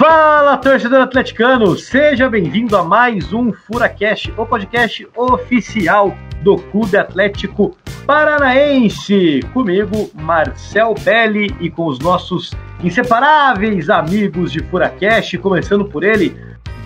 Fala, 0.00 0.56
torcedor 0.56 1.02
atleticano! 1.02 1.76
Seja 1.76 2.26
bem-vindo 2.26 2.74
a 2.74 2.82
mais 2.82 3.34
um 3.34 3.52
FuraCast, 3.52 4.32
o 4.34 4.46
podcast 4.46 5.06
oficial 5.14 6.16
do 6.40 6.56
Clube 6.56 6.96
Atlético 6.96 7.76
Paranaense. 8.06 9.40
Comigo, 9.52 10.10
Marcel 10.14 10.94
Belli 11.04 11.54
e 11.60 11.68
com 11.68 11.84
os 11.84 11.98
nossos 11.98 12.50
inseparáveis 12.82 13.90
amigos 13.90 14.50
de 14.50 14.60
FuraCast, 14.60 15.36
começando 15.36 15.84
por 15.84 16.02
ele, 16.02 16.34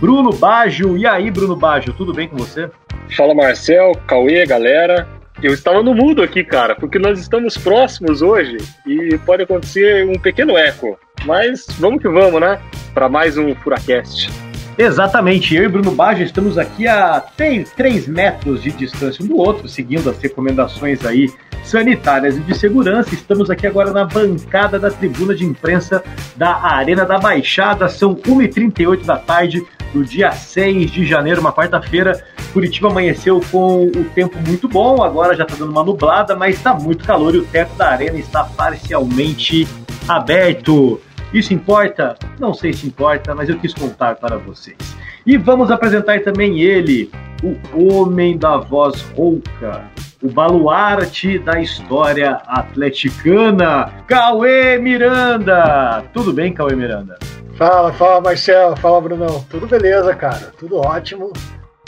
Bruno 0.00 0.32
Baggio. 0.32 0.98
E 0.98 1.06
aí, 1.06 1.30
Bruno 1.30 1.54
Baggio, 1.54 1.92
tudo 1.92 2.12
bem 2.12 2.26
com 2.26 2.36
você? 2.36 2.68
Fala, 3.16 3.32
Marcel, 3.32 3.92
Cauê, 4.08 4.44
galera. 4.44 5.06
Eu 5.40 5.54
estava 5.54 5.84
no 5.84 5.94
mudo 5.94 6.20
aqui, 6.20 6.42
cara, 6.42 6.74
porque 6.74 6.98
nós 6.98 7.20
estamos 7.20 7.56
próximos 7.56 8.22
hoje 8.22 8.56
e 8.84 9.16
pode 9.18 9.44
acontecer 9.44 10.04
um 10.04 10.18
pequeno 10.18 10.58
eco. 10.58 10.98
Mas 11.24 11.66
vamos 11.78 12.02
que 12.02 12.08
vamos, 12.08 12.40
né? 12.40 12.60
Para 12.92 13.08
mais 13.08 13.38
um 13.38 13.54
Furacast. 13.54 14.30
Exatamente, 14.76 15.54
eu 15.54 15.64
e 15.64 15.68
Bruno 15.68 15.92
Baggio 15.92 16.24
estamos 16.24 16.58
aqui 16.58 16.86
a 16.88 17.20
3 17.20 18.08
metros 18.08 18.62
de 18.62 18.72
distância 18.72 19.24
um 19.24 19.28
do 19.28 19.36
outro, 19.36 19.68
seguindo 19.68 20.10
as 20.10 20.18
recomendações 20.18 21.04
aí 21.04 21.32
sanitárias 21.62 22.36
e 22.36 22.40
de 22.40 22.58
segurança. 22.58 23.14
Estamos 23.14 23.48
aqui 23.50 23.66
agora 23.66 23.92
na 23.92 24.04
bancada 24.04 24.78
da 24.78 24.90
tribuna 24.90 25.34
de 25.34 25.44
imprensa 25.44 26.02
da 26.36 26.56
Arena 26.56 27.06
da 27.06 27.18
Baixada, 27.18 27.88
são 27.88 28.16
1h38 28.16 29.04
da 29.04 29.16
tarde 29.16 29.64
do 29.92 30.04
dia 30.04 30.32
6 30.32 30.90
de 30.90 31.06
janeiro, 31.06 31.40
uma 31.40 31.52
quarta-feira. 31.52 32.24
Curitiba 32.52 32.88
amanheceu 32.90 33.40
com 33.50 33.86
o 33.86 34.04
tempo 34.12 34.36
muito 34.46 34.68
bom, 34.68 35.02
agora 35.02 35.36
já 35.36 35.44
está 35.44 35.54
dando 35.56 35.70
uma 35.70 35.84
nublada, 35.84 36.34
mas 36.34 36.56
está 36.56 36.74
muito 36.74 37.04
calor 37.04 37.34
e 37.34 37.38
o 37.38 37.46
teto 37.46 37.74
da 37.76 37.90
arena 37.90 38.18
está 38.18 38.42
parcialmente 38.44 39.66
aberto. 40.08 41.00
Isso 41.34 41.52
importa? 41.52 42.16
Não 42.38 42.54
sei 42.54 42.72
se 42.72 42.86
importa, 42.86 43.34
mas 43.34 43.48
eu 43.48 43.58
quis 43.58 43.74
contar 43.74 44.14
para 44.14 44.38
vocês. 44.38 44.76
E 45.26 45.36
vamos 45.36 45.68
apresentar 45.68 46.22
também 46.22 46.60
ele, 46.60 47.10
o 47.42 47.92
homem 47.92 48.38
da 48.38 48.56
voz 48.58 49.02
rouca, 49.16 49.82
o 50.22 50.28
baluarte 50.28 51.38
da 51.40 51.60
história 51.60 52.40
atleticana, 52.46 53.92
Cauê 54.06 54.78
Miranda. 54.78 56.04
Tudo 56.12 56.32
bem, 56.32 56.52
Cauê 56.52 56.76
Miranda? 56.76 57.18
Fala, 57.56 57.92
fala, 57.92 58.20
Marcelo, 58.20 58.76
fala, 58.76 59.00
Brunão. 59.00 59.44
Tudo 59.50 59.66
beleza, 59.66 60.14
cara, 60.14 60.52
tudo 60.56 60.76
ótimo. 60.76 61.32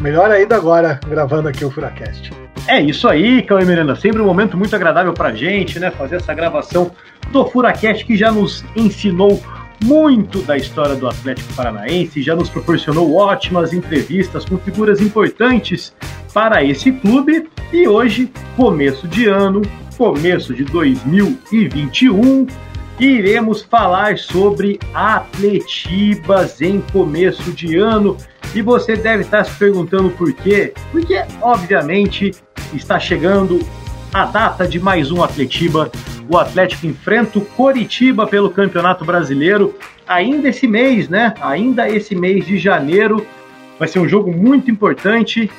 Melhor 0.02 0.28
ainda 0.28 0.56
agora, 0.56 0.98
gravando 1.06 1.48
aqui 1.48 1.64
o 1.64 1.70
Furacast. 1.70 2.45
É 2.68 2.80
isso 2.80 3.06
aí, 3.08 3.42
Cauê 3.42 3.64
Miranda. 3.64 3.94
Sempre 3.94 4.20
um 4.20 4.26
momento 4.26 4.56
muito 4.56 4.74
agradável 4.74 5.12
pra 5.12 5.32
gente, 5.32 5.78
né? 5.78 5.90
Fazer 5.92 6.16
essa 6.16 6.34
gravação 6.34 6.90
do 7.30 7.44
Furacast 7.46 8.04
que 8.04 8.16
já 8.16 8.32
nos 8.32 8.64
ensinou 8.74 9.40
muito 9.84 10.42
da 10.42 10.56
história 10.56 10.96
do 10.96 11.06
Atlético 11.06 11.52
Paranaense, 11.54 12.22
já 12.22 12.34
nos 12.34 12.48
proporcionou 12.48 13.14
ótimas 13.14 13.72
entrevistas 13.72 14.44
com 14.44 14.58
figuras 14.58 15.00
importantes 15.00 15.94
para 16.34 16.64
esse 16.64 16.90
clube. 16.90 17.48
E 17.72 17.86
hoje, 17.86 18.32
começo 18.56 19.06
de 19.06 19.26
ano, 19.26 19.62
começo 19.96 20.52
de 20.52 20.64
2021, 20.64 22.46
iremos 22.98 23.62
falar 23.62 24.18
sobre 24.18 24.78
Atletibas 24.94 26.60
em 26.60 26.80
começo 26.92 27.52
de 27.52 27.76
ano. 27.76 28.16
E 28.54 28.62
você 28.62 28.96
deve 28.96 29.22
estar 29.22 29.44
se 29.44 29.54
perguntando 29.58 30.10
por 30.10 30.32
quê? 30.32 30.72
Porque, 30.90 31.22
obviamente, 31.42 32.32
está 32.72 32.98
chegando 32.98 33.60
a 34.12 34.24
data 34.24 34.66
de 34.66 34.80
mais 34.80 35.10
um 35.10 35.22
Atletiba. 35.22 35.90
O 36.28 36.38
Atlético 36.38 36.86
enfrenta 36.86 37.38
o 37.38 37.44
Coritiba 37.44 38.26
pelo 38.26 38.50
Campeonato 38.50 39.04
Brasileiro 39.04 39.74
ainda 40.08 40.48
esse 40.48 40.66
mês, 40.66 41.08
né? 41.08 41.34
Ainda 41.40 41.88
esse 41.88 42.14
mês 42.14 42.46
de 42.46 42.58
janeiro. 42.58 43.26
Vai 43.78 43.88
ser 43.88 43.98
um 43.98 44.08
jogo 44.08 44.32
muito 44.32 44.70
importante. 44.70 45.50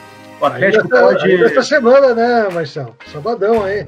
O 0.42 0.46
Atlético 0.46 0.84
ainda 0.84 1.02
pode. 1.02 1.32
Ainda 1.32 1.46
essa 1.46 1.62
semana, 1.62 2.14
né, 2.14 2.50
Marcelo? 2.52 2.96
Sabadão 3.12 3.64
aí. 3.64 3.86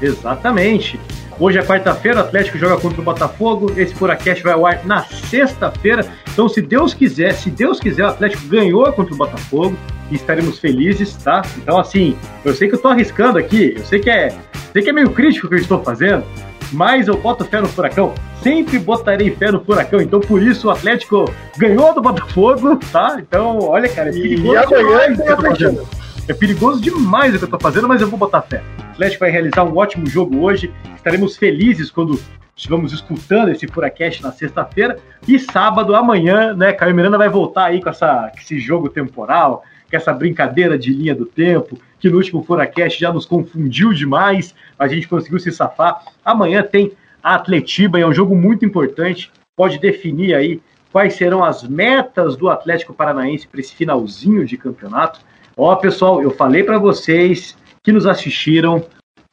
Exatamente. 0.00 1.00
Hoje 1.38 1.58
é 1.58 1.62
quarta-feira, 1.62 2.20
o 2.20 2.22
Atlético 2.22 2.56
joga 2.56 2.80
contra 2.80 2.98
o 2.98 3.04
Botafogo. 3.04 3.70
Esse 3.76 3.94
Furacast 3.94 4.42
vai 4.42 4.54
ao 4.54 4.64
ar 4.64 4.80
na 4.86 5.04
sexta-feira. 5.04 6.06
Então, 6.32 6.48
se 6.48 6.62
Deus 6.62 6.94
quiser, 6.94 7.34
se 7.34 7.50
Deus 7.50 7.78
quiser, 7.78 8.04
o 8.04 8.08
Atlético 8.08 8.46
ganhou 8.46 8.90
contra 8.92 9.12
o 9.12 9.16
Botafogo 9.18 9.76
e 10.10 10.14
estaremos 10.14 10.58
felizes, 10.58 11.14
tá? 11.16 11.42
Então, 11.58 11.78
assim, 11.78 12.16
eu 12.42 12.54
sei 12.54 12.68
que 12.68 12.76
eu 12.76 12.80
tô 12.80 12.88
arriscando 12.88 13.38
aqui, 13.38 13.74
eu 13.76 13.84
sei 13.84 14.00
que 14.00 14.08
é, 14.08 14.34
sei 14.72 14.82
que 14.82 14.88
é 14.88 14.92
meio 14.92 15.10
crítico 15.10 15.46
o 15.46 15.50
que 15.50 15.56
eu 15.56 15.60
estou 15.60 15.82
fazendo, 15.82 16.24
mas 16.72 17.06
eu 17.06 17.18
boto 17.18 17.44
fé 17.44 17.60
no 17.60 17.68
Furacão. 17.68 18.14
Sempre 18.42 18.78
botarei 18.78 19.30
fé 19.30 19.52
no 19.52 19.62
Furacão. 19.62 20.00
Então, 20.00 20.20
por 20.20 20.42
isso, 20.42 20.68
o 20.68 20.70
Atlético 20.70 21.30
ganhou 21.58 21.92
do 21.92 22.00
Botafogo, 22.00 22.78
tá? 22.90 23.18
Então, 23.18 23.58
olha, 23.60 23.90
cara, 23.90 24.08
é 24.08 24.12
e 24.12 24.36
demais 24.36 24.64
o 24.64 25.22
que 25.22 25.30
eu 25.30 25.36
tô 25.36 25.42
fazendo. 25.42 26.05
É 26.28 26.34
perigoso 26.34 26.80
demais 26.80 27.34
o 27.34 27.38
que 27.38 27.44
eu 27.44 27.48
tô 27.48 27.58
fazendo, 27.60 27.86
mas 27.86 28.00
eu 28.00 28.08
vou 28.08 28.18
botar 28.18 28.42
fé. 28.42 28.60
O 28.78 28.90
Atlético 28.90 29.20
vai 29.20 29.30
realizar 29.30 29.62
um 29.62 29.76
ótimo 29.76 30.06
jogo 30.06 30.40
hoje. 30.40 30.72
Estaremos 30.96 31.36
felizes 31.36 31.88
quando 31.88 32.20
estivermos 32.56 32.92
escutando 32.92 33.50
esse 33.50 33.68
Furacast 33.68 34.24
na 34.24 34.32
sexta-feira. 34.32 34.98
E 35.28 35.38
sábado, 35.38 35.94
amanhã, 35.94 36.52
né, 36.52 36.72
Caio 36.72 36.96
Miranda 36.96 37.16
vai 37.16 37.28
voltar 37.28 37.66
aí 37.66 37.80
com, 37.80 37.88
essa, 37.88 38.32
esse 38.36 38.58
jogo 38.58 38.88
temporal, 38.88 39.62
com 39.88 39.96
essa 39.96 40.12
brincadeira 40.12 40.76
de 40.76 40.92
linha 40.92 41.14
do 41.14 41.26
tempo, 41.26 41.78
que 42.00 42.10
no 42.10 42.16
último 42.16 42.42
Furacast 42.42 42.98
já 42.98 43.12
nos 43.12 43.24
confundiu 43.24 43.92
demais, 43.92 44.52
a 44.76 44.88
gente 44.88 45.06
conseguiu 45.06 45.38
se 45.38 45.52
safar. 45.52 46.02
Amanhã 46.24 46.60
tem 46.60 46.90
a 47.22 47.36
Atletiba, 47.36 48.00
é 48.00 48.06
um 48.06 48.12
jogo 48.12 48.34
muito 48.34 48.64
importante, 48.64 49.30
pode 49.54 49.78
definir 49.78 50.34
aí 50.34 50.60
quais 50.90 51.14
serão 51.14 51.44
as 51.44 51.62
metas 51.62 52.36
do 52.36 52.48
Atlético 52.48 52.92
Paranaense 52.92 53.46
para 53.46 53.60
esse 53.60 53.76
finalzinho 53.76 54.44
de 54.44 54.56
campeonato. 54.56 55.20
Ó, 55.58 55.74
pessoal, 55.76 56.22
eu 56.22 56.30
falei 56.30 56.62
para 56.62 56.78
vocês 56.78 57.56
que 57.82 57.90
nos 57.90 58.06
assistiram 58.06 58.84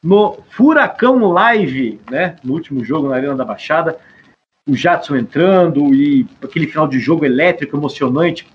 no 0.02 0.38
Furacão 0.52 1.30
Live, 1.30 2.00
né, 2.10 2.36
no 2.42 2.54
último 2.54 2.82
jogo 2.82 3.08
na 3.08 3.16
Arena 3.16 3.36
da 3.36 3.44
Baixada, 3.44 3.98
o 4.66 4.74
Jadson 4.74 5.16
entrando 5.16 5.94
e 5.94 6.26
aquele 6.42 6.66
final 6.66 6.88
de 6.88 6.98
jogo 6.98 7.26
elétrico, 7.26 7.76
emocionante, 7.76 8.46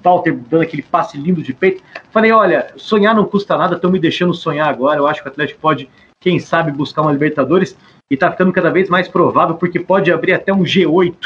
Walter 0.00 0.36
dando 0.48 0.62
aquele 0.62 0.82
passe 0.82 1.18
lindo 1.18 1.42
de 1.42 1.52
peito. 1.52 1.82
Falei, 2.12 2.30
olha, 2.30 2.72
sonhar 2.76 3.12
não 3.12 3.24
custa 3.24 3.56
nada, 3.56 3.74
estão 3.74 3.90
me 3.90 3.98
deixando 3.98 4.32
sonhar 4.32 4.68
agora. 4.68 5.00
Eu 5.00 5.08
acho 5.08 5.20
que 5.20 5.28
o 5.28 5.32
Atlético 5.32 5.60
pode, 5.60 5.90
quem 6.20 6.38
sabe, 6.38 6.70
buscar 6.70 7.02
uma 7.02 7.10
Libertadores 7.10 7.76
e 8.08 8.14
está 8.14 8.30
ficando 8.30 8.52
cada 8.52 8.70
vez 8.70 8.88
mais 8.88 9.08
provável 9.08 9.56
porque 9.56 9.80
pode 9.80 10.12
abrir 10.12 10.32
até 10.32 10.52
um 10.52 10.62
G8. 10.62 11.16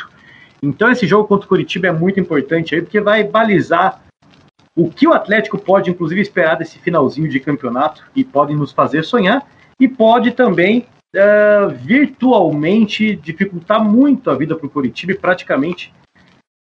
Então 0.63 0.91
esse 0.91 1.07
jogo 1.07 1.29
contra 1.29 1.45
o 1.45 1.49
Curitiba 1.49 1.89
é 1.89 1.93
muito 1.93 2.19
importante 2.19 2.75
aí 2.75 2.81
porque 2.81 3.03
vai 3.03 3.23
balizar 3.23 4.03
o 4.81 4.91
que 4.91 5.07
o 5.07 5.13
Atlético 5.13 5.59
pode, 5.59 5.91
inclusive, 5.91 6.23
esperar 6.23 6.57
desse 6.57 6.79
finalzinho 6.79 7.29
de 7.29 7.39
campeonato 7.39 8.03
e 8.17 8.25
pode 8.25 8.55
nos 8.55 8.73
fazer 8.73 9.05
sonhar 9.05 9.47
e 9.79 9.87
pode 9.87 10.33
também 10.33 10.87
uh, 11.15 11.69
virtualmente 11.69 13.15
dificultar 13.17 13.85
muito 13.85 14.31
a 14.31 14.35
vida 14.35 14.57
para 14.57 14.67
o 14.67 14.71
Curitiba 14.71 15.13
e 15.13 15.19
praticamente 15.19 15.93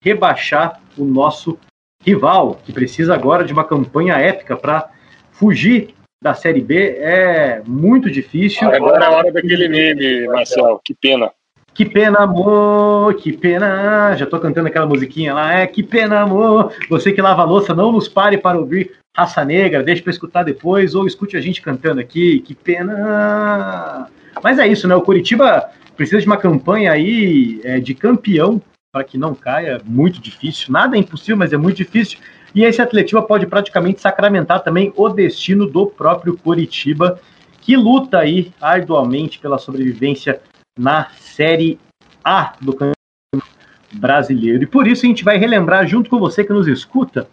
rebaixar 0.04 0.80
o 0.98 1.04
nosso 1.04 1.58
rival, 2.02 2.60
que 2.64 2.72
precisa 2.72 3.14
agora 3.14 3.44
de 3.44 3.52
uma 3.52 3.64
campanha 3.64 4.16
épica 4.16 4.54
para 4.54 4.90
fugir 5.32 5.94
da 6.22 6.34
Série 6.34 6.60
B. 6.60 6.96
É 6.98 7.62
muito 7.66 8.10
difícil. 8.10 8.70
Agora 8.70 9.04
é 9.04 9.08
a 9.08 9.10
hora 9.10 9.32
daquele 9.32 9.68
meme, 9.68 10.26
Marcel. 10.26 10.78
Que 10.84 10.94
pena. 10.94 11.30
Que 11.72 11.84
pena, 11.84 12.18
amor, 12.18 13.14
que 13.14 13.32
pena. 13.32 14.14
Já 14.16 14.26
tô 14.26 14.38
cantando 14.38 14.68
aquela 14.68 14.86
musiquinha 14.86 15.32
lá. 15.32 15.54
É, 15.54 15.66
que 15.66 15.82
pena, 15.82 16.20
amor. 16.20 16.72
Você 16.88 17.12
que 17.12 17.22
lava 17.22 17.42
a 17.42 17.44
louça, 17.44 17.74
não 17.74 17.92
nos 17.92 18.08
pare 18.08 18.36
para 18.36 18.58
ouvir 18.58 18.92
Raça 19.16 19.44
Negra. 19.44 19.82
Deixe 19.82 20.02
para 20.02 20.10
escutar 20.10 20.42
depois 20.42 20.94
ou 20.94 21.06
escute 21.06 21.36
a 21.36 21.40
gente 21.40 21.62
cantando 21.62 22.00
aqui. 22.00 22.40
Que 22.40 22.54
pena. 22.54 24.08
Mas 24.42 24.58
é 24.58 24.66
isso, 24.66 24.86
né? 24.86 24.94
O 24.94 25.02
Curitiba 25.02 25.70
precisa 25.96 26.20
de 26.20 26.26
uma 26.26 26.36
campanha 26.36 26.92
aí 26.92 27.60
é, 27.64 27.78
de 27.78 27.94
campeão 27.94 28.60
para 28.92 29.04
que 29.04 29.16
não 29.16 29.34
caia, 29.34 29.80
muito 29.84 30.20
difícil. 30.20 30.72
Nada 30.72 30.96
é 30.96 30.98
impossível, 30.98 31.36
mas 31.36 31.52
é 31.52 31.56
muito 31.56 31.76
difícil. 31.76 32.18
E 32.54 32.64
esse 32.64 32.82
Atletiba 32.82 33.22
pode 33.22 33.46
praticamente 33.46 34.00
sacramentar 34.00 34.64
também 34.64 34.92
o 34.96 35.08
destino 35.08 35.66
do 35.66 35.86
próprio 35.86 36.36
Curitiba, 36.36 37.20
que 37.60 37.76
luta 37.76 38.18
aí 38.18 38.52
arduamente 38.60 39.38
pela 39.38 39.58
sobrevivência 39.58 40.40
na 40.78 41.08
Série 41.18 41.78
A 42.24 42.54
do 42.60 42.72
Campeonato 42.72 43.50
Brasileiro. 43.92 44.62
E 44.62 44.66
por 44.66 44.86
isso 44.86 45.04
a 45.04 45.08
gente 45.08 45.24
vai 45.24 45.36
relembrar 45.36 45.86
junto 45.86 46.10
com 46.10 46.18
você 46.18 46.44
que 46.44 46.52
nos 46.52 46.68
escuta 46.68 47.28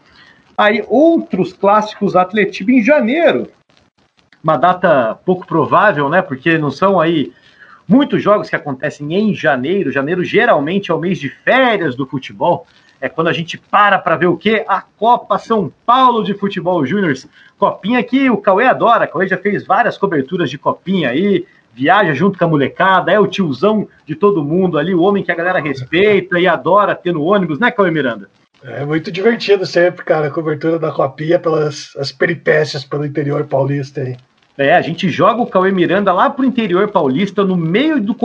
aí 0.58 0.84
outros 0.88 1.54
clássicos 1.54 2.16
Atletiba 2.16 2.72
em 2.72 2.84
janeiro. 2.84 3.50
Uma 4.44 4.58
data 4.58 5.16
pouco 5.26 5.46
provável, 5.46 6.10
né? 6.10 6.22
Porque 6.22 6.58
não 6.58 6.72
são 6.72 7.00
aí 7.00 7.34
Muitos 7.88 8.22
jogos 8.22 8.50
que 8.50 8.56
acontecem 8.56 9.14
em 9.14 9.34
janeiro, 9.34 9.94
janeiro 9.94 10.22
geralmente 10.22 10.92
é 10.92 10.94
o 10.94 11.00
mês 11.00 11.18
de 11.20 11.30
férias 11.30 11.96
do 11.96 12.06
futebol, 12.06 12.68
é 13.00 13.08
quando 13.08 13.30
a 13.30 13.34
gente 13.34 13.58
para 13.58 13.98
para 13.98 14.18
ver 14.18 14.26
o 14.26 14.36
quê? 14.36 14.66
A 14.68 14.82
Copa 14.82 15.38
São 15.38 15.72
Paulo 15.86 16.22
de 16.22 16.34
Futebol 16.34 16.86
Júnior. 16.86 17.14
Copinha 17.58 18.04
que 18.04 18.30
o 18.30 18.38
Cauê 18.38 18.66
adora, 18.66 19.06
o 19.06 19.08
Cauê 19.08 19.26
já 19.26 19.38
fez 19.38 19.66
várias 19.66 19.98
coberturas 19.98 20.50
de 20.50 20.58
copinha 20.58 21.12
aí, 21.12 21.46
viaja 21.78 22.14
junto 22.16 22.40
com 22.40 22.46
a 22.46 22.48
molecada, 22.48 23.12
é 23.12 23.20
o 23.20 23.28
tiozão 23.28 23.88
de 24.04 24.16
todo 24.16 24.44
mundo 24.44 24.80
ali, 24.80 24.96
o 24.96 25.02
homem 25.04 25.24
que 25.24 25.32
a 25.32 25.36
galera 25.36 25.60
respeita 25.60 26.40
e 26.40 26.48
adora 26.48 26.96
ter 26.96 27.14
no 27.14 27.24
ônibus, 27.24 27.60
né, 27.60 27.70
Cauê 27.70 27.92
Miranda? 27.92 28.28
É 28.64 28.84
muito 28.84 29.12
divertido 29.12 29.64
sempre, 29.68 30.04
cara, 30.04 30.28
a 30.28 30.32
cobertura 30.32 30.80
da 30.80 30.92
Copinha 30.92 31.38
pelas 31.38 31.96
as 31.96 32.12
peripécias 32.12 32.84
pelo 32.84 33.06
interior 33.06 33.46
paulista 33.46 34.02
aí. 34.02 34.18
É, 34.58 34.74
a 34.74 34.82
gente 34.82 35.08
joga 35.08 35.40
o 35.40 35.46
Cauê 35.46 35.72
Miranda 35.72 36.12
lá 36.12 36.32
pro 36.32 36.44
interior 36.44 36.88
paulista, 36.88 37.44
no 37.44 37.56
meio 37.56 38.02
do. 38.02 38.18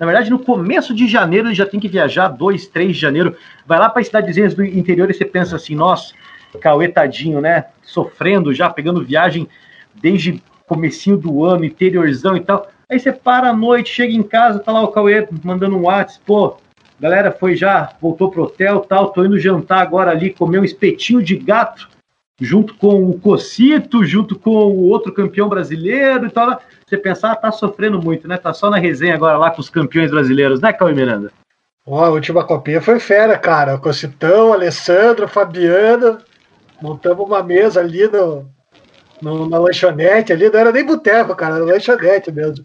Na 0.00 0.06
verdade, 0.06 0.28
no 0.28 0.40
começo 0.40 0.92
de 0.92 1.06
janeiro, 1.06 1.46
ele 1.46 1.54
já 1.54 1.64
tem 1.64 1.78
que 1.78 1.86
viajar, 1.86 2.26
2, 2.26 2.66
3 2.66 2.96
de 2.96 3.00
janeiro. 3.00 3.36
Vai 3.64 3.78
lá 3.78 3.88
para 3.88 4.02
cidadezinhas 4.02 4.54
do 4.54 4.64
interior 4.64 5.08
e 5.08 5.14
você 5.14 5.24
pensa 5.24 5.54
assim, 5.54 5.76
nossa, 5.76 6.12
Cauê 6.60 6.88
tadinho, 6.88 7.40
né? 7.40 7.66
Sofrendo 7.80 8.52
já, 8.52 8.68
pegando 8.68 9.04
viagem 9.04 9.46
desde 9.94 10.42
comecinho 10.66 11.16
do 11.16 11.44
ano, 11.44 11.64
interiorzão 11.64 12.36
e 12.36 12.40
tal. 12.40 12.68
Aí 12.90 12.98
você 12.98 13.12
para 13.12 13.50
à 13.50 13.52
noite, 13.52 13.92
chega 13.92 14.12
em 14.12 14.22
casa, 14.22 14.60
tá 14.60 14.72
lá 14.72 14.82
o 14.82 14.88
Cauê 14.88 15.28
mandando 15.44 15.76
um 15.76 15.82
WhatsApp, 15.82 16.24
pô, 16.24 16.56
galera 16.98 17.30
foi 17.30 17.54
já, 17.54 17.92
voltou 18.00 18.30
pro 18.30 18.44
hotel 18.44 18.80
tal, 18.80 19.10
tô 19.10 19.24
indo 19.24 19.38
jantar 19.38 19.82
agora 19.82 20.10
ali, 20.10 20.32
comer 20.32 20.58
um 20.58 20.64
espetinho 20.64 21.22
de 21.22 21.36
gato 21.36 21.88
junto 22.40 22.74
com 22.74 23.10
o 23.10 23.18
Cocito, 23.18 24.04
junto 24.04 24.38
com 24.38 24.50
o 24.50 24.88
outro 24.88 25.12
campeão 25.12 25.48
brasileiro 25.48 26.26
e 26.26 26.30
tal. 26.30 26.60
Você 26.86 26.96
pensar, 26.96 27.32
ah, 27.32 27.36
tá 27.36 27.52
sofrendo 27.52 28.00
muito, 28.00 28.28
né? 28.28 28.36
Tá 28.36 28.54
só 28.54 28.70
na 28.70 28.78
resenha 28.78 29.14
agora 29.14 29.36
lá 29.36 29.50
com 29.50 29.60
os 29.60 29.68
campeões 29.68 30.10
brasileiros, 30.10 30.60
né, 30.60 30.72
Cauê 30.72 30.92
Miranda? 30.92 31.32
Ó, 31.86 32.04
a 32.04 32.10
última 32.10 32.44
copinha 32.44 32.80
foi 32.80 33.00
fera, 33.00 33.36
cara. 33.36 33.74
O 33.74 33.80
Cocitão, 33.80 34.52
Alessandro, 34.52 35.26
Fabiano. 35.26 36.18
Montamos 36.80 37.26
uma 37.26 37.42
mesa 37.42 37.80
ali 37.80 38.06
no, 38.06 38.46
no, 39.20 39.48
na 39.48 39.58
lanchonete 39.58 40.32
ali. 40.32 40.48
Não 40.50 40.60
era 40.60 40.70
nem 40.70 40.84
boteco, 40.84 41.34
cara, 41.34 41.56
era 41.56 41.64
lanchonete 41.64 42.30
mesmo. 42.30 42.64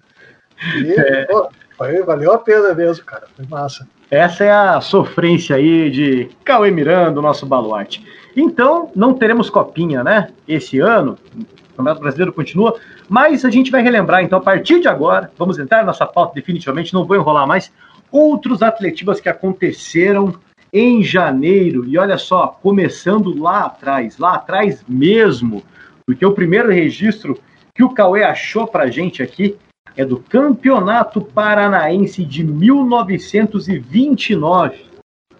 E, 0.77 0.91
é. 0.93 1.25
pô, 1.25 1.49
foi, 1.77 2.01
valeu 2.03 2.31
a 2.33 2.37
pena 2.37 2.73
mesmo, 2.73 3.03
cara. 3.05 3.25
Foi 3.35 3.45
massa. 3.45 3.87
Essa 4.09 4.43
é 4.43 4.51
a 4.51 4.79
sofrência 4.79 5.55
aí 5.55 5.89
de 5.89 6.29
Cauê 6.45 6.69
Miranda, 6.69 7.19
o 7.19 7.23
nosso 7.23 7.45
baluarte. 7.45 8.05
Então, 8.35 8.91
não 8.95 9.13
teremos 9.13 9.49
copinha, 9.49 10.03
né? 10.03 10.29
Esse 10.47 10.79
ano, 10.79 11.17
o 11.35 11.77
Campeonato 11.77 12.01
Brasileiro 12.01 12.33
continua, 12.33 12.75
mas 13.09 13.43
a 13.43 13.49
gente 13.49 13.71
vai 13.71 13.81
relembrar, 13.81 14.23
então, 14.23 14.39
a 14.39 14.41
partir 14.41 14.79
de 14.79 14.87
agora, 14.87 15.31
vamos 15.37 15.57
entrar 15.57 15.79
na 15.79 15.85
nossa 15.85 16.05
pauta 16.05 16.35
definitivamente, 16.35 16.93
não 16.93 17.05
vou 17.05 17.17
enrolar 17.17 17.47
mais, 17.47 17.71
outros 18.11 18.61
atletivas 18.61 19.19
que 19.19 19.29
aconteceram 19.29 20.35
em 20.71 21.03
janeiro, 21.03 21.85
e 21.85 21.97
olha 21.97 22.17
só, 22.17 22.47
começando 22.47 23.39
lá 23.39 23.65
atrás, 23.65 24.17
lá 24.17 24.35
atrás 24.35 24.83
mesmo, 24.87 25.63
porque 26.05 26.25
o 26.25 26.33
primeiro 26.33 26.71
registro 26.71 27.37
que 27.75 27.83
o 27.83 27.89
Cauê 27.89 28.23
achou 28.23 28.67
pra 28.67 28.87
gente 28.87 29.21
aqui 29.21 29.55
é 29.95 30.03
do 30.05 30.19
Campeonato 30.19 31.21
Paranaense 31.21 32.25
de 32.25 32.43
1929. 32.43 34.85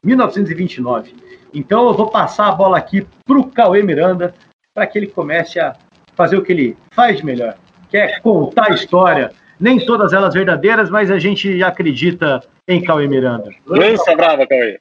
1929. 0.03 1.15
Então 1.53 1.87
eu 1.87 1.93
vou 1.93 2.09
passar 2.09 2.47
a 2.47 2.51
bola 2.51 2.77
aqui 2.77 3.05
para 3.25 3.37
o 3.37 3.49
Cauê 3.49 3.83
Miranda 3.83 4.33
para 4.73 4.87
que 4.87 4.97
ele 4.97 5.07
comece 5.07 5.59
a 5.59 5.75
fazer 6.15 6.37
o 6.37 6.43
que 6.43 6.51
ele 6.51 6.77
faz 6.93 7.17
de 7.17 7.25
melhor, 7.25 7.55
que 7.89 7.97
é 7.97 8.19
contar 8.19 8.71
a 8.71 8.75
história. 8.75 9.31
Nem 9.59 9.85
todas 9.85 10.13
elas 10.13 10.33
verdadeiras, 10.33 10.89
mas 10.89 11.11
a 11.11 11.19
gente 11.19 11.63
acredita 11.63 12.41
em 12.67 12.83
Cauê 12.83 13.07
Miranda. 13.07 13.51
Lança 13.65 14.15
brava, 14.15 14.47
Cauê. 14.47 14.79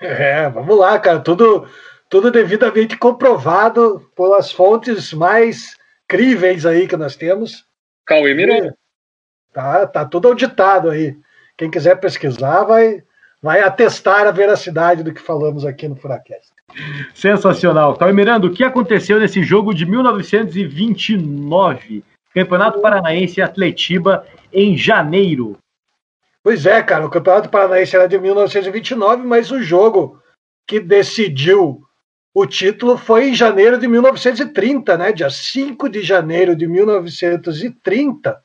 É, 0.00 0.48
vamos 0.48 0.78
lá, 0.78 0.98
cara. 0.98 1.20
Tudo, 1.20 1.66
tudo 2.08 2.30
devidamente 2.30 2.96
comprovado 2.96 4.10
pelas 4.16 4.50
fontes 4.50 5.12
mais 5.12 5.76
críveis 6.08 6.64
aí 6.64 6.88
que 6.88 6.96
nós 6.96 7.16
temos. 7.16 7.66
Cauê 8.06 8.32
Miranda. 8.32 8.74
Tá, 9.58 9.86
tá 9.88 10.04
tudo 10.04 10.28
auditado 10.28 10.88
aí. 10.88 11.16
Quem 11.56 11.68
quiser 11.68 11.96
pesquisar 11.96 12.62
vai, 12.62 13.02
vai 13.42 13.60
atestar 13.60 14.24
a 14.24 14.30
veracidade 14.30 15.02
do 15.02 15.12
que 15.12 15.20
falamos 15.20 15.66
aqui 15.66 15.88
no 15.88 15.96
Furacast. 15.96 16.52
Sensacional. 17.12 17.96
Cauê 17.96 18.12
Miranda, 18.12 18.46
o 18.46 18.52
que 18.52 18.62
aconteceu 18.62 19.18
nesse 19.18 19.42
jogo 19.42 19.74
de 19.74 19.84
1929? 19.84 22.04
Campeonato 22.32 22.80
Paranaense 22.80 23.42
Atletiba 23.42 24.24
em 24.52 24.76
janeiro. 24.76 25.58
Pois 26.40 26.64
é, 26.64 26.80
cara, 26.80 27.04
o 27.04 27.10
Campeonato 27.10 27.48
Paranaense 27.48 27.96
era 27.96 28.06
de 28.06 28.16
1929, 28.16 29.26
mas 29.26 29.50
o 29.50 29.60
jogo 29.60 30.22
que 30.68 30.78
decidiu 30.78 31.82
o 32.32 32.46
título 32.46 32.96
foi 32.96 33.30
em 33.30 33.34
janeiro 33.34 33.76
de 33.76 33.88
1930, 33.88 34.96
né? 34.96 35.10
Dia 35.10 35.28
5 35.28 35.88
de 35.88 36.02
janeiro 36.02 36.54
de 36.54 36.68
1930 36.68 38.40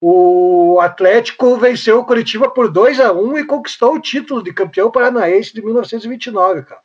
o 0.00 0.78
Atlético 0.80 1.56
venceu 1.56 1.98
o 1.98 2.04
Curitiba 2.04 2.48
por 2.50 2.70
2 2.70 3.00
a 3.00 3.12
1 3.12 3.38
e 3.38 3.44
conquistou 3.44 3.94
o 3.94 4.00
título 4.00 4.40
de 4.42 4.52
campeão 4.52 4.90
paranaense 4.90 5.52
de 5.52 5.64
1929, 5.64 6.62
cara. 6.62 6.82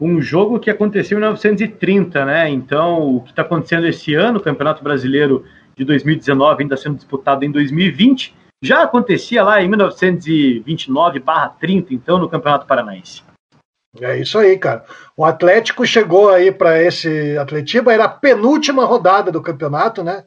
Um 0.00 0.20
jogo 0.20 0.58
que 0.58 0.70
aconteceu 0.70 1.16
em 1.16 1.20
1930, 1.20 2.24
né? 2.24 2.48
Então, 2.50 3.16
o 3.16 3.20
que 3.22 3.30
está 3.30 3.42
acontecendo 3.42 3.86
esse 3.86 4.14
ano, 4.14 4.38
o 4.38 4.42
Campeonato 4.42 4.84
Brasileiro 4.84 5.44
de 5.74 5.84
2019 5.84 6.62
ainda 6.62 6.76
sendo 6.76 6.96
disputado 6.96 7.44
em 7.44 7.50
2020, 7.50 8.34
já 8.62 8.82
acontecia 8.82 9.42
lá 9.42 9.62
em 9.62 9.68
1929/30, 9.68 11.86
então, 11.90 12.18
no 12.18 12.28
Campeonato 12.28 12.66
Paranaense. 12.66 13.22
É 14.00 14.18
isso 14.18 14.38
aí, 14.38 14.58
cara. 14.58 14.84
O 15.16 15.24
Atlético 15.24 15.86
chegou 15.86 16.28
aí 16.28 16.52
para 16.52 16.82
esse 16.82 17.38
Atletiba, 17.38 17.92
era 17.92 18.04
a 18.04 18.08
penúltima 18.08 18.84
rodada 18.84 19.32
do 19.32 19.40
campeonato, 19.40 20.04
né? 20.04 20.24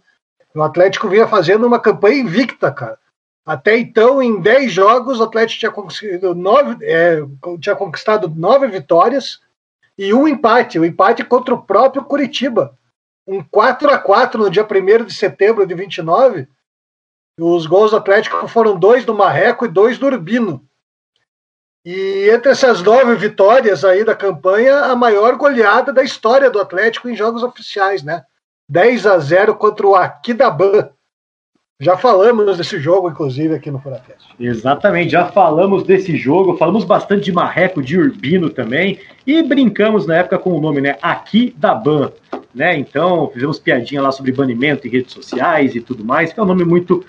O 0.56 0.62
Atlético 0.62 1.08
vinha 1.08 1.28
fazendo 1.28 1.68
uma 1.68 1.80
campanha 1.80 2.22
invicta, 2.22 2.72
cara. 2.72 2.98
Até 3.46 3.78
então, 3.78 4.22
em 4.22 4.40
10 4.40 4.72
jogos, 4.72 5.20
o 5.20 5.24
Atlético 5.24 5.60
tinha 5.60 5.72
conquistado 5.72 6.36
nove, 6.36 6.86
é, 6.86 7.20
tinha 7.60 7.76
conquistado 7.76 8.30
nove 8.30 8.68
vitórias 8.68 9.40
e 9.98 10.14
um 10.14 10.28
empate. 10.28 10.78
O 10.78 10.84
um 10.84 10.86
empate 10.86 11.24
contra 11.24 11.54
o 11.54 11.62
próprio 11.62 12.04
Curitiba. 12.04 12.78
Um 13.26 13.44
4 13.44 13.90
a 13.92 13.98
4 13.98 14.44
no 14.44 14.50
dia 14.50 14.66
1 14.66 15.06
de 15.06 15.14
setembro 15.14 15.66
de 15.66 15.74
29. 15.74 16.48
Os 17.40 17.66
gols 17.66 17.92
do 17.92 17.98
Atlético 17.98 18.48
foram 18.48 18.78
dois 18.78 19.06
do 19.06 19.16
Marreco 19.16 19.66
e 19.66 19.70
dois 19.70 19.98
do 19.98 20.08
Urbino. 20.08 20.64
E 21.86 22.30
entre 22.30 22.52
essas 22.52 22.82
nove 22.82 23.16
vitórias 23.16 23.86
aí 23.86 24.04
da 24.04 24.16
campanha, 24.16 24.86
a 24.86 24.96
maior 24.96 25.38
goleada 25.38 25.94
da 25.94 26.04
história 26.04 26.50
do 26.50 26.60
Atlético 26.60 27.10
em 27.10 27.16
jogos 27.16 27.42
oficiais, 27.42 28.04
né? 28.04 28.24
10 28.70 29.06
a 29.08 29.18
0 29.18 29.56
contra 29.56 29.88
o 29.88 29.96
Aquidaban. 29.96 30.90
Já 31.82 31.98
falamos 31.98 32.58
desse 32.58 32.78
jogo, 32.78 33.10
inclusive, 33.10 33.56
aqui 33.56 33.72
no 33.72 33.80
Furacast. 33.80 34.36
Exatamente, 34.38 35.12
já 35.12 35.28
falamos 35.28 35.84
desse 35.84 36.18
jogo, 36.18 36.58
falamos 36.58 36.84
bastante 36.84 37.24
de 37.24 37.32
Marreco, 37.32 37.82
de 37.82 37.98
Urbino 37.98 38.50
também, 38.50 39.00
e 39.26 39.42
brincamos 39.42 40.06
na 40.06 40.18
época 40.18 40.38
com 40.38 40.52
o 40.52 40.60
nome, 40.60 40.82
né? 40.82 40.98
Aqui 41.02 41.56
da 41.58 41.74
Ban, 41.74 42.12
né? 42.54 42.78
Então, 42.78 43.32
fizemos 43.34 43.60
piadinha 43.60 44.02
lá 44.02 44.12
sobre 44.12 44.34
banimento 44.34 44.86
em 44.86 44.92
redes 44.92 45.14
sociais 45.14 45.74
e 45.74 45.80
tudo 45.80 46.04
mais, 46.04 46.34
que 46.34 46.40
é 46.40 46.44
um 46.44 46.48
nome 46.48 46.66
muito 46.66 47.04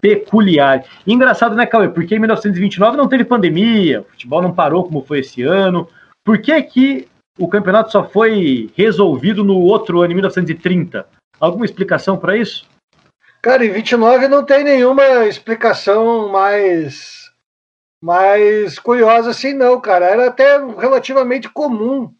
peculiar. 0.00 0.82
Engraçado, 1.06 1.54
né, 1.54 1.66
Cauê? 1.66 1.88
Porque 1.88 2.14
em 2.14 2.18
1929 2.18 2.96
não 2.96 3.08
teve 3.08 3.24
pandemia, 3.24 4.00
o 4.00 4.04
futebol 4.04 4.40
não 4.40 4.54
parou 4.54 4.84
como 4.84 5.04
foi 5.04 5.20
esse 5.20 5.42
ano. 5.42 5.86
Por 6.24 6.38
que 6.38 6.62
que 6.62 7.08
o 7.38 7.48
campeonato 7.48 7.90
só 7.90 8.08
foi 8.08 8.70
resolvido 8.76 9.42
no 9.42 9.58
outro 9.58 10.00
ano, 10.00 10.12
em 10.12 10.14
1930. 10.16 11.06
Alguma 11.40 11.64
explicação 11.64 12.16
para 12.16 12.36
isso? 12.36 12.66
Cara, 13.42 13.64
em 13.64 13.70
29 13.70 14.28
não 14.28 14.44
tem 14.44 14.64
nenhuma 14.64 15.26
explicação 15.26 16.28
mais 16.28 17.24
mais 18.00 18.78
curiosa 18.78 19.30
assim, 19.30 19.54
não, 19.54 19.80
cara. 19.80 20.06
Era 20.06 20.26
até 20.28 20.58
relativamente 20.58 21.48
comum 21.48 22.12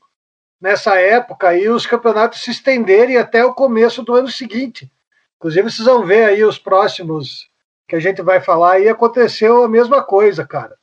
nessa 0.61 0.99
época 0.99 1.49
aí 1.49 1.69
os 1.69 1.87
campeonatos 1.87 2.43
se 2.43 2.51
estenderem 2.51 3.19
até 3.19 3.45
o 3.45 3.55
começo 3.55 4.03
do 4.03 4.15
ano 4.15 4.29
seguinte. 4.29 4.91
Inclusive, 5.37 5.71
vocês 5.71 5.87
vão 5.87 6.07
ver 6.07 6.25
aí 6.25 6.43
os 6.43 6.59
próximos 6.59 7.51
que 7.87 7.95
a 7.95 8.01
gente 8.01 8.23
vai 8.23 8.41
falar 8.41 8.81
e 8.81 8.89
aconteceu 8.89 9.63
a 9.63 9.69
mesma 9.69 10.03
coisa, 10.03 10.47
cara. 10.47 10.75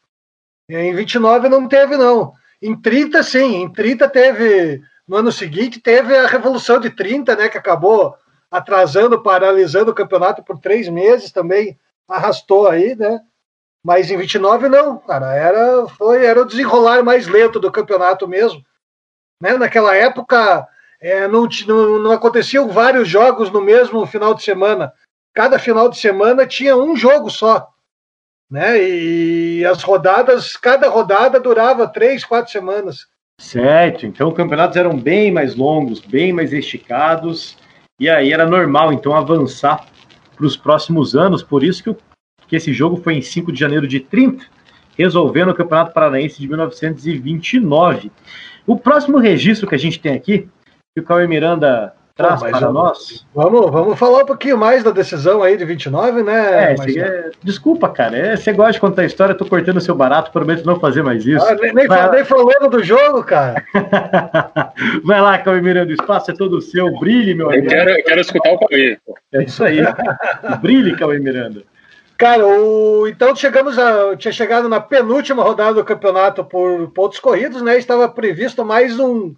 Em 0.69 0.93
29 0.93 1.49
não 1.49 1.67
teve, 1.67 1.97
não. 1.97 2.33
Em 2.61 2.79
30, 2.79 3.23
sim, 3.23 3.55
em 3.55 3.71
30 3.71 4.07
teve, 4.07 4.81
no 5.07 5.17
ano 5.17 5.31
seguinte, 5.31 5.79
teve 5.79 6.15
a 6.15 6.27
Revolução 6.27 6.79
de 6.79 6.91
30, 6.91 7.35
né, 7.35 7.49
que 7.49 7.57
acabou 7.57 8.15
atrasando, 8.51 9.21
paralisando 9.23 9.91
o 9.91 9.95
campeonato 9.95 10.43
por 10.43 10.59
três 10.59 10.87
meses 10.87 11.31
também, 11.31 11.79
arrastou 12.07 12.67
aí, 12.67 12.95
né? 12.95 13.19
Mas 13.83 14.11
em 14.11 14.17
29 14.17 14.69
não, 14.69 14.99
cara, 14.99 15.33
era, 15.33 15.87
foi, 15.87 16.23
era 16.23 16.41
o 16.41 16.45
desenrolar 16.45 17.03
mais 17.03 17.27
lento 17.27 17.59
do 17.59 17.71
campeonato 17.71 18.27
mesmo. 18.27 18.63
Né? 19.41 19.57
Naquela 19.57 19.95
época 19.95 20.67
é, 20.99 21.27
não, 21.27 21.47
não, 21.67 21.99
não 21.99 22.11
aconteciam 22.11 22.69
vários 22.69 23.07
jogos 23.07 23.49
no 23.49 23.59
mesmo 23.59 24.05
final 24.05 24.35
de 24.35 24.43
semana. 24.43 24.93
Cada 25.33 25.57
final 25.57 25.89
de 25.89 25.97
semana 25.97 26.45
tinha 26.45 26.77
um 26.77 26.95
jogo 26.95 27.29
só 27.29 27.67
né? 28.51 28.77
E 28.83 29.65
as 29.65 29.81
rodadas, 29.81 30.57
cada 30.57 30.89
rodada 30.89 31.39
durava 31.39 31.87
três, 31.87 32.25
quatro 32.25 32.51
semanas. 32.51 33.07
Certo, 33.39 34.05
então 34.05 34.29
os 34.29 34.35
campeonatos 34.35 34.75
eram 34.75 34.95
bem 34.95 35.31
mais 35.31 35.55
longos, 35.55 35.99
bem 36.01 36.33
mais 36.33 36.51
esticados, 36.53 37.57
e 37.99 38.09
aí 38.09 38.33
era 38.33 38.45
normal 38.45 38.91
então 38.93 39.15
avançar 39.15 39.87
para 40.35 40.45
os 40.45 40.57
próximos 40.57 41.15
anos. 41.15 41.41
Por 41.41 41.63
isso 41.63 41.83
que, 41.83 41.95
que 42.47 42.55
esse 42.55 42.73
jogo 42.73 42.97
foi 42.97 43.15
em 43.15 43.21
5 43.21 43.51
de 43.51 43.59
janeiro 43.59 43.87
de 43.87 44.01
30, 44.01 44.45
resolvendo 44.97 45.49
o 45.49 45.55
Campeonato 45.55 45.93
Paranaense 45.93 46.39
de 46.39 46.47
1929. 46.47 48.11
O 48.67 48.77
próximo 48.77 49.17
registro 49.17 49.67
que 49.67 49.75
a 49.75 49.79
gente 49.79 49.99
tem 49.99 50.13
aqui, 50.13 50.47
que 50.93 51.01
o 51.01 51.03
Cauê 51.03 51.25
Miranda 51.25 51.95
traz 52.15 52.39
para 52.39 52.59
vamos, 52.59 52.73
nós. 52.73 53.25
Vamos, 53.33 53.71
vamos 53.71 53.99
falar 53.99 54.23
um 54.23 54.25
pouquinho 54.25 54.57
mais 54.57 54.83
da 54.83 54.91
decisão 54.91 55.41
aí 55.41 55.57
de 55.57 55.65
29, 55.65 56.23
né? 56.23 56.73
É, 56.73 56.75
é 56.99 57.31
desculpa, 57.43 57.89
cara. 57.89 58.17
É, 58.17 58.35
você 58.35 58.53
gosta 58.53 58.73
de 58.73 58.79
contar 58.79 59.05
história, 59.05 59.35
tô 59.35 59.45
cortando 59.45 59.77
o 59.77 59.81
seu 59.81 59.95
barato, 59.95 60.31
prometo 60.31 60.65
não 60.65 60.79
fazer 60.79 61.03
mais 61.03 61.25
isso. 61.25 61.45
Ah, 61.45 61.55
nem, 61.55 61.73
nem, 61.73 61.87
Vai... 61.87 62.23
falando 62.23 62.69
do 62.69 62.83
jogo, 62.83 63.23
cara. 63.23 63.63
Vai 65.03 65.21
lá, 65.21 65.37
Cauê 65.37 65.61
Miranda, 65.61 65.91
o 65.91 65.95
espaço 65.95 66.31
é 66.31 66.33
todo 66.33 66.61
seu. 66.61 66.91
Brilhe, 66.99 67.33
meu 67.33 67.49
amigo. 67.49 67.65
Eu 67.65 67.69
quero, 67.69 67.89
eu 67.89 68.03
quero 68.03 68.21
escutar 68.21 68.53
o 68.53 68.59
Cauê. 68.59 68.97
É 69.33 69.43
isso 69.43 69.63
aí. 69.63 69.79
Brilhe, 70.61 70.95
Cauê 70.95 71.19
Miranda. 71.19 71.63
Cara, 72.17 72.45
o... 72.45 73.07
então 73.07 73.35
chegamos 73.35 73.79
a. 73.79 74.15
Tinha 74.15 74.31
chegado 74.31 74.69
na 74.69 74.79
penúltima 74.79 75.41
rodada 75.41 75.73
do 75.73 75.83
campeonato 75.83 76.43
por 76.43 76.89
pontos 76.91 77.19
corridos, 77.19 77.63
né? 77.63 77.77
Estava 77.77 78.07
previsto 78.07 78.63
mais 78.63 78.99
um 78.99 79.33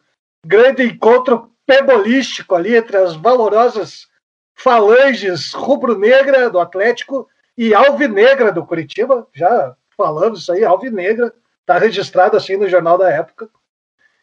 grande 0.46 0.84
encontro 0.84 1.53
pebolístico 1.66 2.56
ali 2.56 2.76
entre 2.76 2.98
as 2.98 3.16
valorosas 3.16 4.08
falanges 4.56 5.54
rubro-negra 5.54 6.50
do 6.50 6.60
Atlético 6.60 7.28
e 7.58 7.74
alvinegra 7.74 8.52
do 8.52 8.66
Curitiba. 8.66 9.28
Já 9.34 9.76
falando 9.98 10.38
isso 10.38 10.52
aí, 10.52 10.64
alvinegra, 10.64 11.34
está 11.62 11.78
registrado 11.78 12.38
assim 12.38 12.58
no 12.58 12.68
jornal 12.68 12.98
da 12.98 13.10
época. 13.10 13.50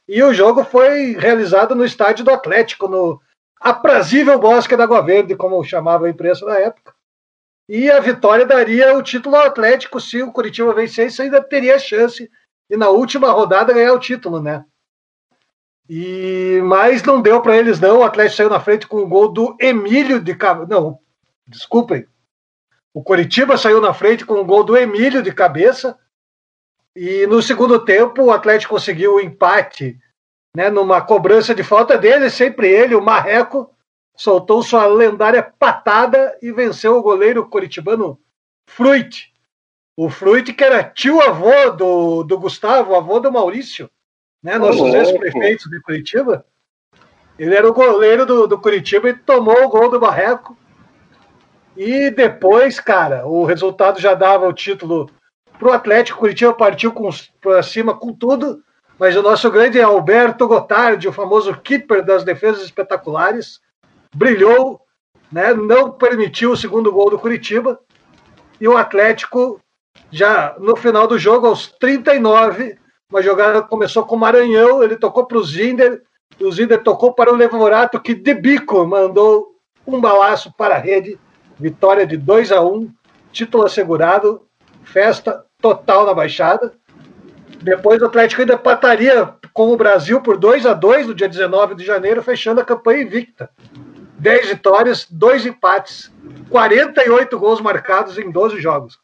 E 0.09 0.23
o 0.23 0.35
jogo 0.35 0.65
foi 0.65 1.17
realizado 1.17 1.75
no 1.75 1.85
estádio 1.85 2.25
do 2.25 2.33
Atlético, 2.33 2.89
no 2.89 3.21
aprazível 3.61 4.39
Bosque 4.39 4.77
da 4.77 4.85
Água 4.85 5.03
Verde, 5.03 5.37
como 5.37 5.63
chamava 5.63 6.07
a 6.07 6.11
imprensa 6.11 6.45
da 6.45 6.59
época. 6.59 6.93
E 7.69 7.89
a 7.89 8.01
vitória 8.01 8.45
daria 8.45 8.97
o 8.97 9.03
título 9.03 9.37
ao 9.37 9.47
Atlético. 9.47 10.01
Se 10.01 10.21
o 10.21 10.33
Curitiba 10.33 10.75
vencesse, 10.75 11.23
ainda 11.23 11.41
teria 11.41 11.79
chance. 11.79 12.29
E 12.69 12.77
na 12.77 12.89
última 12.89 13.31
rodada 13.31 13.73
ganhar 13.73 13.93
o 13.93 14.01
título, 14.01 14.43
né? 14.43 14.65
E 15.93 16.63
mas 16.63 17.03
não 17.03 17.21
deu 17.21 17.43
para 17.43 17.57
eles 17.57 17.81
não. 17.81 17.99
O 17.99 18.05
Atlético 18.05 18.37
saiu 18.37 18.49
na 18.49 18.61
frente 18.61 18.87
com 18.87 18.99
o 18.99 19.09
gol 19.09 19.27
do 19.27 19.57
Emílio 19.59 20.21
de 20.21 20.37
cabeça. 20.37 20.69
Não, 20.71 21.01
desculpem. 21.45 22.07
O 22.95 23.03
Coritiba 23.03 23.59
saiu 23.59 23.81
na 23.81 23.93
frente 23.93 24.25
com 24.25 24.35
o 24.35 24.45
gol 24.45 24.63
do 24.63 24.77
Emílio 24.77 25.21
de 25.21 25.33
cabeça. 25.33 25.99
E 26.95 27.27
no 27.27 27.43
segundo 27.43 27.85
tempo 27.85 28.23
o 28.23 28.31
Atlético 28.31 28.75
conseguiu 28.75 29.15
o 29.15 29.21
empate, 29.21 29.99
né, 30.55 30.71
numa 30.71 31.01
cobrança 31.01 31.53
de 31.57 31.65
falta 31.65 31.99
dele, 31.99 32.31
sempre 32.31 32.69
ele, 32.69 32.95
o 32.95 33.03
Marreco, 33.03 33.69
soltou 34.17 34.63
sua 34.63 34.87
lendária 34.87 35.43
patada 35.43 36.39
e 36.41 36.53
venceu 36.53 36.97
o 36.97 37.03
goleiro 37.03 37.49
coritibano 37.49 38.17
Fruit. 38.69 39.33
O 39.97 40.09
Fruit 40.09 40.53
que 40.53 40.63
era 40.63 40.85
tio 40.85 41.21
avô 41.21 41.71
do, 41.71 42.23
do 42.23 42.39
Gustavo, 42.39 42.95
avô 42.95 43.19
do 43.19 43.33
Maurício 43.33 43.91
né, 44.43 44.59
nossos 44.59 44.93
ex-prefeitos 44.95 45.71
de 45.71 45.81
Curitiba. 45.81 46.45
Ele 47.39 47.55
era 47.55 47.69
o 47.69 47.73
goleiro 47.73 48.27
do, 48.27 48.47
do 48.47 48.61
Curitiba 48.61 49.09
e 49.09 49.15
tomou 49.15 49.65
o 49.65 49.69
gol 49.69 49.91
do 49.91 50.01
Barreco. 50.01 50.57
E 51.77 52.11
depois, 52.11 52.79
cara, 52.81 53.27
o 53.27 53.45
resultado 53.45 54.01
já 54.01 54.15
dava 54.15 54.47
o 54.47 54.53
título 54.53 55.11
para 55.59 55.69
o 55.69 55.73
Atlético. 55.73 56.19
Curitiba 56.19 56.53
partiu 56.53 56.93
para 57.41 57.63
cima 57.63 57.95
com 57.95 58.13
tudo, 58.13 58.63
mas 58.99 59.17
o 59.17 59.23
nosso 59.23 59.51
grande 59.51 59.81
Alberto 59.81 60.47
Gotardi, 60.47 61.09
o 61.09 61.13
famoso 61.13 61.57
keeper 61.57 62.05
das 62.05 62.25
defesas 62.25 62.63
espetaculares, 62.65 63.61
brilhou, 64.15 64.81
né, 65.31 65.55
não 65.55 65.93
permitiu 65.93 66.53
o 66.53 66.57
segundo 66.57 66.93
gol 66.93 67.09
do 67.09 67.19
Curitiba. 67.19 67.79
E 68.61 68.69
o 68.69 68.77
Atlético, 68.77 69.61
já 70.11 70.55
no 70.59 70.77
final 70.77 71.07
do 71.07 71.19
jogo, 71.19 71.47
aos 71.47 71.69
39, 71.69 72.77
uma 73.11 73.21
jogada 73.21 73.61
começou 73.61 74.05
com 74.05 74.15
o 74.15 74.19
Maranhão, 74.19 74.83
ele 74.83 74.97
tocou 74.97 75.27
para 75.27 75.37
o 75.37 75.45
Zinder, 75.45 76.01
o 76.41 76.53
Zinder 76.53 76.83
tocou 76.83 77.13
para 77.13 77.33
o 77.33 77.37
Levorato, 77.37 78.01
que 78.01 78.15
de 78.15 78.33
bico 78.33 78.87
mandou 78.87 79.57
um 79.87 80.01
balaço 80.01 80.53
para 80.57 80.77
a 80.77 80.79
rede. 80.79 81.19
Vitória 81.59 82.07
de 82.07 82.17
2 82.17 82.53
a 82.53 82.63
1 82.63 82.75
um, 82.75 82.91
título 83.33 83.65
assegurado, 83.65 84.47
festa 84.85 85.45
total 85.61 86.07
na 86.07 86.15
Baixada. 86.15 86.73
Depois 87.61 88.01
o 88.01 88.07
Atlético 88.07 88.41
ainda 88.41 88.55
empataria 88.55 89.35
com 89.53 89.73
o 89.73 89.77
Brasil 89.77 90.23
por 90.23 90.39
2 90.39 90.65
a 90.65 90.73
2 90.73 91.09
no 91.09 91.15
dia 91.15 91.29
19 91.29 91.75
de 91.75 91.85
janeiro, 91.85 92.23
fechando 92.23 92.61
a 92.61 92.65
campanha 92.65 93.03
invicta. 93.03 93.51
10 94.19 94.49
vitórias, 94.49 95.07
2 95.11 95.47
empates, 95.47 96.11
48 96.49 97.39
gols 97.39 97.61
marcados 97.61 98.19
em 98.19 98.31
12 98.31 98.61
jogos. 98.61 98.99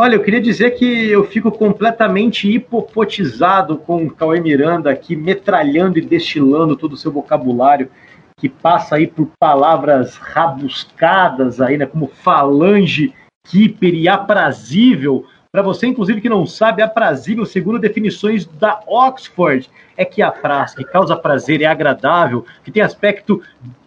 Olha, 0.00 0.14
eu 0.14 0.22
queria 0.22 0.40
dizer 0.40 0.76
que 0.76 1.10
eu 1.10 1.24
fico 1.24 1.50
completamente 1.50 2.48
hipopotizado 2.48 3.76
com 3.78 4.06
o 4.06 4.10
Cauê 4.12 4.38
Miranda 4.38 4.92
aqui 4.92 5.16
metralhando 5.16 5.98
e 5.98 6.00
destilando 6.00 6.76
todo 6.76 6.92
o 6.92 6.96
seu 6.96 7.10
vocabulário, 7.10 7.90
que 8.36 8.48
passa 8.48 8.94
aí 8.94 9.08
por 9.08 9.28
palavras 9.40 10.16
rabuscadas 10.16 11.60
aí, 11.60 11.76
né, 11.76 11.84
como 11.84 12.06
falange, 12.06 13.12
keeper 13.48 13.92
e 13.92 14.08
aprazível. 14.08 15.26
Para 15.50 15.62
você, 15.62 15.88
inclusive, 15.88 16.20
que 16.20 16.28
não 16.28 16.46
sabe, 16.46 16.80
aprazível, 16.80 17.44
segundo 17.44 17.80
definições 17.80 18.46
da 18.46 18.78
Oxford, 18.86 19.68
é 19.96 20.04
que 20.04 20.22
a 20.22 20.30
frase 20.30 20.76
que 20.76 20.84
causa 20.84 21.16
prazer 21.16 21.60
é 21.60 21.66
agradável, 21.66 22.46
que 22.62 22.70
tem 22.70 22.84
aspecto 22.84 23.42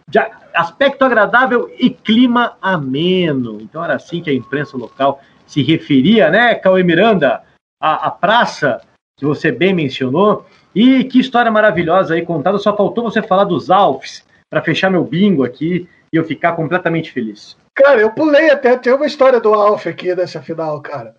de 0.06 0.18
aspecto 0.52 1.06
agradável 1.06 1.70
e 1.78 1.88
clima 1.88 2.52
ameno. 2.60 3.62
Então 3.62 3.82
era 3.82 3.94
assim 3.94 4.20
que 4.20 4.28
a 4.28 4.34
imprensa 4.34 4.76
local 4.76 5.22
se 5.52 5.62
referia, 5.62 6.30
né, 6.30 6.54
Cauê 6.54 6.82
Miranda, 6.82 7.42
a 7.78 8.10
praça 8.10 8.80
que 9.18 9.26
você 9.26 9.52
bem 9.52 9.74
mencionou. 9.74 10.46
E 10.74 11.04
que 11.04 11.20
história 11.20 11.50
maravilhosa 11.50 12.14
aí 12.14 12.22
contada. 12.24 12.56
Só 12.58 12.74
faltou 12.74 13.04
você 13.04 13.20
falar 13.20 13.44
dos 13.44 13.70
Alfs 13.70 14.24
para 14.48 14.62
fechar 14.62 14.90
meu 14.90 15.04
bingo 15.04 15.44
aqui 15.44 15.86
e 16.10 16.16
eu 16.16 16.24
ficar 16.24 16.52
completamente 16.52 17.12
feliz. 17.12 17.56
Cara, 17.74 18.00
eu 18.00 18.10
pulei 18.10 18.50
até, 18.50 18.76
tem 18.76 18.92
uma 18.92 19.06
história 19.06 19.40
do 19.40 19.52
Alf 19.52 19.86
aqui 19.86 20.14
nessa 20.14 20.40
final, 20.40 20.80
cara. 20.80 21.14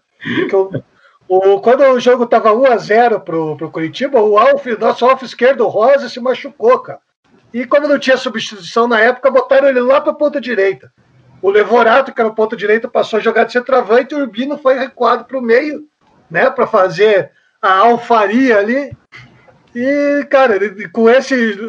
Eu, 0.52 0.72
o, 1.28 1.60
quando 1.60 1.82
o 1.82 2.00
jogo 2.00 2.26
tava 2.26 2.52
1x0 2.52 3.20
pro, 3.22 3.58
pro 3.58 3.72
Curitiba, 3.72 4.22
o 4.22 4.38
Alf, 4.38 4.66
nosso 4.80 5.06
Alf 5.06 5.24
esquerdo, 5.24 5.68
Rosa, 5.68 6.10
se 6.10 6.20
machucou, 6.20 6.80
cara. 6.80 7.00
E 7.54 7.66
como 7.66 7.88
não 7.88 8.00
tinha 8.00 8.18
substituição 8.18 8.88
na 8.88 9.00
época, 9.00 9.30
botaram 9.30 9.68
ele 9.68 9.80
lá 9.80 10.02
pra 10.02 10.14
ponta 10.14 10.42
direita. 10.42 10.92
O 11.44 11.52
Levorato, 11.52 12.14
que 12.14 12.22
era 12.22 12.30
o 12.30 12.34
ponto 12.34 12.56
direito, 12.56 12.88
passou 12.88 13.20
a 13.20 13.22
jogar 13.22 13.44
de 13.44 13.52
centroavante 13.52 14.14
e 14.14 14.18
o 14.18 14.22
Urbino 14.22 14.58
foi 14.58 14.80
recuado 14.80 15.26
para 15.26 15.38
o 15.38 15.42
meio, 15.42 15.86
né, 16.32 16.50
para 16.50 16.66
fazer 16.66 17.32
a 17.62 17.80
alfaria 17.80 18.58
ali. 18.58 18.96
E, 19.76 20.26
cara, 20.32 20.58
com, 20.94 21.10
esse, 21.10 21.60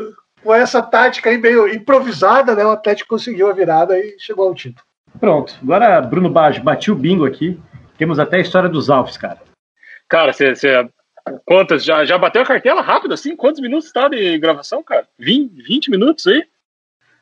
com 0.45 0.54
essa 0.54 0.81
tática 0.81 1.28
aí 1.28 1.38
meio 1.38 1.66
improvisada, 1.66 2.54
né, 2.54 2.64
o 2.64 2.71
Atlético 2.71 3.09
conseguiu 3.09 3.50
a 3.50 3.52
virada 3.52 3.99
e 3.99 4.14
chegou 4.16 4.47
ao 4.47 4.54
título. 4.54 4.87
Pronto, 5.19 5.57
agora 5.61 6.00
Bruno 6.00 6.31
Baggio, 6.31 6.62
bati 6.62 6.93
o 6.93 6.95
bingo 6.95 7.26
aqui. 7.26 7.61
Temos 7.99 8.21
até 8.21 8.37
a 8.37 8.40
história 8.40 8.69
dos 8.69 8.88
Alves, 8.88 9.16
cara. 9.16 9.43
Cara, 10.09 10.33
você. 10.33 10.54
Quantas? 11.45 11.85
Já, 11.85 12.04
já 12.04 12.16
bateu 12.16 12.43
a 12.43 12.47
cartela 12.47 12.81
rápido 12.81 13.12
assim? 13.12 13.35
Quantos 13.35 13.61
minutos 13.61 13.87
está 13.87 14.09
de 14.09 14.38
gravação, 14.38 14.85
cara? 14.85 15.09
20, 15.19 15.62
20 15.62 15.90
minutos 15.90 16.28
aí? 16.28 16.45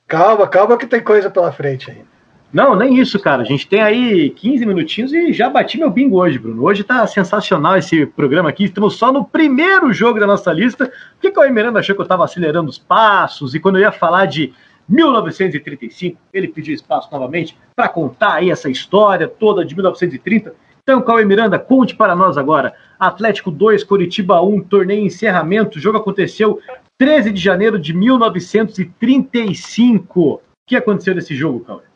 Calma, 0.06 0.46
calma 0.46 0.76
que 0.76 0.86
tem 0.86 1.00
coisa 1.02 1.30
pela 1.30 1.50
frente 1.50 1.90
aí. 1.90 2.11
Não, 2.52 2.76
nem 2.76 2.98
isso, 2.98 3.18
cara. 3.18 3.40
A 3.40 3.46
gente 3.46 3.66
tem 3.66 3.80
aí 3.80 4.28
15 4.28 4.66
minutinhos 4.66 5.10
e 5.12 5.32
já 5.32 5.48
bati 5.48 5.78
meu 5.78 5.88
bingo 5.88 6.18
hoje, 6.18 6.38
Bruno. 6.38 6.62
Hoje 6.62 6.84
tá 6.84 7.06
sensacional 7.06 7.78
esse 7.78 8.04
programa 8.04 8.50
aqui. 8.50 8.64
Estamos 8.64 8.96
só 8.96 9.10
no 9.10 9.24
primeiro 9.24 9.90
jogo 9.90 10.20
da 10.20 10.26
nossa 10.26 10.52
lista. 10.52 10.84
Por 10.86 11.20
que, 11.22 11.30
que 11.30 11.40
o 11.40 11.44
Emerando 11.44 11.78
achou 11.78 11.96
que 11.96 12.02
eu 12.02 12.06
tava 12.06 12.24
acelerando 12.24 12.68
os 12.68 12.76
passos? 12.76 13.54
E 13.54 13.60
quando 13.60 13.76
eu 13.76 13.82
ia 13.82 13.92
falar 13.92 14.26
de 14.26 14.52
1935, 14.86 16.18
ele 16.30 16.48
pediu 16.48 16.74
espaço 16.74 17.08
novamente 17.10 17.56
para 17.74 17.88
contar 17.88 18.34
aí 18.34 18.50
essa 18.50 18.68
história 18.68 19.26
toda 19.26 19.64
de 19.64 19.74
1930. 19.74 20.54
Então, 20.82 21.00
Cauê 21.00 21.24
Miranda, 21.24 21.58
conte 21.58 21.96
para 21.96 22.14
nós 22.14 22.36
agora. 22.36 22.74
Atlético 23.00 23.50
2, 23.50 23.82
Coritiba 23.82 24.42
1, 24.42 24.64
torneio 24.64 25.06
encerramento. 25.06 25.78
O 25.78 25.80
jogo 25.80 25.96
aconteceu 25.96 26.60
13 26.98 27.32
de 27.32 27.40
janeiro 27.40 27.78
de 27.78 27.94
1935. 27.94 30.20
O 30.20 30.40
que 30.66 30.76
aconteceu 30.76 31.14
nesse 31.14 31.34
jogo, 31.34 31.60
Cauê? 31.60 31.91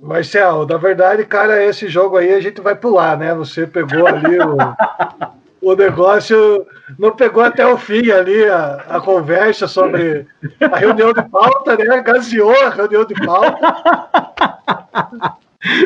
Marcel, 0.00 0.64
na 0.64 0.76
verdade, 0.76 1.24
cara, 1.24 1.64
esse 1.64 1.88
jogo 1.88 2.16
aí 2.16 2.32
a 2.32 2.40
gente 2.40 2.60
vai 2.60 2.76
pular, 2.76 3.18
né? 3.18 3.34
Você 3.34 3.66
pegou 3.66 4.06
ali 4.06 4.38
o, 4.38 4.56
o 5.72 5.74
negócio, 5.74 6.64
não 6.96 7.10
pegou 7.16 7.42
até 7.42 7.66
o 7.66 7.76
fim 7.76 8.08
ali 8.10 8.44
a, 8.44 8.84
a 8.88 9.00
conversa 9.00 9.66
sobre 9.66 10.24
a 10.60 10.76
reunião 10.76 11.12
de 11.12 11.28
pauta, 11.28 11.76
né? 11.76 12.00
Gaseou 12.00 12.54
a 12.64 12.70
reunião 12.70 13.04
de 13.04 13.14
pauta. 13.14 13.58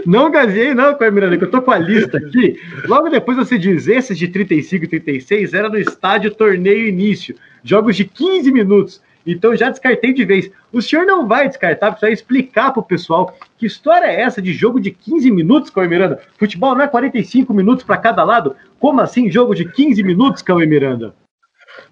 Não 0.04 0.30
gazeei, 0.30 0.74
não, 0.74 0.94
Miranda, 1.10 1.38
que 1.38 1.44
eu 1.44 1.50
tô 1.50 1.62
com 1.62 1.70
a 1.70 1.78
lista 1.78 2.18
aqui. 2.18 2.60
Logo 2.86 3.08
depois 3.08 3.38
você 3.38 3.56
diz, 3.56 3.88
esses 3.88 4.18
de 4.18 4.28
35 4.28 4.84
e 4.84 4.88
36 4.88 5.54
era 5.54 5.70
no 5.70 5.78
estádio 5.78 6.30
torneio 6.34 6.86
início. 6.86 7.34
Jogos 7.64 7.96
de 7.96 8.04
15 8.04 8.52
minutos. 8.52 9.00
Então 9.26 9.54
já 9.54 9.70
descartei 9.70 10.12
de 10.12 10.24
vez. 10.24 10.50
O 10.72 10.82
senhor 10.82 11.04
não 11.06 11.26
vai 11.26 11.48
descartar, 11.48 11.92
precisa 11.92 12.12
explicar 12.12 12.72
para 12.72 12.80
o 12.80 12.84
pessoal 12.84 13.36
que 13.56 13.66
história 13.66 14.06
é 14.06 14.20
essa 14.20 14.42
de 14.42 14.52
jogo 14.52 14.80
de 14.80 14.90
15 14.90 15.30
minutos, 15.30 15.70
Cauê 15.70 15.86
Miranda? 15.86 16.20
Futebol 16.36 16.74
não 16.74 16.82
é 16.82 16.88
45 16.88 17.54
minutos 17.54 17.84
para 17.84 17.96
cada 17.96 18.24
lado? 18.24 18.56
Como 18.80 19.00
assim 19.00 19.30
jogo 19.30 19.54
de 19.54 19.64
15 19.64 20.02
minutos, 20.02 20.42
Cauê 20.42 20.66
Miranda? 20.66 21.14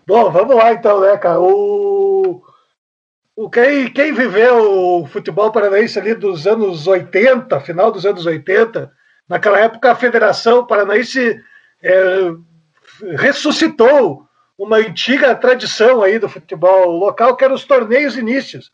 Bom, 0.06 0.30
vamos 0.30 0.56
lá 0.56 0.72
então, 0.72 1.00
né, 1.00 1.16
cara? 1.16 1.40
O, 1.40 2.42
o 3.36 3.48
quem, 3.48 3.90
quem 3.90 4.12
viveu 4.12 5.00
o 5.00 5.06
futebol 5.06 5.52
paranaense 5.52 5.98
ali 5.98 6.14
dos 6.14 6.46
anos 6.46 6.86
80, 6.86 7.60
final 7.60 7.90
dos 7.90 8.04
anos 8.04 8.26
80, 8.26 8.90
naquela 9.28 9.58
época 9.60 9.92
a 9.92 9.94
Federação 9.94 10.66
Paranaense 10.66 11.40
é, 11.82 12.32
ressuscitou 13.16 14.28
uma 14.60 14.76
antiga 14.76 15.34
tradição 15.34 16.02
aí 16.02 16.18
do 16.18 16.28
futebol 16.28 16.90
local, 16.90 17.34
que 17.34 17.42
eram 17.42 17.54
os 17.54 17.64
torneios 17.64 18.14
inícios. 18.14 18.70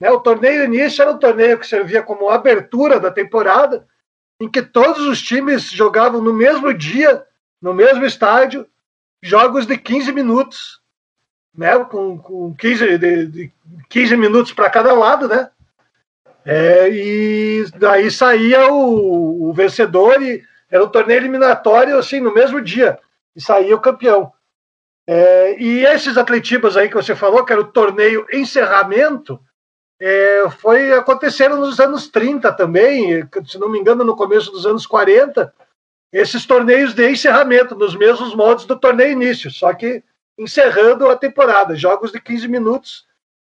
Né? 0.00 0.10
O 0.10 0.20
torneio 0.20 0.64
início 0.64 1.02
era 1.02 1.12
um 1.12 1.18
torneio 1.18 1.58
que 1.58 1.66
servia 1.66 2.02
como 2.02 2.30
abertura 2.30 2.98
da 2.98 3.10
temporada, 3.10 3.86
em 4.40 4.48
que 4.50 4.62
todos 4.62 5.06
os 5.06 5.20
times 5.20 5.70
jogavam 5.70 6.22
no 6.22 6.32
mesmo 6.32 6.72
dia, 6.72 7.26
no 7.60 7.74
mesmo 7.74 8.06
estádio, 8.06 8.66
jogos 9.22 9.66
de 9.66 9.76
15 9.76 10.12
minutos, 10.12 10.80
né? 11.54 11.78
com, 11.84 12.16
com 12.16 12.54
15, 12.54 12.96
de, 12.96 13.26
de 13.26 13.52
15 13.90 14.16
minutos 14.16 14.52
para 14.54 14.70
cada 14.70 14.94
lado, 14.94 15.28
né? 15.28 15.50
É, 16.42 16.88
e 16.88 17.66
daí 17.76 18.10
saía 18.10 18.72
o, 18.72 19.50
o 19.50 19.52
vencedor 19.52 20.22
e 20.22 20.42
era 20.70 20.82
um 20.82 20.88
torneio 20.88 21.18
eliminatório 21.18 21.98
assim 21.98 22.18
no 22.18 22.32
mesmo 22.32 22.62
dia 22.62 22.98
e 23.36 23.42
saía 23.42 23.76
o 23.76 23.80
campeão. 23.80 24.32
É, 25.10 25.58
e 25.58 25.86
esses 25.86 26.18
atletibas 26.18 26.76
aí 26.76 26.86
que 26.86 26.94
você 26.94 27.16
falou, 27.16 27.42
que 27.42 27.50
era 27.50 27.62
o 27.62 27.72
torneio 27.72 28.26
encerramento, 28.30 29.40
é, 29.98 30.44
foi 30.58 30.92
aconteceram 30.92 31.56
nos 31.56 31.80
anos 31.80 32.08
30 32.08 32.52
também, 32.52 33.26
se 33.46 33.58
não 33.58 33.70
me 33.70 33.78
engano, 33.78 34.04
no 34.04 34.14
começo 34.14 34.52
dos 34.52 34.66
anos 34.66 34.86
40, 34.86 35.50
esses 36.12 36.44
torneios 36.44 36.92
de 36.92 37.10
encerramento, 37.10 37.74
nos 37.74 37.96
mesmos 37.96 38.34
modos 38.34 38.66
do 38.66 38.78
torneio 38.78 39.12
início, 39.12 39.50
só 39.50 39.72
que 39.72 40.04
encerrando 40.38 41.08
a 41.08 41.16
temporada, 41.16 41.74
jogos 41.74 42.12
de 42.12 42.20
15 42.20 42.46
minutos 42.46 43.06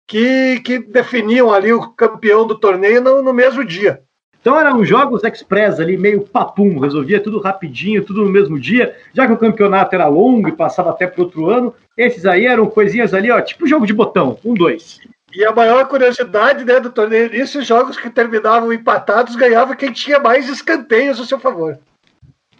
que, 0.06 0.60
que 0.60 0.78
definiam 0.78 1.50
ali 1.50 1.72
o 1.72 1.92
campeão 1.92 2.46
do 2.46 2.58
torneio 2.58 3.00
no, 3.00 3.22
no 3.22 3.32
mesmo 3.32 3.64
dia. 3.64 4.04
Então 4.40 4.58
eram 4.58 4.84
jogos 4.84 5.24
express 5.24 5.80
ali, 5.80 5.96
meio 5.96 6.22
papum, 6.22 6.78
resolvia 6.78 7.20
tudo 7.20 7.40
rapidinho, 7.40 8.04
tudo 8.04 8.24
no 8.24 8.30
mesmo 8.30 8.58
dia, 8.58 8.96
já 9.12 9.26
que 9.26 9.32
o 9.32 9.38
campeonato 9.38 9.94
era 9.94 10.06
longo 10.06 10.48
e 10.48 10.52
passava 10.52 10.90
até 10.90 11.06
para 11.06 11.22
outro 11.22 11.50
ano, 11.50 11.74
esses 11.96 12.24
aí 12.24 12.46
eram 12.46 12.66
coisinhas 12.66 13.12
ali, 13.12 13.30
ó, 13.30 13.40
tipo 13.40 13.66
jogo 13.66 13.86
de 13.86 13.92
botão, 13.92 14.38
um, 14.44 14.54
dois. 14.54 15.00
E 15.34 15.44
a 15.44 15.52
maior 15.52 15.86
curiosidade 15.88 16.64
né, 16.64 16.80
do 16.80 16.90
torneio 16.90 17.34
esses 17.34 17.66
jogos 17.66 17.98
que 17.98 18.08
terminavam 18.08 18.72
empatados 18.72 19.36
ganhava 19.36 19.76
quem 19.76 19.92
tinha 19.92 20.18
mais 20.18 20.48
escanteios 20.48 21.20
a 21.20 21.24
seu 21.26 21.38
favor. 21.38 21.78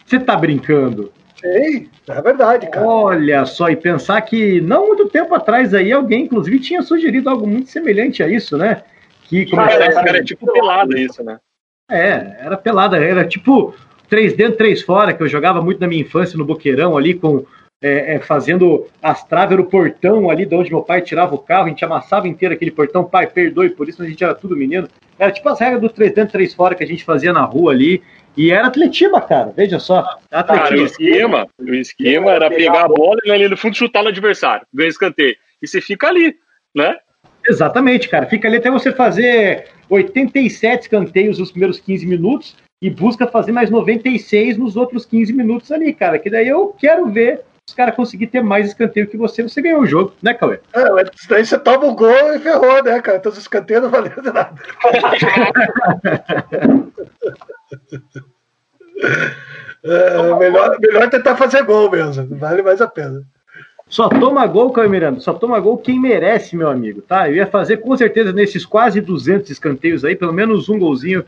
Você 0.05 0.19
tá 0.19 0.35
brincando? 0.35 1.11
Sim, 1.41 1.89
é 2.07 2.21
verdade, 2.21 2.69
cara. 2.69 2.85
Olha 2.85 3.45
só, 3.45 3.69
e 3.69 3.75
pensar 3.75 4.21
que 4.21 4.59
não 4.59 4.87
muito 4.87 5.07
tempo 5.07 5.33
atrás 5.33 5.73
aí 5.73 5.91
alguém, 5.91 6.25
inclusive, 6.25 6.59
tinha 6.59 6.81
sugerido 6.81 7.29
algo 7.29 7.47
muito 7.47 7.69
semelhante 7.69 8.21
a 8.21 8.27
isso, 8.27 8.57
né? 8.57 8.83
Que 9.23 9.49
começasse... 9.49 9.97
Ah, 9.97 10.03
era 10.05 10.23
tipo 10.23 10.51
pelado 10.51 10.97
isso, 10.97 11.23
né? 11.23 11.39
É, 11.89 12.37
era 12.39 12.57
pelada, 12.57 12.97
era 12.97 13.25
tipo 13.25 13.73
três 14.07 14.33
dentro, 14.33 14.57
três 14.57 14.81
fora, 14.81 15.13
que 15.13 15.21
eu 15.21 15.27
jogava 15.27 15.61
muito 15.61 15.79
na 15.79 15.87
minha 15.87 16.01
infância 16.01 16.37
no 16.37 16.45
Boqueirão 16.45 16.97
ali, 16.97 17.13
com 17.13 17.45
é, 17.81 18.15
é, 18.15 18.19
fazendo 18.19 18.87
as 19.01 19.23
traves, 19.23 19.57
o 19.57 19.63
portão 19.63 20.29
ali 20.29 20.45
de 20.45 20.53
onde 20.53 20.69
meu 20.69 20.81
pai 20.81 21.01
tirava 21.01 21.33
o 21.33 21.39
carro, 21.39 21.65
a 21.65 21.69
gente 21.69 21.85
amassava 21.85 22.27
inteiro 22.27 22.53
aquele 22.53 22.71
portão, 22.71 23.05
pai, 23.05 23.27
perdoe, 23.27 23.69
por 23.69 23.87
isso 23.87 24.01
a 24.01 24.05
gente 24.05 24.23
era 24.23 24.35
tudo 24.35 24.55
menino. 24.55 24.87
Era 25.17 25.31
tipo 25.31 25.47
as 25.49 25.59
regras 25.59 25.81
do 25.81 25.89
três 25.89 26.13
dentro, 26.13 26.33
três 26.33 26.53
fora 26.53 26.75
que 26.75 26.83
a 26.83 26.87
gente 26.87 27.03
fazia 27.03 27.31
na 27.31 27.43
rua 27.43 27.71
ali. 27.71 28.01
E 28.37 28.51
era 28.51 28.67
atletiba, 28.67 29.19
cara, 29.21 29.51
veja 29.55 29.79
só. 29.79 30.17
Atletiba. 30.31 30.69
Cara, 30.69 30.81
o 30.81 30.85
esquema, 30.85 31.47
o 31.59 31.73
esquema 31.73 32.31
era 32.31 32.49
pegar 32.49 32.85
a 32.85 32.87
bola 32.87 33.19
e 33.25 33.31
ali 33.31 33.47
no 33.47 33.57
fundo 33.57 33.75
chutar 33.75 34.03
no 34.03 34.09
adversário, 34.09 34.65
ganha 34.73 34.89
escanteio. 34.89 35.35
E 35.61 35.67
você 35.67 35.81
fica 35.81 36.07
ali, 36.07 36.35
né? 36.75 36.97
Exatamente, 37.47 38.09
cara. 38.09 38.25
Fica 38.25 38.47
ali 38.47 38.57
até 38.57 38.69
você 38.69 38.91
fazer 38.91 39.67
87 39.89 40.83
escanteios 40.83 41.39
nos 41.39 41.51
primeiros 41.51 41.79
15 41.79 42.05
minutos 42.05 42.55
e 42.81 42.89
busca 42.89 43.27
fazer 43.27 43.51
mais 43.51 43.69
96 43.69 44.57
nos 44.57 44.75
outros 44.75 45.05
15 45.05 45.31
minutos 45.33 45.71
ali, 45.71 45.93
cara. 45.93 46.19
Que 46.19 46.29
daí 46.29 46.47
eu 46.47 46.75
quero 46.77 47.07
ver 47.07 47.41
os 47.67 47.75
caras 47.75 47.95
conseguir 47.95 48.27
ter 48.27 48.41
mais 48.41 48.67
escanteio 48.67 49.07
que 49.07 49.17
você, 49.17 49.43
você 49.43 49.61
ganhou 49.61 49.81
o 49.81 49.85
jogo, 49.85 50.13
né, 50.23 50.33
Cauê? 50.33 50.59
É, 50.73 50.85
daí 51.29 51.45
você 51.45 51.59
toma 51.59 51.85
o 51.85 51.95
gol 51.95 52.33
e 52.33 52.39
ferrou, 52.39 52.83
né, 52.83 52.99
cara? 52.99 53.19
Todos 53.19 53.37
os 53.37 53.43
escanteios 53.43 53.83
não 53.83 53.91
valeram 53.91 54.23
de 54.23 54.31
nada. 54.31 54.55
é, 59.83 60.39
melhor, 60.39 60.79
melhor 60.79 61.09
tentar 61.09 61.35
fazer 61.35 61.61
gol 61.63 61.91
mesmo, 61.91 62.35
vale 62.37 62.63
mais 62.63 62.81
a 62.81 62.87
pena. 62.87 63.23
Só 63.89 64.07
toma 64.07 64.45
gol, 64.45 64.71
Caio 64.71 64.89
Miranda, 64.89 65.19
só 65.19 65.33
toma 65.33 65.59
gol 65.59 65.79
quem 65.79 65.99
merece, 65.99 66.55
meu 66.55 66.69
amigo, 66.69 67.01
tá? 67.01 67.27
Eu 67.27 67.35
ia 67.35 67.47
fazer 67.47 67.77
com 67.77 67.97
certeza 67.97 68.31
nesses 68.31 68.63
quase 68.63 69.01
200 69.01 69.49
escanteios 69.49 70.05
aí, 70.05 70.15
pelo 70.15 70.31
menos 70.31 70.69
um 70.69 70.77
golzinho 70.77 71.25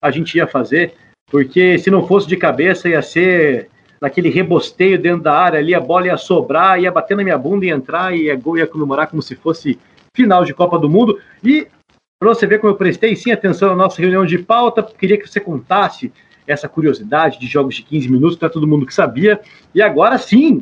a 0.00 0.10
gente 0.10 0.36
ia 0.36 0.46
fazer, 0.46 0.92
porque 1.30 1.78
se 1.78 1.90
não 1.90 2.06
fosse 2.06 2.28
de 2.28 2.36
cabeça 2.36 2.86
ia 2.86 3.00
ser 3.00 3.70
naquele 3.98 4.28
rebosteio 4.28 5.00
dentro 5.00 5.22
da 5.22 5.32
área 5.32 5.58
ali, 5.58 5.74
a 5.74 5.80
bola 5.80 6.08
ia 6.08 6.18
sobrar, 6.18 6.78
ia 6.78 6.92
bater 6.92 7.16
na 7.16 7.24
minha 7.24 7.38
bunda 7.38 7.64
e 7.64 7.70
entrar 7.70 8.14
e 8.14 8.30
a 8.30 8.36
gol 8.36 8.58
ia 8.58 8.66
comemorar 8.66 9.06
como 9.06 9.22
se 9.22 9.34
fosse 9.34 9.78
final 10.14 10.44
de 10.44 10.52
Copa 10.52 10.78
do 10.78 10.90
Mundo. 10.90 11.18
E 11.42 11.66
para 12.20 12.28
você 12.28 12.46
ver 12.46 12.58
como 12.58 12.72
eu 12.72 12.76
prestei 12.76 13.16
sim 13.16 13.30
atenção 13.30 13.70
na 13.70 13.76
nossa 13.76 14.02
reunião 14.02 14.26
de 14.26 14.38
pauta, 14.38 14.82
queria 14.82 15.16
que 15.16 15.26
você 15.26 15.40
contasse 15.40 16.12
essa 16.46 16.68
curiosidade 16.68 17.38
de 17.38 17.46
jogos 17.46 17.76
de 17.76 17.82
15 17.82 18.08
minutos 18.08 18.36
para 18.36 18.50
todo 18.50 18.66
mundo 18.66 18.84
que 18.84 18.92
sabia. 18.92 19.40
E 19.74 19.80
agora 19.80 20.18
sim, 20.18 20.60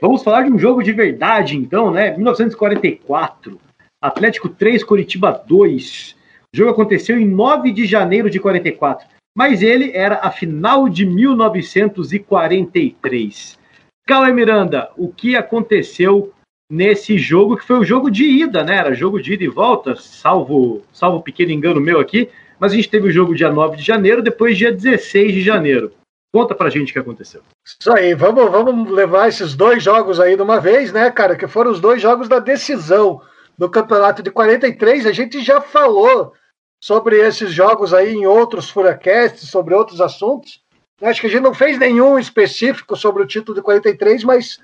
Vamos 0.00 0.22
falar 0.22 0.42
de 0.42 0.52
um 0.52 0.58
jogo 0.58 0.82
de 0.82 0.92
verdade, 0.92 1.56
então, 1.56 1.90
né? 1.90 2.14
1944, 2.16 3.58
Atlético 4.00 4.48
3, 4.48 4.84
Curitiba 4.84 5.42
2. 5.46 6.16
O 6.54 6.56
jogo 6.56 6.70
aconteceu 6.70 7.18
em 7.18 7.26
9 7.26 7.72
de 7.72 7.86
janeiro 7.86 8.28
de 8.28 8.38
44, 8.38 9.08
mas 9.36 9.62
ele 9.62 9.90
era 9.94 10.20
a 10.22 10.30
final 10.30 10.88
de 10.88 11.04
1943. 11.06 13.58
Cauê 14.06 14.32
Miranda, 14.32 14.90
o 14.96 15.12
que 15.12 15.34
aconteceu 15.34 16.32
nesse 16.70 17.18
jogo, 17.18 17.56
que 17.56 17.64
foi 17.64 17.78
o 17.78 17.84
jogo 17.84 18.10
de 18.10 18.24
ida, 18.24 18.62
né? 18.62 18.76
Era 18.76 18.94
jogo 18.94 19.20
de 19.20 19.32
ida 19.34 19.42
e 19.44 19.48
volta, 19.48 19.96
salvo, 19.96 20.82
salvo 20.92 21.22
pequeno 21.22 21.52
engano 21.52 21.80
meu 21.80 22.00
aqui, 22.00 22.28
mas 22.58 22.72
a 22.72 22.76
gente 22.76 22.90
teve 22.90 23.08
o 23.08 23.12
jogo 23.12 23.34
dia 23.34 23.50
9 23.50 23.76
de 23.76 23.82
janeiro, 23.82 24.22
depois 24.22 24.58
dia 24.58 24.72
16 24.72 25.32
de 25.32 25.42
janeiro. 25.42 25.92
Conta 26.36 26.54
pra 26.54 26.68
gente 26.68 26.90
o 26.90 26.92
que 26.92 26.98
aconteceu. 26.98 27.40
Isso 27.64 27.90
aí, 27.90 28.12
vamos, 28.12 28.50
vamos 28.50 28.90
levar 28.90 29.26
esses 29.26 29.54
dois 29.54 29.82
jogos 29.82 30.20
aí 30.20 30.36
de 30.36 30.42
uma 30.42 30.60
vez, 30.60 30.92
né, 30.92 31.10
cara? 31.10 31.34
Que 31.34 31.46
foram 31.46 31.70
os 31.70 31.80
dois 31.80 32.02
jogos 32.02 32.28
da 32.28 32.38
decisão 32.38 33.22
do 33.56 33.70
campeonato 33.70 34.22
de 34.22 34.30
43. 34.30 35.06
A 35.06 35.12
gente 35.12 35.42
já 35.42 35.62
falou 35.62 36.34
sobre 36.78 37.18
esses 37.20 37.50
jogos 37.50 37.94
aí 37.94 38.12
em 38.12 38.26
outros 38.26 38.68
Furacasts, 38.68 39.48
sobre 39.48 39.72
outros 39.72 39.98
assuntos. 39.98 40.60
Acho 41.00 41.22
que 41.22 41.26
a 41.26 41.30
gente 41.30 41.42
não 41.42 41.54
fez 41.54 41.78
nenhum 41.78 42.18
específico 42.18 42.94
sobre 42.96 43.22
o 43.22 43.26
título 43.26 43.56
de 43.56 43.62
43, 43.62 44.22
mas 44.22 44.60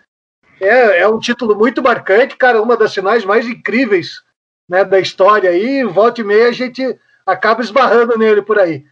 é, 0.61 0.99
é 0.99 1.09
um 1.09 1.19
título 1.19 1.57
muito 1.57 1.83
marcante, 1.83 2.37
cara, 2.37 2.61
uma 2.61 2.77
das 2.77 2.93
finais 2.93 3.25
mais 3.25 3.47
incríveis 3.47 4.23
né, 4.69 4.85
da 4.85 5.01
história 5.01 5.49
aí. 5.49 5.85
Volta 5.85 6.21
e 6.21 6.25
meia 6.25 6.49
a 6.49 6.53
gente 6.53 6.99
acaba 7.25 7.63
esbarrando 7.63 8.19
nele 8.19 8.43
por 8.43 8.59
aí. 8.59 8.85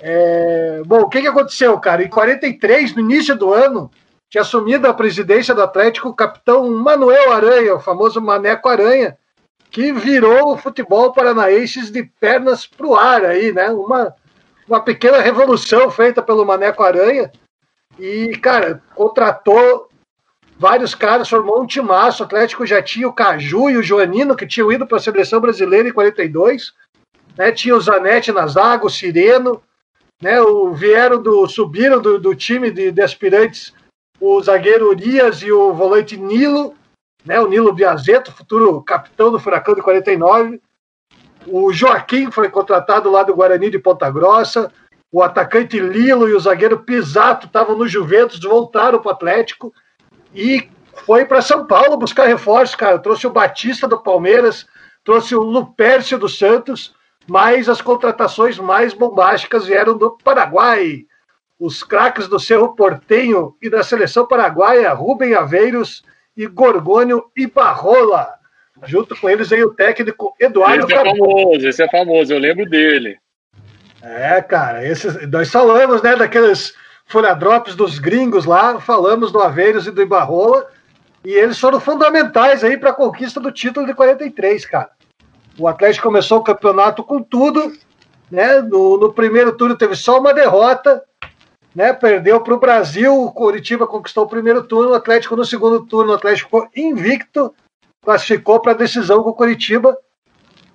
É... 0.00 0.82
Bom, 0.86 1.02
o 1.02 1.08
que, 1.08 1.20
que 1.20 1.28
aconteceu, 1.28 1.78
cara? 1.78 2.02
Em 2.02 2.08
43, 2.08 2.94
no 2.94 3.00
início 3.00 3.36
do 3.36 3.52
ano, 3.52 3.90
tinha 4.28 4.42
assumido 4.42 4.86
a 4.86 4.94
presidência 4.94 5.54
do 5.54 5.62
Atlético 5.62 6.08
o 6.08 6.14
capitão 6.14 6.70
Manuel 6.70 7.32
Aranha, 7.32 7.74
o 7.74 7.80
famoso 7.80 8.20
Maneco 8.20 8.68
Aranha, 8.68 9.18
que 9.70 9.92
virou 9.92 10.52
o 10.52 10.56
futebol 10.56 11.12
paranaense 11.12 11.90
de 11.90 12.04
pernas 12.20 12.66
para 12.66 12.86
o 12.86 12.96
ar 12.96 13.24
aí, 13.24 13.52
né? 13.52 13.70
Uma, 13.70 14.14
uma 14.68 14.80
pequena 14.80 15.20
revolução 15.20 15.90
feita 15.90 16.22
pelo 16.22 16.44
Maneco 16.44 16.82
Aranha. 16.82 17.30
E, 17.98 18.36
cara, 18.38 18.82
contratou 18.94 19.88
vários 20.56 20.94
caras, 20.94 21.28
formou 21.28 21.62
um 21.62 21.66
timaço. 21.66 22.22
O 22.22 22.26
Atlético 22.26 22.66
já 22.66 22.82
tinha 22.82 23.08
o 23.08 23.12
Caju 23.12 23.70
e 23.70 23.76
o 23.76 23.82
Joanino, 23.82 24.36
que 24.36 24.46
tinham 24.46 24.70
ido 24.70 24.86
para 24.86 24.98
a 24.98 25.00
seleção 25.00 25.40
brasileira 25.40 25.88
em 25.88 25.92
42. 25.92 26.72
Né? 27.36 27.50
Tinha 27.50 27.74
o 27.74 27.80
Zanetti 27.80 28.30
na 28.30 28.46
zaga, 28.46 28.86
o 28.86 28.90
Sireno, 28.90 29.62
né? 30.20 30.40
O, 30.40 30.72
vieram 30.72 31.22
do, 31.22 31.48
subiram 31.48 32.00
do, 32.00 32.18
do 32.18 32.34
time 32.34 32.70
de, 32.70 32.90
de, 32.90 33.02
aspirantes 33.02 33.72
o 34.20 34.42
zagueiro 34.42 34.88
Urias 34.88 35.40
e 35.42 35.50
o 35.50 35.72
volante 35.72 36.16
Nilo, 36.16 36.74
né? 37.24 37.40
O 37.40 37.48
Nilo 37.48 37.72
Biazeto, 37.72 38.32
futuro 38.32 38.82
capitão 38.82 39.32
do 39.32 39.40
Furacão 39.40 39.74
de 39.74 39.82
49. 39.82 40.60
O 41.46 41.72
Joaquim 41.72 42.30
foi 42.30 42.50
contratado 42.50 43.10
lá 43.10 43.22
do 43.22 43.34
Guarani 43.34 43.70
de 43.70 43.78
Ponta 43.78 44.10
Grossa. 44.10 44.70
O 45.10 45.22
atacante 45.22 45.78
Lilo 45.78 46.28
e 46.28 46.34
o 46.34 46.40
zagueiro 46.40 46.80
Pisato 46.80 47.46
estavam 47.46 47.76
no 47.76 47.88
Juventus, 47.88 48.38
voltaram 48.38 49.00
para 49.00 49.08
o 49.08 49.12
Atlético. 49.12 49.72
E 50.34 50.68
foi 51.06 51.24
para 51.24 51.42
São 51.42 51.66
Paulo 51.66 51.96
buscar 51.96 52.26
reforço, 52.26 52.76
cara. 52.76 52.98
Trouxe 52.98 53.26
o 53.26 53.32
Batista 53.32 53.88
do 53.88 54.00
Palmeiras, 54.02 54.66
trouxe 55.02 55.34
o 55.34 55.42
Lupércio 55.42 56.18
do 56.18 56.28
Santos, 56.28 56.94
mas 57.26 57.68
as 57.68 57.80
contratações 57.80 58.58
mais 58.58 58.92
bombásticas 58.92 59.66
vieram 59.66 59.96
do 59.96 60.16
Paraguai. 60.22 61.04
Os 61.58 61.82
craques 61.82 62.26
do 62.26 62.40
Cerro 62.40 62.74
Portenho 62.74 63.54
e 63.60 63.68
da 63.68 63.82
seleção 63.82 64.26
paraguaia, 64.26 64.92
Rubem 64.92 65.34
Aveiros 65.34 66.02
e 66.36 66.46
Gorgônio 66.46 67.24
Ibarrola. 67.36 68.34
Junto 68.84 69.14
com 69.14 69.28
eles 69.28 69.52
aí 69.52 69.62
o 69.62 69.74
técnico 69.74 70.34
Eduardo 70.40 70.86
Esse 70.86 70.94
é 70.94 71.04
famoso, 71.04 71.68
esse 71.68 71.82
é 71.82 71.88
famoso, 71.88 72.32
eu 72.32 72.38
lembro 72.38 72.64
dele. 72.68 73.18
É, 74.02 74.40
cara, 74.40 74.86
esses, 74.86 75.30
nós 75.30 75.50
falamos, 75.50 76.00
né, 76.00 76.16
daqueles 76.16 76.74
folha 77.04 77.34
drops 77.34 77.74
dos 77.74 77.98
gringos 77.98 78.46
lá, 78.46 78.80
falamos 78.80 79.30
do 79.30 79.40
Aveiros 79.40 79.86
e 79.86 79.90
do 79.90 80.00
Ibarrola, 80.00 80.66
e 81.24 81.32
eles 81.32 81.58
foram 81.58 81.78
fundamentais 81.78 82.64
aí 82.64 82.78
para 82.78 82.90
a 82.90 82.94
conquista 82.94 83.38
do 83.38 83.52
título 83.52 83.84
de 83.84 83.92
43, 83.92 84.64
cara. 84.64 84.90
O 85.60 85.68
Atlético 85.68 86.06
começou 86.06 86.38
o 86.38 86.42
campeonato 86.42 87.04
com 87.04 87.22
tudo, 87.22 87.70
né? 88.30 88.62
No, 88.62 88.96
no 88.96 89.12
primeiro 89.12 89.52
turno 89.52 89.76
teve 89.76 89.94
só 89.94 90.18
uma 90.18 90.32
derrota, 90.32 91.04
né? 91.74 91.92
Perdeu 91.92 92.40
para 92.40 92.54
o 92.54 92.58
Brasil, 92.58 93.14
o 93.14 93.30
Curitiba 93.30 93.86
conquistou 93.86 94.24
o 94.24 94.28
primeiro 94.28 94.64
turno, 94.64 94.92
o 94.92 94.94
Atlético 94.94 95.36
no 95.36 95.44
segundo 95.44 95.84
turno, 95.84 96.12
o 96.12 96.14
Atlético 96.14 96.48
ficou 96.48 96.68
invicto, 96.74 97.54
classificou 98.02 98.58
para 98.58 98.72
a 98.72 98.76
decisão 98.76 99.22
com 99.22 99.28
o 99.28 99.34
Curitiba, 99.34 99.98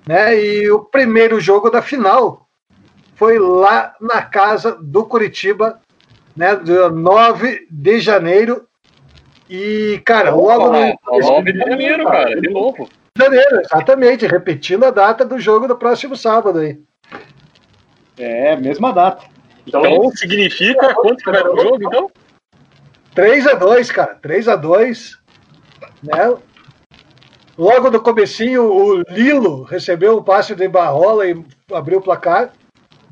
né? 0.07 0.39
E 0.39 0.69
o 0.69 0.81
primeiro 0.81 1.39
jogo 1.39 1.71
da 1.71 1.81
final 1.81 2.47
foi 3.15 3.39
lá 3.39 3.95
na 3.99 4.21
casa 4.21 4.77
do 4.79 5.03
Curitiba, 5.03 5.81
né? 6.37 6.55
Dia 6.57 6.89
9 6.89 7.67
de 7.71 7.99
janeiro. 7.99 8.67
E, 9.49 9.99
cara, 10.05 10.29
logo 10.29 10.69
no. 10.69 10.95
9 11.19 11.51
de 11.51 11.57
janeiro, 11.57 12.05
cara, 12.05 12.39
de 12.39 12.49
novo. 12.51 12.87
Janeiro, 13.17 13.61
exatamente, 13.61 14.27
repetindo 14.27 14.83
a 14.83 14.91
data 14.91 15.23
do 15.23 15.39
jogo 15.39 15.67
do 15.67 15.77
próximo 15.77 16.17
sábado 16.17 16.59
aí. 16.59 16.77
É, 18.17 18.57
mesma 18.57 18.91
data. 18.91 19.25
Então 19.65 20.11
significa 20.11 20.93
quanto 20.93 21.23
que 21.23 21.31
vai 21.31 21.41
dar 21.41 21.51
o 21.51 21.59
jogo, 21.59 21.83
então? 21.83 22.11
3x2, 23.15 23.91
cara, 23.91 24.19
3x2. 24.21 25.17
Né? 26.03 26.37
Logo 27.57 27.89
no 27.89 28.01
comecinho, 28.01 28.63
o 28.65 29.01
Lilo 29.09 29.63
recebeu 29.63 30.17
um 30.17 30.23
passe 30.23 30.53
de 30.53 30.67
Barrola 30.67 31.25
e 31.25 31.41
abriu 31.73 31.99
o 31.99 32.03
placar. 32.03 32.51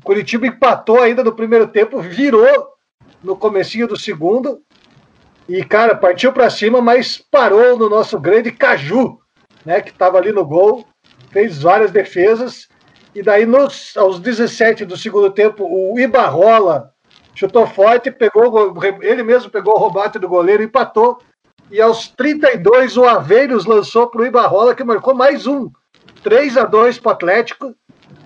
Curitiba 0.02 0.46
empatou 0.46 1.00
ainda 1.00 1.24
no 1.24 1.34
primeiro 1.34 1.66
tempo, 1.66 1.98
virou 2.00 2.68
no 3.22 3.34
comecinho 3.34 3.88
do 3.88 3.98
segundo. 3.98 4.60
E, 5.48 5.64
cara, 5.64 5.94
partiu 5.94 6.30
para 6.30 6.50
cima, 6.50 6.82
mas 6.82 7.16
parou 7.16 7.78
no 7.78 7.88
nosso 7.88 8.20
grande 8.20 8.52
Caju, 8.52 9.18
né, 9.64 9.80
que 9.80 9.90
estava 9.90 10.18
ali 10.18 10.32
no 10.32 10.44
gol, 10.44 10.86
fez 11.30 11.62
várias 11.62 11.90
defesas. 11.90 12.68
E 13.14 13.22
daí, 13.22 13.46
nos, 13.46 13.96
aos 13.96 14.18
17 14.18 14.84
do 14.84 14.96
segundo 14.96 15.30
tempo, 15.30 15.64
o 15.64 15.98
Ibarrola 15.98 16.92
chutou 17.34 17.66
forte, 17.66 18.10
pegou, 18.10 18.74
ele 19.02 19.22
mesmo 19.22 19.50
pegou 19.50 19.74
o 19.74 19.78
robate 19.78 20.18
do 20.18 20.28
goleiro, 20.28 20.62
empatou. 20.62 21.18
E 21.70 21.80
aos 21.80 22.08
32, 22.08 22.96
o 22.96 23.04
Aveiros 23.04 23.64
lançou 23.64 24.08
para 24.08 24.22
o 24.22 24.26
Ibarrola, 24.26 24.74
que 24.74 24.84
marcou 24.84 25.14
mais 25.14 25.46
um. 25.46 25.70
3 26.22 26.56
a 26.56 26.64
2 26.64 26.98
para 26.98 27.10
o 27.10 27.12
Atlético. 27.12 27.74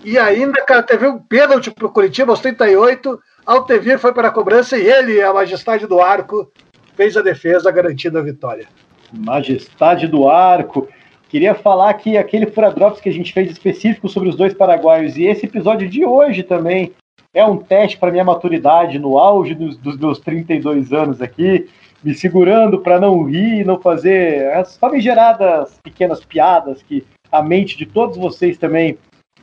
E 0.04 0.18
ainda, 0.18 0.64
cara, 0.64 0.82
teve 0.82 1.06
um 1.06 1.18
pênalti 1.18 1.70
para 1.70 1.86
o 1.86 1.90
Curitiba 1.90 2.32
aos 2.32 2.40
38. 2.40 3.18
Altevir 3.44 3.98
foi 3.98 4.12
para 4.12 4.28
a 4.28 4.30
cobrança 4.30 4.76
e 4.76 4.86
ele, 4.86 5.22
a 5.22 5.32
majestade 5.32 5.86
do 5.86 6.00
arco, 6.00 6.50
fez 6.94 7.16
a 7.16 7.22
defesa 7.22 7.70
garantindo 7.70 8.18
a 8.18 8.22
vitória. 8.22 8.66
Majestade 9.12 10.06
do 10.06 10.28
arco. 10.28 10.88
Queria 11.28 11.54
falar 11.54 11.92
que 11.94 12.16
aquele 12.16 12.46
Fura 12.46 12.70
Drops 12.70 13.00
que 13.00 13.08
a 13.08 13.12
gente 13.12 13.32
fez 13.32 13.50
específico 13.50 14.08
sobre 14.08 14.30
os 14.30 14.36
dois 14.36 14.54
paraguaios 14.54 15.16
e 15.16 15.24
esse 15.24 15.44
episódio 15.44 15.88
de 15.88 16.04
hoje 16.04 16.42
também 16.42 16.92
é 17.34 17.44
um 17.44 17.58
teste 17.58 17.98
para 17.98 18.10
minha 18.10 18.24
maturidade 18.24 18.98
no 18.98 19.18
auge 19.18 19.54
dos, 19.54 19.76
dos, 19.76 19.98
meus 19.98 20.18
32 20.18 20.92
anos 20.92 21.20
aqui, 21.20 21.68
me 22.02 22.14
segurando 22.14 22.78
para 22.78 22.98
não 22.98 23.24
rir, 23.24 23.64
não 23.66 23.78
fazer 23.78 24.50
as 24.54 24.78
famigeradas 24.78 25.78
pequenas 25.82 26.24
piadas 26.24 26.82
que 26.82 27.04
a 27.30 27.42
mente 27.42 27.76
de 27.76 27.84
todos 27.84 28.16
vocês 28.16 28.56
também 28.56 28.96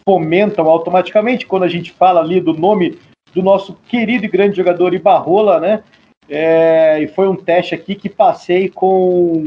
fomentam 0.03 0.67
automaticamente 0.67 1.45
quando 1.45 1.63
a 1.63 1.69
gente 1.69 1.91
fala 1.91 2.19
ali 2.19 2.41
do 2.41 2.53
nome 2.53 2.97
do 3.33 3.43
nosso 3.43 3.77
querido 3.87 4.25
e 4.25 4.29
grande 4.29 4.57
jogador 4.57 4.93
Ibarrola, 4.93 5.59
né? 5.59 5.83
É, 6.27 7.01
e 7.01 7.07
foi 7.07 7.27
um 7.27 7.35
teste 7.35 7.75
aqui 7.75 7.95
que 7.95 8.09
passei 8.09 8.69
com 8.69 9.43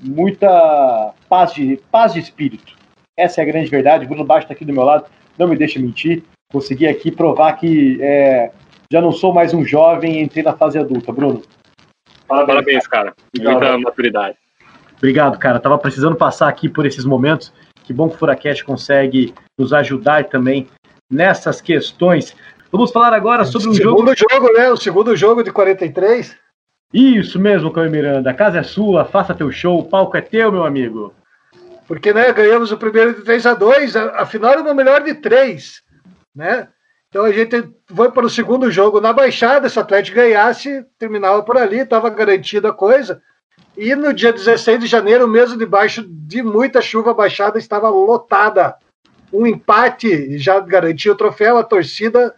muita 0.00 1.12
paz 1.28 1.52
de, 1.52 1.78
paz 1.90 2.14
de 2.14 2.20
espírito. 2.20 2.74
Essa 3.16 3.40
é 3.40 3.44
a 3.44 3.46
grande 3.46 3.68
verdade. 3.68 4.04
O 4.04 4.08
Bruno 4.08 4.24
Baixo 4.24 4.44
está 4.44 4.54
aqui 4.54 4.64
do 4.64 4.72
meu 4.72 4.84
lado, 4.84 5.04
não 5.38 5.48
me 5.48 5.56
deixa 5.56 5.78
mentir. 5.78 6.22
Consegui 6.50 6.86
aqui 6.86 7.10
provar 7.10 7.54
que 7.54 7.98
é, 8.00 8.50
já 8.90 9.00
não 9.00 9.12
sou 9.12 9.32
mais 9.32 9.52
um 9.54 9.64
jovem 9.64 10.18
e 10.18 10.22
entrei 10.22 10.42
na 10.42 10.54
fase 10.54 10.78
adulta. 10.78 11.12
Bruno. 11.12 11.42
Parabéns, 12.26 12.46
Parabéns 12.46 12.86
cara. 12.86 13.14
Muita 13.38 13.78
maturidade. 13.78 14.36
Obrigado, 14.96 15.38
cara. 15.38 15.58
Tava 15.58 15.76
precisando 15.78 16.16
passar 16.16 16.48
aqui 16.48 16.68
por 16.68 16.86
esses 16.86 17.04
momentos. 17.04 17.52
Que 17.84 17.92
bom 17.92 18.08
que 18.08 18.14
o 18.14 18.18
Furacast 18.18 18.64
consegue 18.64 19.34
nos 19.58 19.72
ajudar 19.72 20.24
também 20.26 20.66
nessas 21.10 21.60
questões. 21.60 22.34
Vamos 22.72 22.90
falar 22.90 23.12
agora 23.12 23.44
sobre 23.44 23.68
um 23.68 23.74
jogo. 23.74 23.98
Segundo 23.98 24.18
jogo, 24.18 24.52
né? 24.54 24.70
O 24.70 24.76
segundo 24.78 25.14
jogo 25.14 25.44
de 25.44 25.52
43. 25.52 26.34
Isso 26.94 27.38
mesmo, 27.38 27.70
Caio 27.70 27.90
Miranda. 27.90 28.30
A 28.30 28.34
casa 28.34 28.60
é 28.60 28.62
sua, 28.62 29.04
faça 29.04 29.34
teu 29.34 29.52
show, 29.52 29.78
o 29.78 29.84
palco 29.84 30.16
é 30.16 30.22
teu, 30.22 30.50
meu 30.50 30.64
amigo. 30.64 31.14
Porque, 31.86 32.14
né, 32.14 32.32
ganhamos 32.32 32.72
o 32.72 32.78
primeiro 32.78 33.14
de 33.14 33.22
3 33.22 33.44
a 33.44 33.54
2 33.54 33.94
afinal 33.96 34.52
era 34.52 34.62
o 34.62 34.74
melhor 34.74 35.02
de 35.02 35.14
3, 35.14 35.82
né? 36.34 36.68
Então 37.10 37.24
a 37.24 37.32
gente 37.32 37.68
foi 37.94 38.10
para 38.10 38.24
o 38.24 38.30
segundo 38.30 38.70
jogo 38.70 38.98
na 38.98 39.12
Baixada, 39.12 39.68
se 39.68 39.78
o 39.78 39.82
Atlético 39.82 40.16
ganhasse, 40.16 40.82
terminava 40.98 41.42
por 41.42 41.58
ali, 41.58 41.80
estava 41.80 42.08
garantida 42.08 42.70
a 42.70 42.72
coisa. 42.72 43.20
E 43.76 43.94
no 43.94 44.14
dia 44.14 44.32
16 44.32 44.80
de 44.80 44.86
janeiro, 44.86 45.28
mesmo 45.28 45.58
debaixo 45.58 46.02
de 46.08 46.42
muita 46.42 46.80
chuva, 46.80 47.10
a 47.10 47.14
Baixada 47.14 47.58
estava 47.58 47.90
lotada. 47.90 48.76
Um 49.30 49.46
empate 49.46 50.38
já 50.38 50.58
garantia 50.60 51.12
o 51.12 51.16
troféu, 51.16 51.58
a 51.58 51.64
torcida 51.64 52.34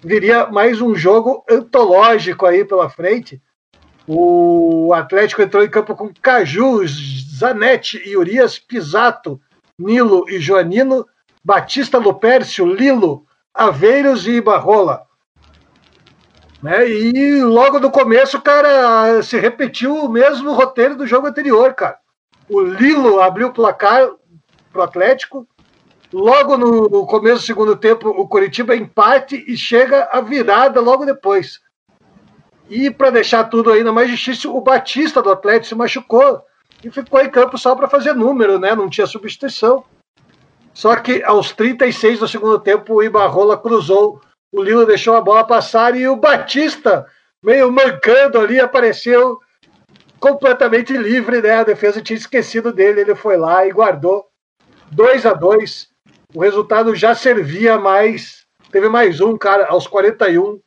viria 0.00 0.46
mais 0.46 0.80
um 0.80 0.94
jogo 0.94 1.44
antológico 1.48 2.46
aí 2.46 2.64
pela 2.64 2.88
frente. 2.88 3.40
O 4.06 4.92
Atlético 4.94 5.42
entrou 5.42 5.62
em 5.62 5.68
campo 5.68 5.94
com 5.94 6.10
Caju, 6.22 6.86
Zanetti 6.86 8.02
e 8.06 8.16
Urias, 8.16 8.58
Pisato, 8.58 9.40
Nilo 9.78 10.24
e 10.28 10.38
Joanino, 10.40 11.06
Batista 11.44 11.98
Lupércio, 11.98 12.66
Lilo, 12.66 13.26
Aveiros 13.52 14.26
e 14.26 14.40
Barrola. 14.40 15.02
Né? 16.62 16.88
E 16.88 17.44
logo 17.44 17.78
no 17.78 17.90
começo, 17.90 18.40
cara, 18.40 19.22
se 19.22 19.38
repetiu 19.38 19.94
o 19.94 20.08
mesmo 20.08 20.52
roteiro 20.52 20.96
do 20.96 21.06
jogo 21.06 21.26
anterior, 21.26 21.74
cara. 21.74 21.98
O 22.48 22.60
Lilo 22.60 23.20
abriu 23.20 23.48
o 23.48 23.52
placar 23.52 24.08
pro 24.72 24.82
Atlético, 24.82 25.46
Logo 26.12 26.56
no 26.56 27.06
começo 27.06 27.42
do 27.42 27.46
segundo 27.46 27.76
tempo, 27.76 28.08
o 28.08 28.26
Curitiba 28.26 28.74
empate 28.74 29.44
e 29.46 29.56
chega 29.56 30.08
a 30.10 30.20
virada 30.20 30.80
logo 30.80 31.04
depois. 31.04 31.60
E 32.68 32.90
para 32.90 33.10
deixar 33.10 33.44
tudo 33.44 33.70
ainda 33.70 33.92
mais 33.92 34.10
difícil, 34.10 34.56
o 34.56 34.60
Batista 34.60 35.20
do 35.22 35.30
Atlético 35.30 35.66
se 35.66 35.74
machucou 35.74 36.42
e 36.82 36.90
ficou 36.90 37.20
em 37.20 37.30
campo 37.30 37.58
só 37.58 37.74
para 37.74 37.88
fazer 37.88 38.14
número, 38.14 38.58
né? 38.58 38.74
Não 38.74 38.88
tinha 38.88 39.06
substituição. 39.06 39.84
Só 40.72 40.94
que 40.96 41.22
aos 41.22 41.52
36 41.52 42.20
do 42.20 42.28
segundo 42.28 42.58
tempo, 42.58 42.94
o 42.94 43.02
Ibarrola 43.02 43.58
cruzou, 43.58 44.20
o 44.52 44.62
Lilo 44.62 44.86
deixou 44.86 45.14
a 45.16 45.20
bola 45.20 45.44
passar 45.44 45.96
e 45.96 46.06
o 46.08 46.16
Batista, 46.16 47.06
meio 47.42 47.70
mancando 47.70 48.38
ali, 48.38 48.60
apareceu 48.60 49.38
completamente 50.18 50.96
livre, 50.96 51.42
né? 51.42 51.58
A 51.58 51.64
defesa 51.64 52.00
tinha 52.00 52.16
esquecido 52.16 52.72
dele, 52.72 53.02
ele 53.02 53.14
foi 53.14 53.36
lá 53.36 53.66
e 53.66 53.72
guardou 53.72 54.26
2 54.90 55.26
a 55.26 55.34
2 55.34 55.88
o 56.34 56.40
resultado 56.40 56.94
já 56.94 57.14
servia 57.14 57.78
mais. 57.78 58.46
Teve 58.70 58.88
mais 58.88 59.20
um, 59.20 59.36
cara, 59.36 59.66
aos 59.68 59.86
41. 59.86 60.60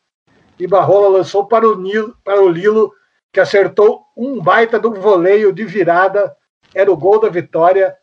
E 0.60 0.68
Barrola 0.68 1.18
lançou 1.18 1.48
para 1.48 1.68
o, 1.68 1.80
Nilo, 1.80 2.16
para 2.24 2.42
o 2.42 2.50
Lilo, 2.50 2.92
que 3.32 3.40
acertou 3.40 4.04
um 4.16 4.42
baita 4.42 4.80
do 4.80 4.94
voleio 4.94 5.54
de 5.54 5.64
virada. 5.64 6.36
Era 6.74 6.92
o 6.92 6.98
gol 6.98 7.20
da 7.20 7.30
vitória 7.30 7.96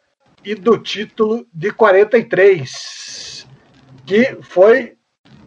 e 0.45 0.55
do 0.55 0.79
título 0.79 1.47
de 1.53 1.73
43, 1.73 3.47
que 4.07 4.39
foi 4.43 4.97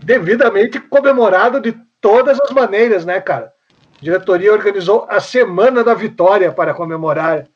devidamente 0.03 0.79
comemorado 0.79 1.61
de 1.61 1.73
todas 2.01 2.39
as 2.39 2.51
maneiras, 2.51 3.05
né, 3.05 3.21
cara? 3.21 3.53
A 3.99 4.03
diretoria 4.03 4.51
organizou 4.51 5.05
a 5.09 5.19
Semana 5.19 5.83
da 5.83 5.93
Vitória 5.93 6.51
para 6.51 6.73
comemorar 6.73 7.47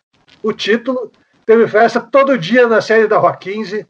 o 0.42 0.54
título. 0.54 1.12
Teve 1.46 1.68
festa 1.68 2.00
todo 2.00 2.38
dia 2.38 2.68
na 2.68 2.82
série 2.82 3.08
da 3.08 3.18
Rua 3.18 3.36
15 3.36 3.88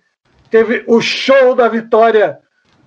teve 0.49 0.84
o 0.88 1.01
show 1.01 1.55
da 1.55 1.67
vitória 1.67 2.39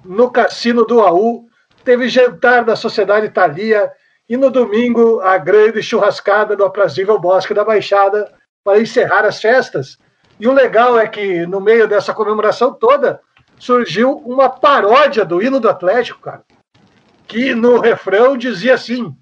no 0.04 0.30
Cassino 0.30 0.84
do 0.84 1.00
AU, 1.00 1.46
teve 1.84 2.08
jantar 2.08 2.64
da 2.64 2.76
Sociedade 2.76 3.26
Italia 3.26 3.90
E 4.28 4.36
no 4.36 4.50
domingo, 4.50 5.20
a 5.20 5.38
grande 5.38 5.82
churrascada 5.82 6.54
do 6.54 6.64
aprazível 6.64 7.18
Bosque 7.18 7.54
da 7.54 7.64
Baixada 7.64 8.30
para 8.62 8.78
encerrar 8.78 9.24
as 9.24 9.40
festas. 9.40 9.96
E 10.38 10.46
o 10.46 10.52
legal 10.52 10.98
é 10.98 11.08
que, 11.08 11.46
no 11.46 11.62
meio 11.62 11.88
dessa 11.88 12.12
comemoração 12.12 12.74
toda, 12.74 13.20
surgiu 13.58 14.18
uma 14.18 14.50
paródia 14.50 15.24
do 15.24 15.42
hino 15.42 15.58
do 15.58 15.68
Atlético, 15.68 16.20
cara. 16.20 16.42
Que 17.26 17.54
no 17.54 17.80
refrão 17.80 18.36
dizia 18.36 18.74
assim: 18.74 19.16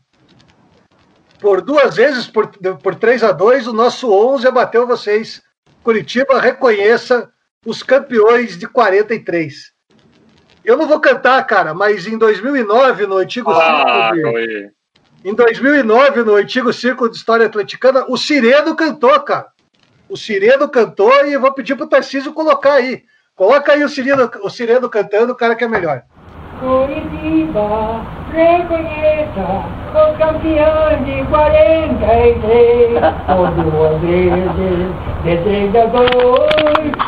por 1.40 1.60
duas 1.60 1.96
vezes, 1.96 2.26
por, 2.26 2.48
por 2.82 2.96
3 2.96 3.22
a 3.22 3.32
2 3.32 3.68
o 3.68 3.72
nosso 3.72 4.12
11 4.12 4.48
abateu 4.48 4.86
vocês. 4.86 5.42
Curitiba 5.82 6.40
reconheça 6.40 7.30
os 7.66 7.82
campeões 7.82 8.56
de 8.56 8.66
43. 8.66 9.72
Eu 10.64 10.76
não 10.76 10.86
vou 10.86 11.00
cantar, 11.00 11.44
cara, 11.44 11.74
mas 11.74 12.06
em 12.06 12.16
2009, 12.16 13.06
no 13.06 13.18
antigo 13.18 13.50
ah, 13.50 14.12
de, 14.12 14.70
em 15.24 15.34
2009, 15.34 16.22
no 16.22 16.36
antigo 16.36 16.72
Círculo 16.72 17.10
de 17.10 17.16
História 17.16 17.46
Atleticana, 17.46 18.04
o 18.08 18.16
Sireno 18.16 18.74
cantou, 18.74 19.20
cara. 19.20 19.48
O 20.08 20.16
Sireno 20.16 20.68
cantou 20.68 21.12
e 21.26 21.32
eu 21.32 21.40
vou 21.40 21.52
pedir 21.52 21.76
pro 21.76 21.88
Tarcísio 21.88 22.32
colocar 22.32 22.74
aí. 22.74 23.02
Coloca 23.34 23.72
aí 23.72 23.84
o 23.84 23.88
Sireno, 23.88 24.30
o 24.42 24.48
Sireno 24.48 24.88
cantando, 24.88 25.32
o 25.32 25.36
cara 25.36 25.56
que 25.56 25.64
é 25.64 25.68
melhor. 25.68 26.02
Curitiba, 26.58 28.00
reconheça 28.32 29.64
os 29.92 30.16
campeões 30.16 31.04
de 31.04 31.22
43, 31.28 32.98
por 33.26 33.50
duas 33.62 34.00
vezes 34.00 34.90
de 35.22 35.36
32, 35.44 36.00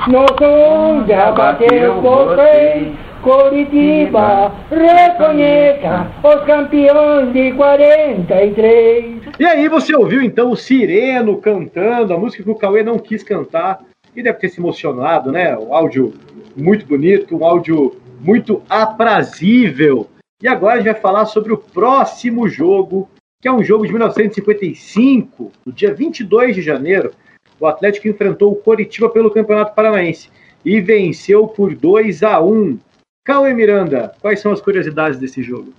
nosso 0.09 0.45
11 0.45 1.13
abateu 1.15 2.01
vocês. 2.03 2.93
Curitiba, 3.23 4.53
reconheça 4.71 6.07
os 6.23 6.45
campeões 6.45 7.33
de 7.33 7.53
43. 7.53 9.17
E 9.41 9.47
aí 9.47 9.69
você 9.69 9.97
ouviu 9.97 10.23
então 10.23 10.51
o 10.51 10.57
Sireno 10.57 11.39
cantando, 11.39 12.13
a 12.13 12.19
música 12.19 12.43
que 12.43 12.51
o 12.51 12.55
Cauê 12.55 12.83
não 12.83 12.99
quis 12.99 13.23
cantar, 13.23 13.81
e 14.15 14.23
deve 14.23 14.39
ter 14.39 14.49
se 14.51 14.61
emocionado, 14.61 15.33
né? 15.33 15.57
O 15.57 15.75
áudio 15.75 16.13
muito 16.57 16.87
bonito, 16.87 17.37
um 17.37 17.45
áudio 17.45 17.97
muito 18.21 18.63
aprazível. 18.69 20.09
E 20.43 20.49
agora 20.49 20.75
a 20.75 20.77
gente 20.79 20.93
vai 20.93 21.01
falar 21.01 21.27
sobre 21.27 21.53
o 21.53 21.59
próximo 21.59 22.49
jogo, 22.49 23.09
que 23.41 23.49
é 23.49 23.53
um 23.53 23.63
jogo 23.63 23.87
de 23.87 23.93
1955, 23.93 25.53
no 25.67 25.73
dia 25.73 25.93
22 25.93 26.55
de 26.55 26.63
janeiro. 26.63 27.13
O 27.59 27.67
Atlético 27.67 28.09
enfrentou 28.09 28.53
o 28.53 28.57
Coritiba 28.57 29.09
pelo 29.09 29.31
Campeonato 29.31 29.75
Paranaense 29.75 30.31
e 30.65 30.81
venceu 30.81 31.49
por 31.49 31.75
2 31.75 32.23
a 32.23 32.41
1. 32.41 32.79
Cauê 33.25 33.53
Miranda, 33.53 34.15
quais 34.21 34.41
são 34.41 34.53
as 34.53 34.61
curiosidades 34.61 35.19
desse 35.19 35.43
jogo? 35.43 35.73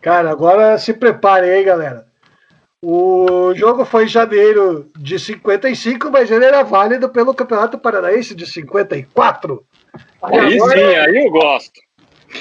Cara, 0.00 0.30
agora 0.30 0.76
se 0.78 0.92
prepare 0.92 1.48
aí, 1.48 1.64
galera. 1.64 2.06
O 2.84 3.54
jogo 3.54 3.84
foi 3.84 4.04
em 4.04 4.08
janeiro 4.08 4.90
de 4.98 5.16
55, 5.16 6.10
mas 6.10 6.30
ele 6.30 6.44
era 6.44 6.64
válido 6.64 7.08
pelo 7.08 7.32
Campeonato 7.32 7.78
Paranaense 7.78 8.34
de 8.34 8.44
54. 8.44 9.64
Aí 10.22 10.56
agora, 10.56 10.78
sim, 10.78 10.94
aí 10.94 11.24
eu 11.24 11.30
gosto. 11.30 11.80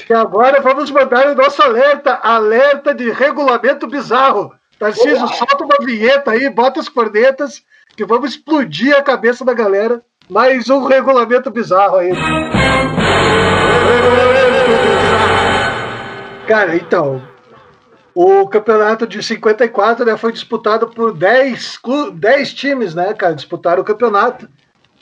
E 0.09 0.13
agora 0.13 0.61
vamos 0.61 0.89
mandar 0.89 1.27
o 1.27 1.35
nosso 1.35 1.61
alerta, 1.61 2.13
alerta 2.13 2.93
de 2.93 3.11
regulamento 3.11 3.87
bizarro. 3.87 4.53
Tarcísio, 4.79 5.27
solta 5.27 5.63
uma 5.63 5.77
vinheta 5.85 6.31
aí, 6.31 6.49
bota 6.49 6.79
as 6.79 6.89
cornetas, 6.89 7.61
que 7.95 8.05
vamos 8.05 8.31
explodir 8.31 8.95
a 8.95 9.01
cabeça 9.01 9.43
da 9.43 9.53
galera. 9.53 10.01
Mais 10.29 10.69
um 10.69 10.85
regulamento 10.85 11.51
bizarro 11.51 11.97
aí. 11.97 12.11
Cara, 16.47 16.75
então, 16.75 17.21
o 18.15 18.47
campeonato 18.47 19.05
de 19.05 19.21
54 19.21 20.05
né, 20.05 20.17
foi 20.17 20.31
disputado 20.31 20.87
por 20.87 21.13
10, 21.13 21.79
10 22.13 22.53
times, 22.53 22.95
né, 22.95 23.13
cara? 23.13 23.35
Disputaram 23.35 23.81
o 23.81 23.85
campeonato. 23.85 24.49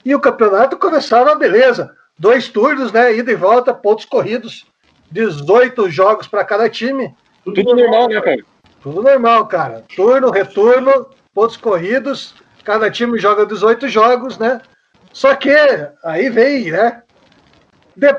E 0.04 0.14
o 0.14 0.20
campeonato 0.20 0.76
começava, 0.76 1.34
beleza 1.36 1.94
dois 2.20 2.48
turnos, 2.48 2.92
né? 2.92 3.16
Ida 3.16 3.32
e 3.32 3.34
volta, 3.34 3.72
pontos 3.72 4.04
corridos, 4.04 4.66
18 5.10 5.90
jogos 5.90 6.28
para 6.28 6.44
cada 6.44 6.68
time. 6.68 7.14
Tudo, 7.42 7.64
Tudo 7.64 7.74
normal, 7.74 8.08
né, 8.08 8.20
cara? 8.20 8.44
Tudo 8.82 9.02
normal, 9.02 9.46
cara. 9.46 9.84
Turno, 9.96 10.30
retorno, 10.30 11.06
pontos 11.34 11.56
corridos, 11.56 12.34
cada 12.62 12.90
time 12.90 13.18
joga 13.18 13.46
18 13.46 13.88
jogos, 13.88 14.38
né? 14.38 14.60
Só 15.14 15.34
que 15.34 15.50
aí 16.04 16.28
vem, 16.28 16.70
né? 16.70 17.02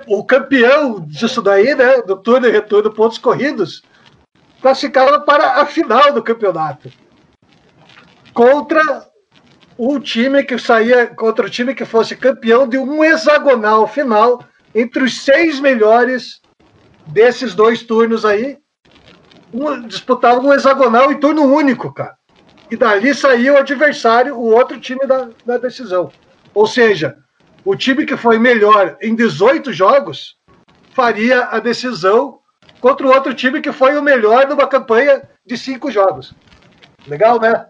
O 0.08 0.26
campeão 0.26 1.00
disso 1.02 1.42
daí, 1.42 1.76
né? 1.76 2.02
Do 2.02 2.18
turno 2.18 2.48
e 2.48 2.52
retorno, 2.52 2.92
pontos 2.92 3.20
corridos, 3.20 3.84
classificava 4.62 5.22
para 5.22 5.62
a 5.62 5.66
final 5.66 6.12
do 6.12 6.24
campeonato. 6.24 6.92
Contra 8.34 9.11
o 9.84 10.00
time 10.00 10.44
que 10.44 10.60
saía 10.60 11.08
contra 11.08 11.48
o 11.48 11.50
time 11.50 11.74
que 11.74 11.86
fosse 11.86 12.16
campeão 12.16 12.68
de 12.68 12.78
um 12.78 13.04
hexagonal 13.04 13.88
final 13.88 14.46
entre 14.76 15.04
os 15.04 15.24
seis 15.24 15.60
melhores 15.60 16.40
desses 17.08 17.56
dois 17.56 17.82
turnos 17.82 18.24
aí. 18.24 18.60
Um, 19.52 19.88
disputava 19.88 20.40
um 20.40 20.54
hexagonal 20.54 21.12
em 21.12 21.20
turno 21.20 21.52
único, 21.52 21.92
cara. 21.92 22.16
E 22.70 22.78
dali 22.78 23.12
saía 23.16 23.54
o 23.54 23.58
adversário, 23.58 24.38
o 24.38 24.54
outro 24.54 24.80
time 24.80 25.04
da, 25.08 25.30
da 25.44 25.58
decisão. 25.58 26.12
Ou 26.54 26.68
seja, 26.68 27.18
o 27.66 27.76
time 27.76 28.06
que 28.06 28.16
foi 28.16 28.38
melhor 28.38 28.98
em 29.02 29.16
18 29.16 29.74
jogos 29.74 30.36
faria 30.94 31.46
a 31.46 31.60
decisão 31.60 32.38
contra 32.80 33.08
o 33.08 33.12
outro 33.12 33.34
time 33.34 33.60
que 33.60 33.72
foi 33.72 33.98
o 33.98 34.04
melhor 34.04 34.48
numa 34.48 34.68
campanha 34.68 35.28
de 35.44 35.58
cinco 35.58 35.90
jogos. 35.90 36.36
Legal, 37.08 37.40
né? 37.42 37.66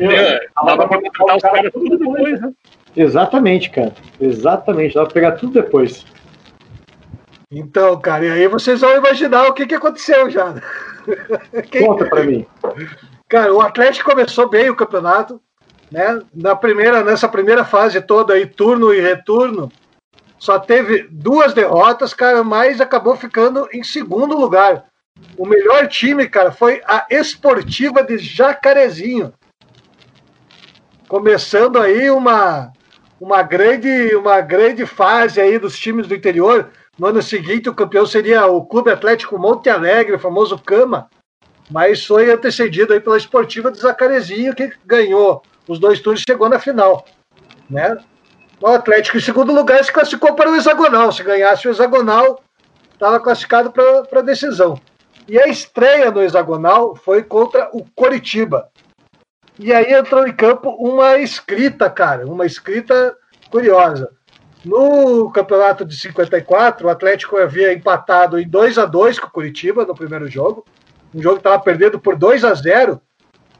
É, 0.00 0.40
dá 0.64 0.76
pra 0.76 0.88
contratar 0.88 1.36
os 1.36 1.42
caras 1.42 1.72
tudo 1.72 1.98
depois, 1.98 2.40
né? 2.40 2.52
Exatamente, 2.96 3.70
cara. 3.70 3.92
Exatamente. 4.20 4.94
Dá 4.94 5.04
pra 5.04 5.12
pegar 5.12 5.32
tudo 5.32 5.52
depois. 5.52 6.06
Então, 7.50 8.00
cara, 8.00 8.24
e 8.24 8.30
aí 8.30 8.48
vocês 8.48 8.80
vão 8.80 8.96
imaginar 8.96 9.48
o 9.48 9.52
que, 9.52 9.66
que 9.66 9.74
aconteceu 9.74 10.30
já. 10.30 10.54
Quem... 11.70 11.86
Conta 11.86 12.06
pra 12.06 12.24
mim. 12.24 12.46
Cara, 13.28 13.52
o 13.52 13.60
Atlético 13.60 14.10
começou 14.10 14.48
bem 14.48 14.70
o 14.70 14.76
campeonato, 14.76 15.40
né? 15.90 16.20
Na 16.34 16.56
primeira, 16.56 17.02
nessa 17.02 17.28
primeira 17.28 17.64
fase 17.64 18.00
toda 18.00 18.34
aí, 18.34 18.46
turno 18.46 18.94
e 18.94 19.00
retorno, 19.00 19.70
só 20.38 20.58
teve 20.58 21.06
duas 21.10 21.52
derrotas, 21.52 22.14
cara, 22.14 22.42
mas 22.42 22.80
acabou 22.80 23.16
ficando 23.16 23.68
em 23.72 23.82
segundo 23.82 24.38
lugar. 24.38 24.84
O 25.36 25.46
melhor 25.46 25.86
time, 25.88 26.28
cara, 26.28 26.50
foi 26.50 26.80
a 26.86 27.06
Esportiva 27.10 28.02
de 28.02 28.16
Jacarezinho 28.16 29.34
começando 31.10 31.76
aí 31.76 32.08
uma, 32.08 32.72
uma, 33.20 33.42
grande, 33.42 34.14
uma 34.14 34.40
grande 34.40 34.86
fase 34.86 35.40
aí 35.40 35.58
dos 35.58 35.76
times 35.76 36.06
do 36.06 36.14
interior. 36.14 36.70
No 36.96 37.08
ano 37.08 37.20
seguinte, 37.20 37.68
o 37.68 37.74
campeão 37.74 38.06
seria 38.06 38.46
o 38.46 38.64
Clube 38.64 38.92
Atlético 38.92 39.36
Monte 39.36 39.68
Alegre, 39.68 40.14
o 40.14 40.20
famoso 40.20 40.56
Cama, 40.56 41.10
mas 41.68 42.06
foi 42.06 42.30
antecedido 42.30 42.92
aí 42.92 43.00
pela 43.00 43.16
Esportiva 43.16 43.72
de 43.72 43.80
Zacarezinho, 43.80 44.54
que 44.54 44.70
ganhou 44.86 45.42
os 45.66 45.80
dois 45.80 45.98
turnos 45.98 46.20
e 46.20 46.24
chegou 46.24 46.48
na 46.48 46.60
final. 46.60 47.04
Né? 47.68 47.96
O 48.60 48.68
Atlético, 48.68 49.16
em 49.16 49.20
segundo 49.20 49.52
lugar, 49.52 49.84
se 49.84 49.90
classificou 49.90 50.36
para 50.36 50.48
o 50.48 50.54
hexagonal. 50.54 51.10
Se 51.10 51.24
ganhasse 51.24 51.66
o 51.66 51.72
hexagonal, 51.72 52.40
estava 52.92 53.18
classificado 53.18 53.72
para 53.72 54.20
a 54.20 54.22
decisão. 54.22 54.80
E 55.26 55.40
a 55.40 55.48
estreia 55.48 56.12
no 56.12 56.22
hexagonal 56.22 56.94
foi 56.94 57.24
contra 57.24 57.68
o 57.72 57.84
Coritiba. 57.96 58.68
E 59.62 59.74
aí 59.74 59.92
entrou 59.92 60.26
em 60.26 60.32
campo 60.32 60.70
uma 60.70 61.18
escrita, 61.18 61.90
cara, 61.90 62.26
uma 62.26 62.46
escrita 62.46 63.14
curiosa. 63.50 64.10
No 64.64 65.30
campeonato 65.30 65.84
de 65.84 65.94
54, 65.98 66.86
o 66.86 66.90
Atlético 66.90 67.36
havia 67.36 67.70
empatado 67.70 68.38
em 68.38 68.48
2 68.48 68.78
a 68.78 68.86
2 68.86 69.18
com 69.18 69.26
o 69.26 69.30
Curitiba 69.30 69.84
no 69.84 69.94
primeiro 69.94 70.26
jogo. 70.30 70.64
Um 71.14 71.20
jogo 71.20 71.34
que 71.34 71.40
estava 71.40 71.62
perdendo 71.62 72.00
por 72.00 72.16
2 72.16 72.42
a 72.42 72.54
0 72.54 72.98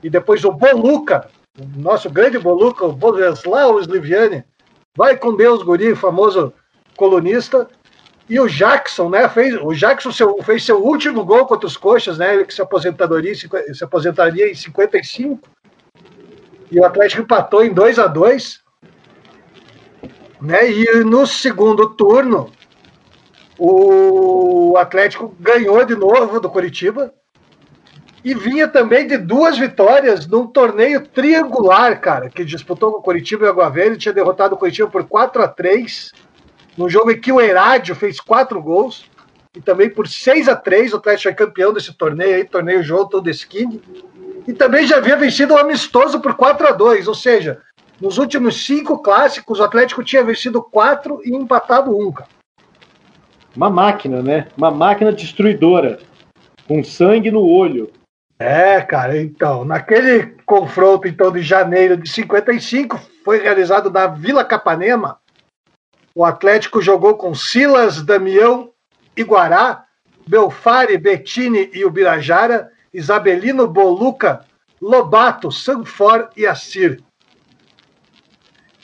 E 0.03 0.09
depois 0.09 0.43
o 0.43 0.53
Boluca, 0.53 1.29
o 1.59 1.79
nosso 1.79 2.09
grande 2.09 2.39
Boluca, 2.39 2.87
o 2.87 2.95
Boleslau 2.95 3.79
Sliviani, 3.79 4.43
vai 4.97 5.19
com 5.19 5.37
Deus, 5.37 5.63
guri, 5.63 5.95
famoso 5.95 6.51
colunista. 6.97 7.69
E 8.27 8.41
o 8.41 8.49
Jackson, 8.49 9.11
né? 9.11 9.29
Fez, 9.29 9.55
o 9.61 9.75
Jackson 9.75 10.13
seu, 10.13 10.43
fez 10.43 10.65
seu 10.65 10.83
último 10.83 11.27
gol 11.27 11.45
contra 11.45 11.67
os 11.67 11.77
Coxas, 11.77 12.17
né? 12.17 12.33
Ele 12.33 12.47
que 12.47 12.55
se 12.55 12.63
aposentadoria, 12.63 13.35
se 13.35 13.85
aposentaria 13.85 14.51
em 14.51 14.55
55 14.55 15.60
e 16.71 16.79
o 16.79 16.85
Atlético 16.85 17.23
empatou 17.23 17.65
em 17.65 17.73
2 17.73 17.99
a 17.99 18.07
2 18.07 18.61
né? 20.41 20.71
E 20.71 21.05
no 21.05 21.27
segundo 21.27 21.91
turno, 21.91 22.51
o 23.59 24.77
Atlético 24.79 25.35
ganhou 25.39 25.85
de 25.85 25.95
novo 25.95 26.41
do 26.41 26.49
Curitiba 26.49 27.13
e 28.25 28.35
vinha 28.35 28.67
também 28.67 29.07
de 29.07 29.19
duas 29.19 29.59
vitórias 29.59 30.27
num 30.27 30.47
torneio 30.47 31.07
triangular, 31.07 32.01
cara, 32.01 32.31
que 32.31 32.45
disputou 32.45 32.93
com 32.93 32.99
o 32.99 33.03
Curitiba 33.03 33.45
e 33.45 33.49
o 33.49 33.51
Água 33.51 33.71
Velha, 33.71 33.97
tinha 33.97 34.15
derrotado 34.15 34.55
o 34.55 34.59
Curitiba 34.59 34.89
por 34.89 35.05
4 35.05 35.43
a 35.43 35.49
3 35.49 36.11
num 36.77 36.89
jogo 36.89 37.11
em 37.11 37.21
que 37.21 37.33
o 37.33 37.41
Herádio 37.41 37.95
fez 37.95 38.21
quatro 38.21 38.63
gols 38.63 39.05
e 39.55 39.61
também 39.61 39.91
por 39.91 40.07
6 40.07 40.49
a 40.49 40.57
3 40.57 40.93
o 40.93 40.97
Atlético 40.97 41.29
é 41.29 41.35
campeão 41.35 41.73
desse 41.73 41.93
torneio 41.93 42.37
aí, 42.37 42.45
torneio 42.45 42.83
João 42.83 43.09
Todo 43.09 43.29
Skin. 43.29 43.81
E 44.47 44.53
também 44.53 44.87
já 44.87 44.97
havia 44.97 45.17
vencido 45.17 45.55
o 45.55 45.59
amistoso 45.59 46.21
por 46.21 46.35
4 46.35 46.69
a 46.69 46.73
2 46.73 47.09
ou 47.09 47.15
seja, 47.15 47.61
nos 48.01 48.17
últimos 48.17 48.65
cinco 48.65 48.99
clássicos, 48.99 49.61
o 49.61 49.65
Atlético 49.65 50.03
tinha 50.03 50.25
vencido 50.25 50.63
quatro 50.63 51.21
e 51.25 51.35
empatado 51.35 51.97
um, 51.97 52.11
cara. 52.11 52.31
Uma 53.55 53.69
máquina, 53.69 54.23
né? 54.23 54.49
Uma 54.57 54.71
máquina 54.71 55.13
destruidora. 55.13 55.99
Com 56.67 56.83
sangue 56.83 57.31
no 57.31 57.45
olho. 57.45 57.91
É, 58.39 58.81
cara, 58.81 59.21
então, 59.21 59.67
naquele 59.67 60.35
confronto 60.47 61.07
então 61.07 61.31
de 61.31 61.43
janeiro 61.43 61.95
de 61.95 62.09
55, 62.09 62.99
foi 63.23 63.39
realizado 63.39 63.91
na 63.91 64.07
Vila 64.07 64.43
Capanema. 64.45 65.19
O 66.15 66.25
Atlético 66.25 66.81
jogou 66.81 67.17
com 67.17 67.35
Silas, 67.35 68.03
Damião, 68.03 68.71
Iguará, 69.15 69.85
Belfare, 70.27 70.97
Bettini 70.97 71.71
e 71.75 71.85
Ubirajara, 71.85 72.71
Isabelino, 72.93 73.67
Boluca, 73.67 74.45
Lobato, 74.81 75.53
Sanfor 75.53 76.31
e 76.37 76.47
Assir. 76.47 77.03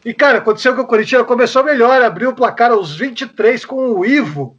E, 0.04 0.14
cara, 0.14 0.38
aconteceu 0.38 0.74
que 0.74 0.80
o 0.80 0.86
Curitiba 0.86 1.24
começou 1.24 1.64
melhor, 1.64 2.00
abriu 2.00 2.30
o 2.30 2.34
placar 2.34 2.70
aos 2.70 2.96
23 2.96 3.64
com 3.64 3.90
o 3.90 4.06
Ivo. 4.06 4.56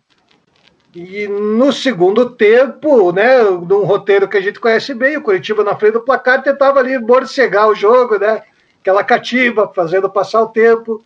E 0.93 1.27
no 1.27 1.71
segundo 1.71 2.31
tempo, 2.31 3.11
né, 3.11 3.43
num 3.43 3.85
roteiro 3.85 4.27
que 4.27 4.35
a 4.35 4.41
gente 4.41 4.59
conhece 4.59 4.93
bem, 4.93 5.15
o 5.15 5.21
Curitiba 5.21 5.63
na 5.63 5.75
frente 5.75 5.93
do 5.93 6.01
placar 6.01 6.41
tentava 6.41 6.79
ali 6.79 6.97
morcegar 6.97 7.69
o 7.69 7.75
jogo, 7.75 8.17
né? 8.17 8.41
Aquela 8.81 9.03
cativa, 9.03 9.71
fazendo 9.73 10.09
passar 10.09 10.41
o 10.41 10.49
tempo. 10.49 11.01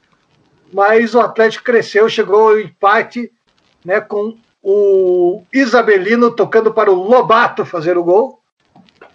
Mas 0.73 1.13
o 1.13 1.19
Atlético 1.19 1.65
cresceu, 1.65 2.09
chegou 2.09 2.49
ao 2.49 2.59
empate, 2.59 3.31
né, 3.83 3.99
com 3.99 4.37
o 4.61 5.43
Isabelino 5.51 6.31
tocando 6.31 6.73
para 6.73 6.91
o 6.91 6.95
Lobato 6.95 7.65
fazer 7.65 7.97
o 7.97 8.03
gol. 8.03 8.39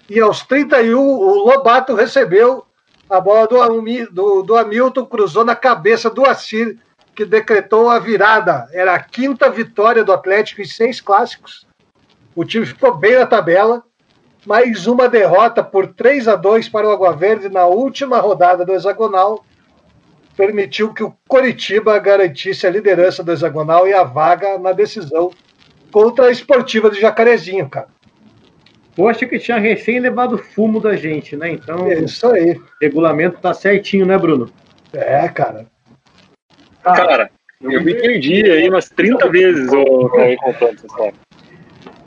E 0.09 0.21
aos 0.21 0.43
31, 0.43 0.99
o 0.99 1.47
Lobato 1.47 1.95
recebeu 1.95 2.65
a 3.09 3.21
bola 3.21 3.47
do, 3.47 4.11
do, 4.11 4.43
do 4.43 4.57
Hamilton 4.57 5.07
cruzou 5.07 5.45
na 5.45 5.55
cabeça 5.55 6.11
do 6.11 6.25
Assir, 6.25 6.77
que 7.15 7.25
decretou 7.25 7.89
a 7.89 7.99
virada. 7.99 8.69
Era 8.73 8.95
a 8.95 9.03
quinta 9.03 9.49
vitória 9.49 10.05
do 10.05 10.13
Atlético 10.13 10.61
em 10.61 10.65
seis 10.65 11.01
clássicos. 11.01 11.67
O 12.35 12.45
time 12.45 12.67
ficou 12.67 12.97
bem 12.97 13.19
na 13.19 13.27
tabela. 13.27 13.83
Mais 14.45 14.87
uma 14.87 15.09
derrota 15.09 15.63
por 15.63 15.89
3 15.89 16.29
a 16.29 16.37
2 16.37 16.69
para 16.69 16.87
o 16.87 16.91
Água 16.93 17.13
Verde 17.13 17.49
na 17.49 17.67
última 17.67 18.19
rodada 18.19 18.65
do 18.65 18.73
hexagonal 18.73 19.45
permitiu 20.37 20.92
que 20.92 21.03
o 21.03 21.14
Coritiba 21.27 21.99
garantisse 21.99 22.66
a 22.66 22.70
liderança 22.70 23.25
do 23.25 23.33
hexagonal 23.33 23.88
e 23.88 23.94
a 23.94 24.05
vaga 24.05 24.59
na 24.59 24.72
decisão 24.72 25.31
contra 25.90 26.27
a 26.27 26.31
esportiva 26.31 26.90
do 26.90 27.01
Jacarezinho, 27.01 27.68
cara. 27.68 27.88
Poxa, 28.94 29.27
que 29.27 29.38
tinha 29.38 29.59
recém 29.59 29.99
levado 30.01 30.38
fumo 30.38 30.81
da 30.81 30.96
gente, 30.96 31.37
né? 31.37 31.51
Então. 31.51 31.87
É 31.87 32.01
isso 32.01 32.27
aí. 32.29 32.53
O 32.53 32.64
regulamento 32.81 33.38
tá 33.40 33.53
certinho, 33.53 34.07
né, 34.07 34.16
Bruno? 34.16 34.51
É, 34.92 35.29
cara. 35.29 35.66
Cara, 36.83 37.31
eu 37.61 37.83
me 37.83 37.94
perdi 37.94 38.51
aí 38.51 38.68
umas 38.68 38.88
30 38.88 39.29
vezes 39.29 39.70
o 39.70 40.09
contando 40.38 40.75
essa 40.75 40.87
história. 40.87 41.14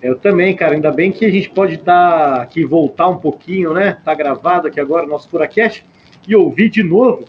Eu 0.02 0.18
também, 0.18 0.56
cara. 0.56 0.74
Ainda 0.74 0.92
bem 0.92 1.12
que 1.12 1.26
a 1.26 1.30
gente 1.30 1.50
pode 1.50 1.76
estar 1.76 2.38
tá 2.38 2.42
aqui, 2.42 2.64
voltar 2.66 3.08
um 3.08 3.18
pouquinho, 3.18 3.74
né? 3.74 4.00
Tá 4.04 4.16
gravado 4.16 4.68
aqui 4.68 4.80
agora 4.80 5.06
o 5.06 5.10
nosso 5.10 5.30
Furacast 5.30 5.86
e 6.28 6.36
ouvir 6.36 6.70
de 6.70 6.82
novo. 6.82 7.26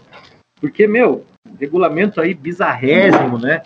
Porque, 0.61 0.87
meu, 0.87 1.25
regulamento 1.59 2.21
aí 2.21 2.33
bizarrésimo, 2.33 3.39
né? 3.39 3.63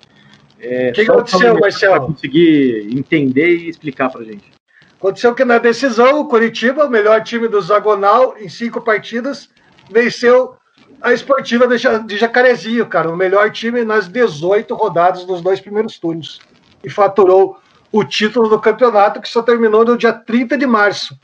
É, 0.60 0.90
o 0.90 0.94
que, 0.94 1.02
aconteceu, 1.02 1.60
Marcelo? 1.60 2.08
Conseguir 2.08 2.88
entender 2.98 3.58
e 3.58 3.70
explicar 3.70 4.10
pra 4.10 4.24
gente. 4.24 4.52
Aconteceu 4.98 5.36
que 5.36 5.44
na 5.46 5.58
decisão, 5.58 6.22
o 6.22 6.28
Curitiba, 6.28 6.86
o 6.86 6.90
melhor 6.90 7.22
time 7.22 7.48
do 7.48 7.62
Zagonal, 7.62 8.36
em 8.40 8.50
cinco 8.50 8.82
partidas, 8.82 9.50
venceu 9.92 10.56
a 11.02 11.14
esportiva 11.14 11.68
de 11.68 12.18
Jacarezinho, 12.18 12.86
cara, 12.88 13.12
o 13.12 13.18
melhor 13.18 13.52
time 13.52 13.84
nas 13.84 14.08
18 14.08 14.74
rodadas 14.74 15.26
dos 15.26 15.42
dois 15.42 15.60
primeiros 15.60 16.00
turnos. 16.00 16.40
E 16.84 16.90
faturou 16.90 17.58
o 17.92 18.04
título 18.04 18.50
do 18.50 18.60
campeonato, 18.60 19.22
que 19.22 19.30
só 19.30 19.44
terminou 19.44 19.86
no 19.86 19.98
dia 19.98 20.14
30 20.14 20.58
de 20.58 20.66
março. 20.66 21.16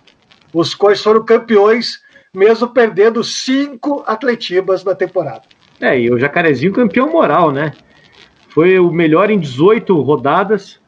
Os 0.53 0.75
Cois 0.75 1.01
foram 1.01 1.23
campeões, 1.25 2.01
mesmo 2.33 2.67
perdendo 2.67 3.23
cinco 3.23 4.03
atletibas 4.05 4.83
na 4.83 4.93
temporada. 4.93 5.43
É, 5.81 5.99
e 5.99 6.11
o 6.11 6.19
Jacarezinho 6.19 6.73
campeão 6.73 7.11
moral, 7.11 7.51
né? 7.51 7.73
Foi 8.49 8.77
o 8.79 8.91
melhor 8.91 9.29
em 9.29 9.39
18 9.39 9.99
rodadas, 10.01 10.79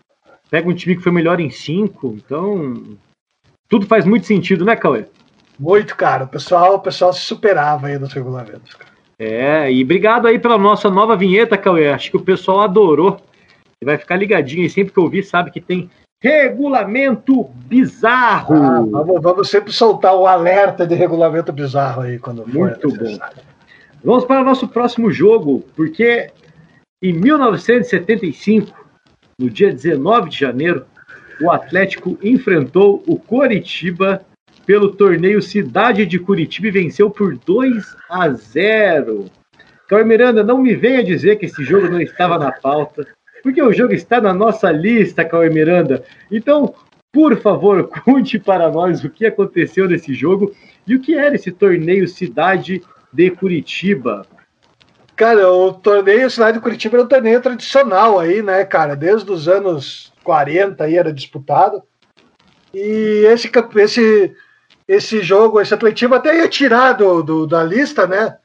pega 0.50 0.70
um 0.70 0.74
time 0.74 0.96
que 0.96 1.02
foi 1.02 1.12
melhor 1.12 1.40
em 1.40 1.50
cinco, 1.50 2.16
então 2.16 2.98
tudo 3.68 3.88
faz 3.88 4.06
muito 4.06 4.28
sentido, 4.28 4.64
né, 4.64 4.76
Cauê? 4.76 5.06
Muito, 5.60 5.96
cara. 5.96 6.26
O 6.26 6.28
pessoal, 6.28 6.76
o 6.76 6.80
pessoal 6.80 7.14
se 7.14 7.22
superava 7.22 7.88
aí 7.88 7.98
nos 7.98 8.14
regulamentos. 8.14 8.74
Cara. 8.74 8.92
É, 9.18 9.72
e 9.72 9.84
obrigado 9.84 10.28
aí 10.28 10.38
pela 10.38 10.58
nossa 10.58 10.90
nova 10.90 11.16
vinheta, 11.16 11.58
Cauê. 11.58 11.90
Acho 11.90 12.12
que 12.12 12.18
o 12.18 12.24
pessoal 12.24 12.62
adorou. 12.62 13.14
Você 13.14 13.86
vai 13.86 13.98
ficar 13.98 14.16
ligadinho 14.16 14.64
aí, 14.64 14.70
sempre 14.70 14.94
que 14.94 15.00
ouvir, 15.00 15.24
sabe 15.24 15.52
que 15.52 15.62
tem 15.62 15.90
regulamento 16.22 17.44
bizarro. 17.66 18.56
Ah, 18.56 18.82
vamos, 18.90 19.22
vamos, 19.22 19.50
sempre 19.50 19.74
soltar 19.74 20.16
o 20.16 20.26
alerta 20.26 20.88
de 20.88 20.96
regulamento 20.96 21.52
bizarro 21.52 22.02
aí 22.02 22.18
quando 22.18 22.48
Muito 22.48 22.88
bom. 22.90 23.18
Vamos 24.04 24.26
para 24.26 24.42
o 24.42 24.46
nosso 24.46 24.68
próximo 24.68 25.12
jogo, 25.12 25.64
porque 25.76 26.30
em 27.02 27.14
1975 27.14 28.84
no 29.40 29.50
dia 29.50 29.72
19 29.72 30.30
de 30.30 30.40
janeiro, 30.40 30.86
o 31.42 31.50
Atlético 31.50 32.18
enfrentou 32.22 33.04
o 33.08 33.18
Coritiba 33.18 34.22
pelo 34.66 34.96
torneio 34.96 35.42
Cidade 35.42 36.06
de 36.06 36.20
Curitiba 36.20 36.68
e 36.68 36.72
venceu 36.72 37.10
por 37.10 37.38
2 37.38 37.96
a 38.10 38.30
0. 38.30 39.26
Cauê 39.88 40.04
Miranda, 40.04 40.44
não 40.44 40.62
me 40.62 40.76
venha 40.76 41.04
dizer 41.04 41.38
que 41.38 41.46
esse 41.46 41.64
jogo 41.64 41.90
não 41.90 42.00
estava 42.00 42.38
na 42.38 42.52
pauta, 42.52 43.06
porque 43.42 43.62
o 43.62 43.74
jogo 43.74 43.94
está 43.94 44.22
na 44.22 44.34
nossa 44.34 44.72
lista, 44.72 45.26
Cauê 45.26 45.50
Miranda. 45.50 46.04
Então, 46.32 46.74
por 47.12 47.36
favor, 47.42 47.90
conte 48.06 48.40
para 48.40 48.72
nós 48.72 49.04
o 49.04 49.10
que 49.10 49.26
aconteceu 49.26 49.88
nesse 49.90 50.14
jogo 50.14 50.54
e 50.88 50.96
o 50.96 51.02
que 51.02 51.16
era 51.16 51.36
esse 51.36 51.52
torneio 51.52 52.08
Cidade 52.08 52.82
de 53.14 53.30
Curitiba. 53.30 54.26
Cara, 55.16 55.52
o 55.52 55.72
torneio 55.72 56.30
Cidade 56.30 56.58
de 56.58 56.64
Curitiba 56.64 56.98
era 56.98 57.06
um 57.06 57.08
torneio 57.08 57.40
tradicional 57.40 58.20
aí, 58.20 58.42
né, 58.42 58.66
cara? 58.66 58.96
Desde 58.96 59.32
os 59.32 59.48
anos 59.48 60.12
40 60.24 60.84
aí 60.84 60.98
era 60.98 61.14
disputado. 61.14 61.84
E 62.74 63.24
esse, 63.28 63.52
esse, 63.76 64.36
esse 64.88 65.22
jogo, 65.22 65.62
esse 65.62 65.74
atletivo 65.74 66.16
até 66.16 66.36
ia 66.38 66.48
tirar 66.48 66.94
do, 66.94 67.22
do, 67.22 67.46
da 67.46 67.64
lista, 67.64 68.08
né? 68.08 68.38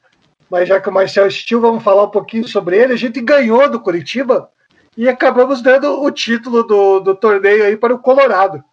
Mas 0.49 0.69
já 0.69 0.79
que 0.79 0.89
o 0.89 0.91
Marcel 0.91 1.25
assistiu, 1.25 1.59
vamos 1.59 1.83
falar 1.83 2.03
um 2.03 2.11
pouquinho 2.11 2.47
sobre 2.47 2.77
ele. 2.77 2.93
A 2.93 2.97
gente 2.97 3.19
ganhou 3.19 3.67
do 3.69 3.79
Curitiba 3.79 4.49
e 4.95 5.09
acabamos 5.09 5.61
dando 5.61 6.01
o 6.03 6.11
título 6.11 6.63
do, 6.63 6.99
do 6.99 7.15
torneio 7.15 7.65
aí 7.65 7.75
para 7.75 7.93
o 7.93 7.99
Colorado. 7.99 8.63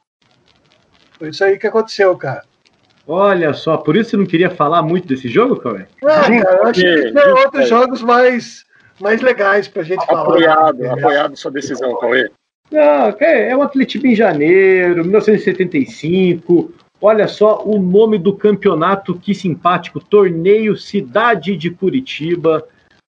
Foi 1.18 1.30
isso 1.30 1.42
aí 1.42 1.58
que 1.58 1.66
aconteceu, 1.66 2.14
cara. 2.16 2.44
Olha 3.06 3.52
só, 3.52 3.76
por 3.76 3.96
isso 3.96 4.10
você 4.10 4.16
não 4.16 4.26
queria 4.26 4.50
falar 4.50 4.82
muito 4.82 5.06
desse 5.06 5.28
jogo, 5.28 5.56
Cauê? 5.56 5.86
Ah, 6.04 6.22
cara, 6.22 6.56
eu 6.56 6.66
acho 6.66 6.80
que 6.80 7.12
tem 7.12 7.28
outros 7.28 7.68
jogos 7.68 8.02
mais, 8.02 8.64
mais 9.00 9.20
legais 9.20 9.68
pra 9.68 9.84
gente 9.84 10.02
apoiado, 10.08 10.78
falar. 10.78 10.98
Apoiado 10.98 11.36
sua 11.36 11.52
decisão, 11.52 11.96
Cauê. 11.98 12.28
Não, 12.70 13.14
é 13.20 13.56
um 13.56 13.62
Atlético 13.62 14.08
em 14.08 14.14
janeiro, 14.16 15.04
1975. 15.04 16.72
Olha 17.00 17.28
só 17.28 17.62
o 17.64 17.78
nome 17.78 18.18
do 18.18 18.34
campeonato, 18.34 19.14
que 19.14 19.34
simpático. 19.34 20.00
Torneio 20.00 20.76
Cidade 20.76 21.56
de 21.56 21.70
Curitiba. 21.70 22.66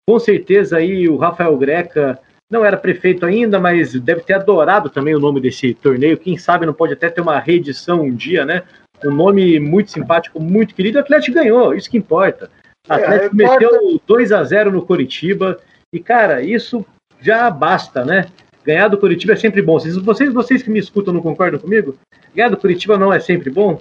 Com 0.07 0.19
certeza 0.19 0.77
aí 0.77 1.07
o 1.07 1.15
Rafael 1.15 1.55
Greca 1.57 2.19
não 2.51 2.65
era 2.65 2.77
prefeito 2.77 3.25
ainda, 3.25 3.59
mas 3.59 3.93
deve 3.93 4.21
ter 4.21 4.33
adorado 4.33 4.89
também 4.89 5.15
o 5.15 5.19
nome 5.19 5.39
desse 5.39 5.73
torneio. 5.73 6.17
Quem 6.17 6.37
sabe 6.37 6.65
não 6.65 6.73
pode 6.73 6.93
até 6.93 7.09
ter 7.09 7.21
uma 7.21 7.39
reedição 7.39 8.01
um 8.01 8.13
dia, 8.13 8.45
né? 8.45 8.63
Um 9.03 9.11
nome 9.11 9.59
muito 9.59 9.91
simpático, 9.91 10.39
muito 10.39 10.73
querido. 10.73 10.97
O 10.97 11.01
Atlético 11.01 11.35
ganhou, 11.35 11.73
isso 11.73 11.89
que 11.89 11.97
importa. 11.97 12.49
O 12.87 12.93
é, 12.93 12.95
Atlético 12.95 13.41
é, 13.41 13.47
meteu 13.47 14.01
2 14.05 14.31
a 14.31 14.43
0 14.43 14.71
no 14.71 14.85
Coritiba. 14.85 15.59
E, 15.91 15.99
cara, 15.99 16.41
isso 16.41 16.85
já 17.19 17.49
basta, 17.49 18.03
né? 18.03 18.25
Ganhar 18.63 18.87
do 18.87 18.97
Curitiba 18.97 19.33
é 19.33 19.35
sempre 19.35 19.61
bom. 19.61 19.77
Vocês, 19.79 20.33
vocês 20.33 20.63
que 20.63 20.69
me 20.69 20.79
escutam 20.79 21.13
não 21.13 21.21
concordam 21.21 21.59
comigo? 21.59 21.95
Ganhar 22.33 22.49
do 22.49 22.57
Curitiba 22.57 22.97
não 22.97 23.13
é 23.13 23.19
sempre 23.19 23.49
bom? 23.49 23.79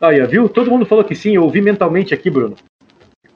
Olha, 0.00 0.26
viu? 0.26 0.48
Todo 0.48 0.70
mundo 0.70 0.86
falou 0.86 1.04
que 1.04 1.14
sim. 1.14 1.34
Eu 1.34 1.42
ouvi 1.42 1.60
mentalmente 1.60 2.14
aqui, 2.14 2.30
Bruno. 2.30 2.56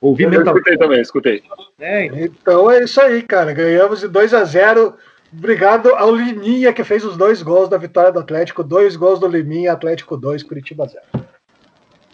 Ouvi 0.01 0.25
eu 0.25 0.31
mentalmente. 0.31 0.59
Escutei 0.59 0.79
também, 0.79 1.01
escutei. 1.01 1.43
É, 1.79 2.07
então 2.07 2.71
é 2.71 2.83
isso 2.83 3.01
aí, 3.01 3.23
cara. 3.23 3.53
Ganhamos 3.53 4.01
de 4.01 4.09
2 4.09 4.35
a 4.35 4.45
0 4.45 4.95
Obrigado 5.33 5.95
ao 5.95 6.15
Liminha, 6.15 6.73
que 6.73 6.85
fez 6.85 7.05
os 7.05 7.17
dois 7.17 7.43
gols 7.43 7.69
da 7.69 7.79
vitória 7.79 8.13
do 8.13 8.19
Atlético. 8.19 8.63
Dois 8.63 8.97
gols 8.97 9.19
do 9.19 9.27
Liminha, 9.27 9.73
Atlético 9.73 10.17
2, 10.17 10.43
Curitiba 10.43 10.87
0. 10.87 11.25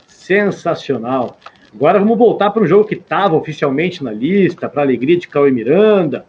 Sensacional. 0.07 1.37
Agora 1.75 1.99
vamos 1.99 2.17
voltar 2.17 2.51
para 2.51 2.63
um 2.63 2.67
jogo 2.67 2.87
que 2.87 2.95
estava 2.95 3.35
oficialmente 3.35 4.03
na 4.05 4.13
lista, 4.13 4.69
para 4.69 4.83
a 4.83 4.85
alegria 4.85 5.19
de 5.19 5.29
Cauê 5.29 5.51
Miranda. 5.51 6.25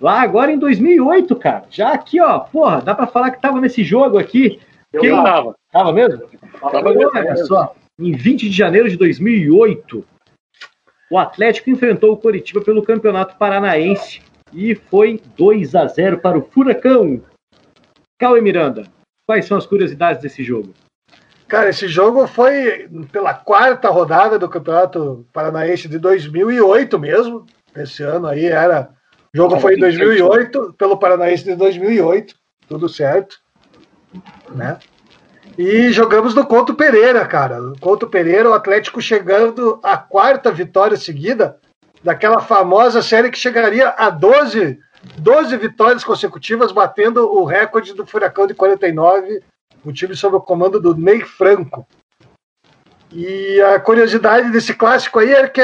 Lá 0.00 0.22
agora 0.22 0.52
em 0.52 0.58
2008, 0.58 1.34
cara. 1.36 1.64
Já 1.70 1.92
aqui, 1.92 2.20
ó, 2.20 2.38
porra, 2.38 2.80
dá 2.80 2.94
pra 2.94 3.06
falar 3.06 3.32
que 3.32 3.40
tava 3.40 3.60
nesse 3.60 3.82
jogo 3.82 4.16
aqui. 4.16 4.60
Eu 4.92 5.00
Quem- 5.00 5.10
tava. 5.10 5.56
Tava 5.72 5.92
mesmo? 5.92 6.22
Tava 6.60 6.94
mesmo. 6.94 7.10
Olha 7.14 7.36
só, 7.44 7.74
em 7.98 8.12
20 8.12 8.48
de 8.48 8.56
janeiro 8.56 8.88
de 8.88 8.96
2008, 8.96 10.04
o 11.10 11.18
Atlético 11.18 11.68
enfrentou 11.70 12.12
o 12.12 12.16
Coritiba 12.16 12.60
pelo 12.60 12.82
Campeonato 12.82 13.36
Paranaense 13.36 14.22
e 14.52 14.74
foi 14.74 15.20
2 15.36 15.74
a 15.74 15.86
0 15.86 16.18
para 16.18 16.38
o 16.38 16.42
Furacão. 16.42 17.22
Cauê 18.18 18.40
Miranda, 18.40 18.84
quais 19.26 19.46
são 19.46 19.56
as 19.56 19.66
curiosidades 19.66 20.22
desse 20.22 20.42
jogo? 20.42 20.72
Cara, 21.46 21.70
esse 21.70 21.88
jogo 21.88 22.26
foi 22.26 22.88
pela 23.10 23.32
quarta 23.32 23.88
rodada 23.88 24.38
do 24.38 24.48
Campeonato 24.48 25.26
Paranaense 25.32 25.88
de 25.88 25.98
2008 25.98 26.98
mesmo. 26.98 27.46
Esse 27.74 28.02
ano 28.02 28.26
aí 28.26 28.46
era. 28.46 28.90
O 29.34 29.36
jogo 29.36 29.58
foi 29.58 29.74
em 29.74 29.78
2008, 29.78 30.74
pelo 30.76 30.98
Paranaense 30.98 31.44
de 31.44 31.54
2008, 31.54 32.34
tudo 32.68 32.88
certo. 32.88 33.38
Né? 34.54 34.78
E 35.56 35.90
jogamos 35.90 36.34
no 36.34 36.46
Couto 36.46 36.74
Pereira, 36.74 37.24
cara. 37.26 37.60
No 37.60 37.78
Couto 37.78 38.06
Pereira, 38.06 38.48
o 38.48 38.54
Atlético 38.54 39.00
chegando 39.00 39.80
à 39.82 39.96
quarta 39.96 40.52
vitória 40.52 40.96
seguida 40.96 41.58
daquela 42.02 42.40
famosa 42.40 43.02
série 43.02 43.30
que 43.30 43.38
chegaria 43.38 43.88
a 43.90 44.10
12, 44.10 44.78
12 45.18 45.56
vitórias 45.56 46.04
consecutivas, 46.04 46.72
batendo 46.72 47.30
o 47.30 47.44
recorde 47.44 47.94
do 47.94 48.06
Furacão 48.06 48.46
de 48.46 48.54
49 48.54 49.42
o 49.84 49.92
time 49.92 50.14
sob 50.14 50.36
o 50.36 50.40
comando 50.40 50.80
do 50.80 50.94
Ney 50.94 51.20
Franco. 51.22 51.86
E 53.10 53.60
a 53.62 53.80
curiosidade 53.80 54.50
desse 54.50 54.74
clássico 54.74 55.18
aí 55.18 55.32
é 55.32 55.48
que 55.48 55.62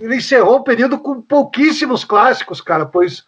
ele 0.00 0.16
encerrou 0.16 0.56
o 0.56 0.64
período 0.64 0.98
com 0.98 1.22
pouquíssimos 1.22 2.04
clássicos, 2.04 2.60
cara, 2.60 2.84
pois 2.84 3.24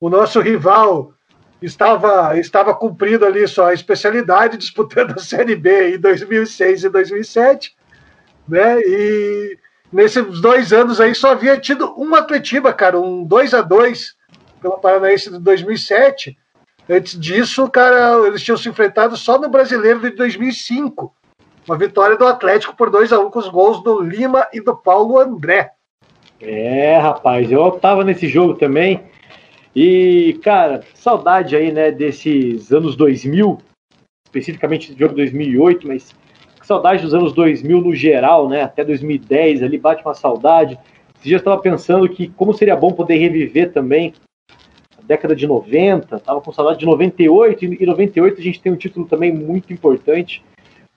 o 0.00 0.08
nosso 0.08 0.40
rival 0.40 1.12
estava, 1.60 2.38
estava 2.38 2.74
cumprindo 2.74 3.26
ali 3.26 3.46
sua 3.46 3.74
especialidade, 3.74 4.56
disputando 4.58 5.12
a 5.12 5.18
Série 5.18 5.56
B 5.56 5.96
em 5.96 5.98
2006 5.98 6.84
e 6.84 6.88
2007, 6.88 7.76
né? 8.48 8.80
E 8.80 9.58
nesses 9.92 10.40
dois 10.40 10.72
anos 10.72 11.00
aí 11.00 11.14
só 11.14 11.32
havia 11.32 11.58
tido 11.58 11.94
um 11.96 12.14
Atletiba, 12.14 12.72
cara, 12.72 12.98
um 12.98 13.24
2 13.24 13.54
a 13.54 13.60
2 13.60 14.16
pelo 14.60 14.78
Paranaense 14.78 15.30
de 15.30 15.38
2007. 15.38 16.36
Antes 16.88 17.18
disso, 17.18 17.68
cara, 17.68 18.26
eles 18.26 18.42
tinham 18.42 18.56
se 18.56 18.68
enfrentado 18.68 19.16
só 19.16 19.38
no 19.38 19.48
Brasileiro 19.48 20.00
de 20.00 20.10
2005. 20.10 21.14
Uma 21.68 21.78
vitória 21.78 22.16
do 22.16 22.26
Atlético 22.26 22.76
por 22.76 22.90
2 22.90 23.12
a 23.12 23.20
1 23.20 23.30
com 23.30 23.38
os 23.38 23.48
gols 23.48 23.82
do 23.84 24.00
Lima 24.00 24.46
e 24.52 24.60
do 24.60 24.76
Paulo 24.76 25.18
André. 25.18 25.70
É, 26.40 26.98
rapaz, 26.98 27.52
eu 27.52 27.70
tava 27.72 28.02
nesse 28.02 28.26
jogo 28.26 28.54
também. 28.54 29.04
E, 29.74 30.40
cara, 30.42 30.82
saudade 30.94 31.54
aí, 31.54 31.70
né, 31.70 31.92
desses 31.92 32.72
anos 32.72 32.96
2000, 32.96 33.58
especificamente 34.26 34.92
do 34.92 34.98
jogo 34.98 35.14
2008, 35.14 35.86
mas 35.86 36.12
saudade 36.66 37.02
dos 37.02 37.14
anos 37.14 37.32
2000 37.32 37.80
no 37.80 37.94
geral, 37.94 38.48
né, 38.48 38.62
até 38.62 38.84
2010 38.84 39.62
ali, 39.62 39.78
bate 39.78 40.04
uma 40.04 40.14
saudade. 40.14 40.78
Esse 41.16 41.28
dia 41.28 41.36
estava 41.36 41.60
pensando 41.60 42.08
que 42.08 42.28
como 42.28 42.52
seria 42.52 42.76
bom 42.76 42.92
poder 42.92 43.16
reviver 43.16 43.72
também 43.72 44.12
a 44.98 45.02
década 45.02 45.34
de 45.34 45.46
90, 45.46 46.18
tava 46.20 46.40
com 46.40 46.52
saudade 46.52 46.78
de 46.78 46.86
98, 46.86 47.64
e 47.64 47.86
98 47.86 48.40
a 48.40 48.44
gente 48.44 48.60
tem 48.60 48.72
um 48.72 48.76
título 48.76 49.06
também 49.06 49.32
muito 49.32 49.72
importante, 49.72 50.42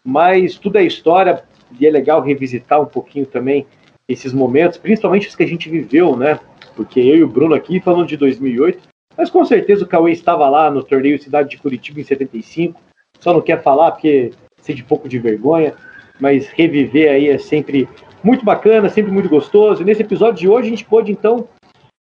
mas 0.03 0.57
tudo 0.57 0.77
é 0.77 0.83
história, 0.83 1.43
e 1.79 1.85
é 1.85 1.89
legal 1.89 2.21
revisitar 2.21 2.81
um 2.81 2.85
pouquinho 2.85 3.25
também 3.25 3.65
esses 4.07 4.33
momentos, 4.33 4.77
principalmente 4.77 5.27
os 5.27 5.35
que 5.35 5.43
a 5.43 5.47
gente 5.47 5.69
viveu, 5.69 6.15
né, 6.15 6.39
porque 6.75 6.99
eu 6.99 7.17
e 7.17 7.23
o 7.23 7.27
Bruno 7.27 7.55
aqui 7.55 7.79
falando 7.79 8.07
de 8.07 8.17
2008, 8.17 8.79
mas 9.17 9.29
com 9.29 9.43
certeza 9.45 9.83
o 9.83 9.87
Cauê 9.87 10.11
estava 10.11 10.47
lá 10.49 10.69
no 10.69 10.83
torneio 10.83 11.21
Cidade 11.21 11.49
de 11.49 11.57
Curitiba 11.57 12.01
em 12.01 12.03
75, 12.03 12.79
só 13.19 13.33
não 13.33 13.41
quer 13.41 13.63
falar 13.63 13.91
porque 13.91 14.31
sente 14.65 14.81
um 14.81 14.85
pouco 14.85 15.07
de 15.07 15.19
vergonha, 15.19 15.75
mas 16.19 16.47
reviver 16.47 17.11
aí 17.11 17.29
é 17.29 17.37
sempre 17.37 17.87
muito 18.23 18.43
bacana, 18.43 18.89
sempre 18.89 19.11
muito 19.11 19.29
gostoso. 19.29 19.81
E 19.81 19.85
nesse 19.85 20.01
episódio 20.01 20.39
de 20.39 20.49
hoje 20.49 20.67
a 20.67 20.69
gente 20.71 20.85
pôde 20.85 21.11
então 21.11 21.47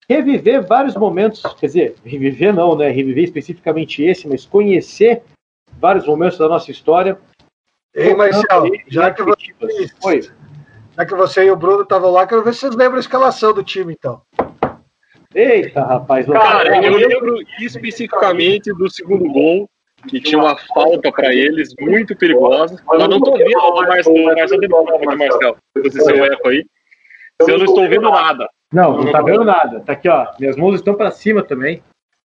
reviver 0.08 0.64
vários 0.64 0.94
momentos, 0.94 1.42
quer 1.58 1.66
dizer, 1.66 1.94
reviver 2.04 2.54
não, 2.54 2.76
né? 2.76 2.88
Reviver 2.90 3.24
especificamente 3.24 4.02
esse, 4.02 4.28
mas 4.28 4.46
conhecer 4.46 5.22
vários 5.78 6.06
momentos 6.06 6.38
da 6.38 6.48
nossa 6.48 6.70
história. 6.70 7.18
Ei, 7.92 8.14
Marcel, 8.14 8.70
já 8.88 9.10
que, 9.10 9.22
você, 9.22 9.54
Oi. 10.04 10.20
já 10.96 11.06
que 11.06 11.14
você 11.14 11.44
e 11.44 11.50
o 11.50 11.56
Bruno 11.56 11.82
estavam 11.82 12.10
lá, 12.10 12.26
quero 12.26 12.44
ver 12.44 12.54
se 12.54 12.60
vocês 12.60 12.76
lembram 12.76 12.98
a 12.98 13.00
escalação 13.00 13.52
do 13.52 13.64
time, 13.64 13.94
então. 13.98 14.20
Eita, 15.34 15.82
rapaz. 15.82 16.26
Cara, 16.26 16.84
eu 16.84 16.96
lembro 16.96 17.36
especificamente 17.58 18.72
do 18.72 18.88
segundo 18.90 19.30
gol, 19.30 19.68
que 20.06 20.20
tinha 20.20 20.38
uma 20.38 20.56
falta 20.56 21.12
pra 21.12 21.34
eles 21.34 21.74
muito 21.80 22.16
perigosa. 22.16 22.82
Eu 22.92 23.08
não 23.08 23.20
tô 23.20 23.36
vendo 23.36 23.58
o 23.58 23.82
Marcelo, 23.82 24.16
o 24.16 24.24
Marcelo 24.24 24.60
de 24.60 24.68
prova 24.68 24.96
aqui, 24.96 25.06
Marcelo, 25.06 25.56
esse 25.84 26.00
seu 26.00 26.24
eco 26.24 26.48
aí. 26.48 26.64
Eu 27.40 27.58
não 27.58 27.64
estou 27.64 27.88
vendo 27.88 28.10
nada. 28.10 28.48
Não, 28.72 28.96
não 28.96 29.12
tá 29.12 29.22
vendo 29.22 29.44
nada. 29.44 29.80
Tá 29.80 29.92
aqui, 29.92 30.08
ó. 30.08 30.26
Minhas 30.38 30.56
mãos 30.56 30.76
estão 30.76 30.94
para 30.94 31.10
cima 31.10 31.42
também. 31.42 31.82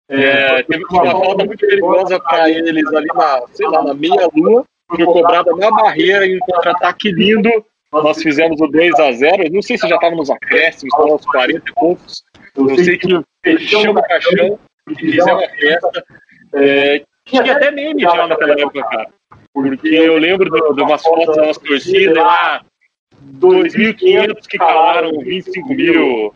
É, 0.09 0.63
teve 0.63 0.83
uma 0.91 1.11
falta 1.11 1.45
muito 1.45 1.65
perigosa 1.65 2.19
pra 2.19 2.49
eles 2.49 2.85
ali 2.93 3.07
na, 3.13 3.43
sei 3.53 3.67
lá, 3.67 3.83
na 3.83 3.93
meia-lua, 3.93 4.65
foi 4.89 5.05
cobrada 5.05 5.55
na 5.55 5.71
barreira 5.71 6.25
em 6.27 6.35
um 6.35 6.39
contra-ataque 6.39 7.11
lindo. 7.11 7.49
Nós 7.91 8.21
fizemos 8.21 8.59
o 8.59 8.67
2 8.67 8.99
a 8.99 9.11
0 9.11 9.51
Não 9.51 9.61
sei 9.61 9.77
se 9.77 9.87
já 9.87 9.95
estava 9.95 10.15
nos 10.15 10.29
acréscimos, 10.29 10.93
estava 10.93 11.09
nos 11.09 11.25
40 11.25 11.69
e 11.69 11.73
poucos. 11.73 12.23
Eu 12.55 12.83
sei 12.83 12.97
que 12.97 13.21
fechamos 13.43 13.95
o 13.95 14.03
caixão 14.03 14.59
e 14.89 14.95
fizemos 14.95 15.43
a 15.43 15.49
festa. 15.49 16.05
É, 16.55 17.03
tinha 17.25 17.55
até 17.55 17.71
meme 17.71 18.01
já 18.01 18.27
naquela 18.27 18.53
época, 18.59 18.83
cara. 18.83 19.07
Porque 19.53 19.87
eu 19.87 20.17
lembro 20.17 20.49
de, 20.49 20.75
de 20.75 20.81
umas 20.81 21.01
fotos 21.01 21.35
da 21.35 21.45
nossa 21.45 21.59
torcida 21.59 22.21
lá, 22.21 22.61
2.500 23.39 24.47
que 24.47 24.57
calaram 24.57 25.19
25 25.19 25.73
mil 25.73 26.33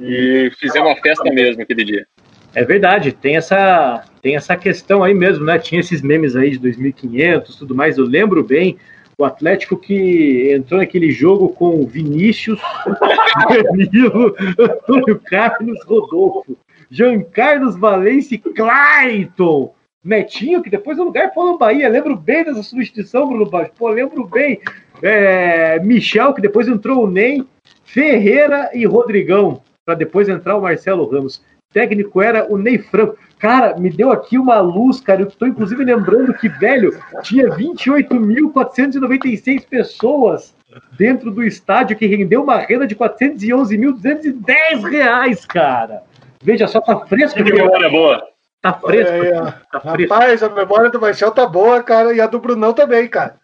e 0.00 0.50
fizemos 0.58 0.88
uma 0.90 0.96
festa 0.96 1.24
mesmo 1.32 1.62
aquele 1.62 1.84
dia. 1.84 2.06
É 2.54 2.64
verdade, 2.64 3.12
tem 3.12 3.36
essa, 3.36 4.04
tem 4.22 4.34
essa 4.34 4.56
questão 4.56 5.04
aí 5.04 5.14
mesmo, 5.14 5.44
né? 5.44 5.58
Tinha 5.58 5.80
esses 5.80 6.00
memes 6.02 6.34
aí 6.34 6.52
de 6.52 6.58
2500 6.58 7.56
tudo 7.56 7.74
mais. 7.74 7.98
Eu 7.98 8.04
lembro 8.04 8.42
bem 8.42 8.78
o 9.18 9.24
Atlético 9.24 9.76
que 9.76 10.52
entrou 10.52 10.80
naquele 10.80 11.10
jogo 11.10 11.50
com 11.50 11.86
Vinícius, 11.86 12.60
Danilo, 13.48 14.34
Antônio 14.58 15.20
Carlos, 15.26 15.78
Rodolfo, 15.84 16.56
Jean 16.90 17.22
Carlos 17.22 17.76
Valência 17.76 18.34
e 18.34 18.38
Clayton. 18.38 19.74
Netinho, 20.06 20.62
que 20.62 20.70
depois 20.70 20.96
no 20.98 21.04
lugar 21.04 21.32
foi 21.34 21.46
no 21.46 21.58
Bahia. 21.58 21.88
Lembro 21.88 22.16
bem 22.16 22.44
dessa 22.44 22.62
substituição, 22.62 23.28
Bruno 23.28 23.50
Baixo. 23.50 23.72
Pô, 23.76 23.88
lembro 23.88 24.24
bem. 24.26 24.60
É, 25.02 25.80
Michel, 25.80 26.32
que 26.32 26.40
depois 26.40 26.68
entrou 26.68 27.04
o 27.04 27.10
Ney, 27.10 27.44
Ferreira 27.84 28.70
e 28.72 28.86
Rodrigão, 28.86 29.60
para 29.84 29.94
depois 29.94 30.28
entrar 30.28 30.56
o 30.56 30.62
Marcelo 30.62 31.10
Ramos. 31.10 31.38
O 31.38 31.42
técnico 31.74 32.22
era 32.22 32.46
o 32.50 32.56
Ney 32.56 32.78
Franco. 32.78 33.18
Cara, 33.38 33.76
me 33.76 33.90
deu 33.90 34.10
aqui 34.10 34.38
uma 34.38 34.58
luz, 34.60 34.98
cara. 35.00 35.20
Eu 35.22 35.28
estou 35.28 35.48
inclusive 35.48 35.84
lembrando 35.84 36.32
que, 36.34 36.48
velho, 36.48 36.98
tinha 37.22 37.48
28.496 37.48 39.66
pessoas 39.68 40.56
dentro 40.96 41.30
do 41.30 41.44
estádio 41.44 41.96
que 41.96 42.06
rendeu 42.06 42.42
uma 42.42 42.58
renda 42.58 42.86
de 42.86 42.94
411.210 42.94 44.90
reais, 44.90 45.44
cara. 45.44 46.02
Veja 46.42 46.66
só, 46.66 46.80
tá 46.80 46.98
fresco. 47.06 47.42
Que 47.42 47.52
memória 47.52 47.90
boa. 47.90 48.35
Tá 48.72 48.80
fresco. 48.80 49.14
Ó. 49.34 49.52
Tá 49.72 49.94
fresco. 49.94 50.14
Rapaz, 50.14 50.42
a 50.42 50.48
memória 50.48 50.90
do 50.90 51.00
Marcel 51.00 51.30
tá 51.30 51.46
boa, 51.46 51.82
cara, 51.82 52.12
e 52.12 52.20
a 52.20 52.26
do 52.26 52.40
Brunão 52.40 52.72
também, 52.72 53.08
cara. 53.08 53.36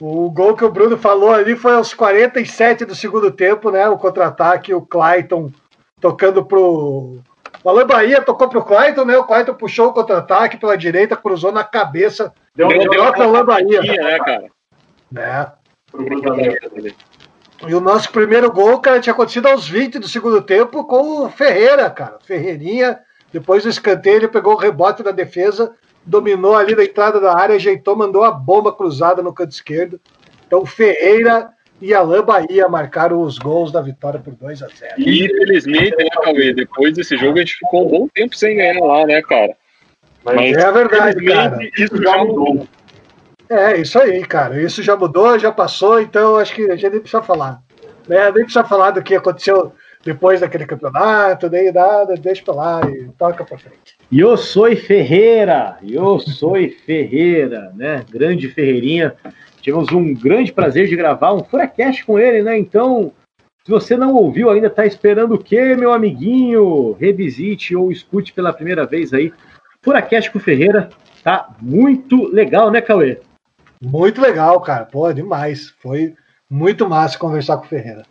O 0.00 0.30
gol 0.30 0.56
que 0.56 0.64
o 0.64 0.70
Bruno 0.70 0.96
falou 0.96 1.32
ali 1.32 1.56
foi 1.56 1.74
aos 1.74 1.92
47 1.92 2.84
do 2.84 2.94
segundo 2.94 3.30
tempo, 3.32 3.70
né? 3.70 3.88
O 3.88 3.98
contra-ataque, 3.98 4.72
o 4.72 4.82
Clayton 4.82 5.50
tocando 6.00 6.44
pro. 6.44 7.20
O 7.64 7.68
Alan 7.68 7.86
Bahia 7.86 8.22
tocou 8.22 8.48
pro 8.48 8.62
Clayton, 8.62 9.04
né? 9.04 9.16
O 9.18 9.24
Clayton 9.24 9.54
puxou 9.54 9.88
o 9.88 9.92
contra-ataque 9.92 10.56
pela 10.56 10.76
direita, 10.76 11.16
cruzou 11.16 11.50
na 11.50 11.64
cabeça. 11.64 12.32
Deu, 12.54 12.68
Deu, 12.68 12.78
deu, 12.78 12.90
deu 12.90 13.12
pro 13.12 13.22
Alan 13.22 13.44
Bahia. 13.44 13.82
né, 13.82 14.18
cara? 14.18 14.44
Né? 15.10 15.52
E 17.66 17.74
o 17.74 17.80
nosso 17.80 18.12
primeiro 18.12 18.52
gol, 18.52 18.78
cara, 18.80 19.00
tinha 19.00 19.12
acontecido 19.12 19.46
aos 19.48 19.68
20 19.68 19.98
do 19.98 20.06
segundo 20.06 20.40
tempo 20.40 20.84
com 20.84 21.24
o 21.24 21.28
Ferreira, 21.28 21.90
cara. 21.90 22.18
Ferreirinha, 22.24 23.00
depois 23.32 23.62
do 23.62 23.68
escanteio, 23.68 24.16
ele 24.16 24.28
pegou 24.28 24.54
o 24.54 24.58
rebote 24.58 25.02
da 25.02 25.10
defesa, 25.10 25.72
dominou 26.04 26.56
ali 26.56 26.74
na 26.74 26.84
entrada 26.84 27.20
da 27.20 27.36
área, 27.36 27.56
ajeitou, 27.56 27.96
mandou 27.96 28.24
a 28.24 28.30
bomba 28.30 28.72
cruzada 28.72 29.22
no 29.22 29.32
canto 29.32 29.52
esquerdo. 29.52 30.00
Então, 30.46 30.64
Ferreira 30.64 31.50
e 31.80 31.94
Alain 31.94 32.22
Bahia 32.22 32.68
marcaram 32.68 33.22
os 33.22 33.38
gols 33.38 33.70
da 33.70 33.80
vitória 33.80 34.18
por 34.18 34.34
2 34.34 34.62
a 34.62 34.68
0 34.68 34.94
E 34.98 35.26
infelizmente, 35.26 35.96
né, 35.96 36.08
Cauê, 36.22 36.52
depois 36.52 36.94
desse 36.94 37.16
jogo 37.16 37.36
a 37.36 37.40
gente 37.40 37.56
ficou 37.56 37.86
um 37.86 37.90
bom 37.90 38.08
tempo 38.14 38.34
sem 38.34 38.56
ganhar 38.56 38.80
lá, 38.80 39.06
né, 39.06 39.22
cara? 39.22 39.54
Mas, 40.24 40.56
É 40.56 40.72
verdade, 40.72 41.24
cara. 41.24 41.58
isso 41.76 42.02
já 42.02 42.18
mudou. 42.18 42.66
É, 43.48 43.80
isso 43.80 43.98
aí, 43.98 44.24
cara. 44.24 44.60
Isso 44.60 44.82
já 44.82 44.96
mudou, 44.96 45.38
já 45.38 45.52
passou, 45.52 46.00
então 46.00 46.36
acho 46.36 46.54
que 46.54 46.70
a 46.70 46.76
gente 46.76 46.90
nem 46.90 47.00
precisa 47.00 47.22
falar. 47.22 47.62
Né? 48.06 48.24
Nem 48.24 48.44
precisa 48.44 48.64
falar 48.64 48.90
do 48.90 49.02
que 49.02 49.14
aconteceu 49.14 49.72
depois 50.08 50.40
daquele 50.40 50.64
campeonato, 50.64 51.50
nem 51.50 51.70
nada, 51.70 52.14
deixa 52.14 52.42
pra 52.42 52.54
lá 52.54 52.80
e 52.90 53.10
toca 53.18 53.44
pra 53.44 53.58
frente. 53.58 53.98
Eu 54.10 54.38
sou 54.38 54.74
Ferreira, 54.74 55.76
eu 55.86 56.18
sou 56.18 56.54
Ferreira, 56.86 57.70
né? 57.76 58.06
Grande 58.10 58.48
Ferreirinha. 58.48 59.14
Tivemos 59.60 59.92
um 59.92 60.14
grande 60.14 60.50
prazer 60.50 60.88
de 60.88 60.96
gravar 60.96 61.34
um 61.34 61.44
Furacast 61.44 62.06
com 62.06 62.18
ele, 62.18 62.42
né? 62.42 62.58
Então, 62.58 63.12
se 63.62 63.70
você 63.70 63.98
não 63.98 64.14
ouviu 64.14 64.48
ainda, 64.48 64.70
tá 64.70 64.86
esperando 64.86 65.34
o 65.34 65.38
quê, 65.38 65.76
meu 65.76 65.92
amiguinho? 65.92 66.92
Revisite 66.92 67.76
ou 67.76 67.92
escute 67.92 68.32
pela 68.32 68.50
primeira 68.50 68.86
vez 68.86 69.12
aí. 69.12 69.30
Furacast 69.82 70.30
com 70.30 70.40
Ferreira, 70.40 70.88
tá 71.22 71.54
muito 71.60 72.28
legal, 72.32 72.70
né, 72.70 72.80
Cauê? 72.80 73.20
Muito 73.82 74.22
legal, 74.22 74.58
cara. 74.62 74.86
Pô, 74.86 75.12
demais. 75.12 75.74
Foi 75.82 76.14
muito 76.48 76.88
massa 76.88 77.18
conversar 77.18 77.58
com 77.58 77.66
o 77.66 77.68
Ferreira. 77.68 78.04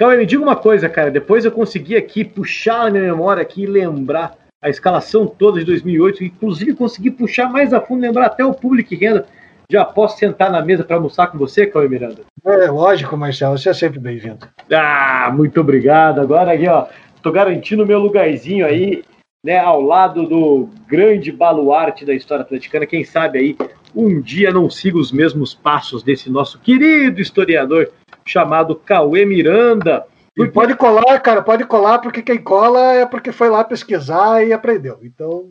Cauê, 0.00 0.16
me 0.16 0.24
diga 0.24 0.42
uma 0.42 0.56
coisa, 0.56 0.88
cara. 0.88 1.10
Depois 1.10 1.44
eu 1.44 1.52
consegui 1.52 1.94
aqui 1.94 2.24
puxar 2.24 2.84
na 2.84 2.92
minha 2.92 3.12
memória 3.12 3.42
aqui 3.42 3.64
e 3.64 3.66
lembrar 3.66 4.34
a 4.62 4.70
escalação 4.70 5.26
toda 5.26 5.60
de 5.60 5.66
2008, 5.66 6.24
inclusive 6.24 6.72
consegui 6.72 7.10
puxar 7.10 7.50
mais 7.50 7.74
a 7.74 7.82
fundo, 7.82 8.00
lembrar 8.00 8.24
até 8.24 8.42
o 8.42 8.54
público 8.54 8.88
que 8.88 8.96
renda. 8.96 9.26
Já 9.70 9.84
posso 9.84 10.16
sentar 10.16 10.50
na 10.50 10.62
mesa 10.64 10.84
para 10.84 10.96
almoçar 10.96 11.26
com 11.26 11.36
você, 11.36 11.66
Cauê 11.66 11.86
Miranda? 11.86 12.22
É 12.46 12.70
lógico, 12.70 13.14
Marcelo, 13.14 13.58
você 13.58 13.68
é 13.68 13.74
sempre 13.74 13.98
bem-vindo. 13.98 14.48
Ah, 14.72 15.30
muito 15.36 15.60
obrigado. 15.60 16.18
Agora 16.18 16.54
aqui, 16.54 16.66
ó, 16.66 16.86
tô 17.22 17.30
garantindo 17.30 17.84
meu 17.84 17.98
lugarzinho 17.98 18.64
aí, 18.64 19.04
né, 19.44 19.58
ao 19.58 19.82
lado 19.82 20.26
do 20.26 20.70
grande 20.88 21.30
baluarte 21.30 22.06
da 22.06 22.14
história 22.14 22.42
atleticana. 22.42 22.86
Quem 22.86 23.04
sabe 23.04 23.38
aí 23.38 23.56
um 23.94 24.18
dia 24.18 24.50
não 24.50 24.70
siga 24.70 24.96
os 24.96 25.12
mesmos 25.12 25.52
passos 25.52 26.02
desse 26.02 26.30
nosso 26.30 26.58
querido 26.58 27.20
historiador 27.20 27.90
chamado 28.30 28.74
Cauê 28.74 29.24
Miranda. 29.24 30.04
E 30.36 30.46
pode 30.46 30.74
colar, 30.74 31.18
cara, 31.20 31.42
pode 31.42 31.64
colar, 31.64 31.98
porque 31.98 32.22
quem 32.22 32.38
cola 32.38 32.94
é 32.94 33.04
porque 33.04 33.32
foi 33.32 33.50
lá 33.50 33.64
pesquisar 33.64 34.44
e 34.46 34.52
aprendeu. 34.52 34.98
Então, 35.02 35.50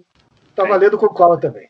tá 0.56 0.64
valendo 0.64 0.98
com 0.98 1.08
cola 1.08 1.38
também. 1.38 1.68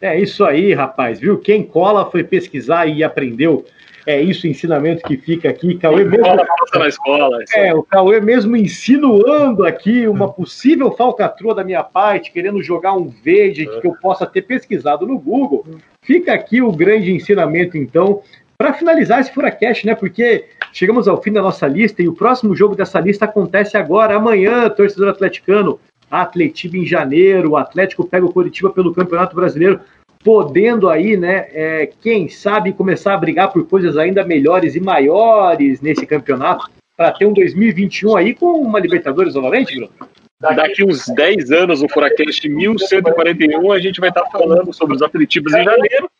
É 0.00 0.18
isso 0.18 0.44
aí, 0.44 0.72
rapaz, 0.72 1.20
viu? 1.20 1.38
Quem 1.38 1.62
cola 1.62 2.10
foi 2.10 2.24
pesquisar 2.24 2.86
e 2.86 3.04
aprendeu. 3.04 3.64
É 4.04 4.20
isso 4.20 4.46
o 4.46 4.50
ensinamento 4.50 5.06
que 5.06 5.16
fica 5.16 5.48
aqui. 5.48 5.76
Cauê 5.76 6.04
mesmo... 6.04 6.26
na 6.74 6.88
escola. 6.88 7.38
É, 7.54 7.72
o 7.72 7.84
Cauê 7.84 8.20
mesmo 8.20 8.56
insinuando 8.56 9.64
aqui 9.64 10.08
uma 10.08 10.32
possível 10.32 10.90
falcatrua 10.90 11.54
da 11.54 11.62
minha 11.62 11.84
parte, 11.84 12.32
querendo 12.32 12.60
jogar 12.62 12.94
um 12.94 13.08
verde 13.08 13.64
que 13.80 13.86
eu 13.86 13.94
possa 14.00 14.26
ter 14.26 14.42
pesquisado 14.42 15.06
no 15.06 15.18
Google. 15.18 15.64
Fica 16.02 16.32
aqui 16.32 16.60
o 16.60 16.72
grande 16.72 17.12
ensinamento, 17.12 17.76
então, 17.76 18.22
para 18.62 18.74
finalizar 18.74 19.18
esse 19.18 19.32
Furacast, 19.32 19.84
né? 19.84 19.92
Porque 19.92 20.44
chegamos 20.72 21.08
ao 21.08 21.20
fim 21.20 21.32
da 21.32 21.42
nossa 21.42 21.66
lista 21.66 22.00
e 22.00 22.06
o 22.06 22.14
próximo 22.14 22.54
jogo 22.54 22.76
dessa 22.76 23.00
lista 23.00 23.24
acontece 23.24 23.76
agora, 23.76 24.14
amanhã, 24.14 24.70
torcedor 24.70 25.08
atleticano. 25.08 25.80
Atletiba 26.08 26.76
em 26.76 26.86
janeiro, 26.86 27.50
o 27.50 27.56
Atlético 27.56 28.06
pega 28.06 28.24
o 28.24 28.32
Curitiba 28.32 28.70
pelo 28.70 28.94
Campeonato 28.94 29.34
Brasileiro, 29.34 29.80
podendo 30.22 30.88
aí, 30.88 31.16
né, 31.16 31.48
é, 31.52 31.90
quem 32.00 32.28
sabe 32.28 32.72
começar 32.72 33.14
a 33.14 33.16
brigar 33.16 33.50
por 33.50 33.66
coisas 33.66 33.96
ainda 33.96 34.24
melhores 34.24 34.76
e 34.76 34.80
maiores 34.80 35.80
nesse 35.80 36.06
campeonato, 36.06 36.70
para 36.96 37.10
ter 37.10 37.26
um 37.26 37.32
2021 37.32 38.16
aí 38.16 38.32
com 38.32 38.60
uma 38.60 38.78
Libertadores 38.78 39.34
novamente, 39.34 39.74
Bruno? 39.74 39.90
Daqui 40.38 40.84
uns 40.84 41.06
10 41.08 41.50
anos, 41.50 41.82
no 41.82 41.88
Furacast 41.88 42.48
1141, 42.48 43.72
a 43.72 43.80
gente 43.80 43.98
vai 43.98 44.10
estar 44.10 44.24
falando 44.26 44.72
sobre 44.72 44.94
os 44.94 45.02
Atletibas 45.02 45.52
em 45.52 45.64
janeiro 45.64 46.11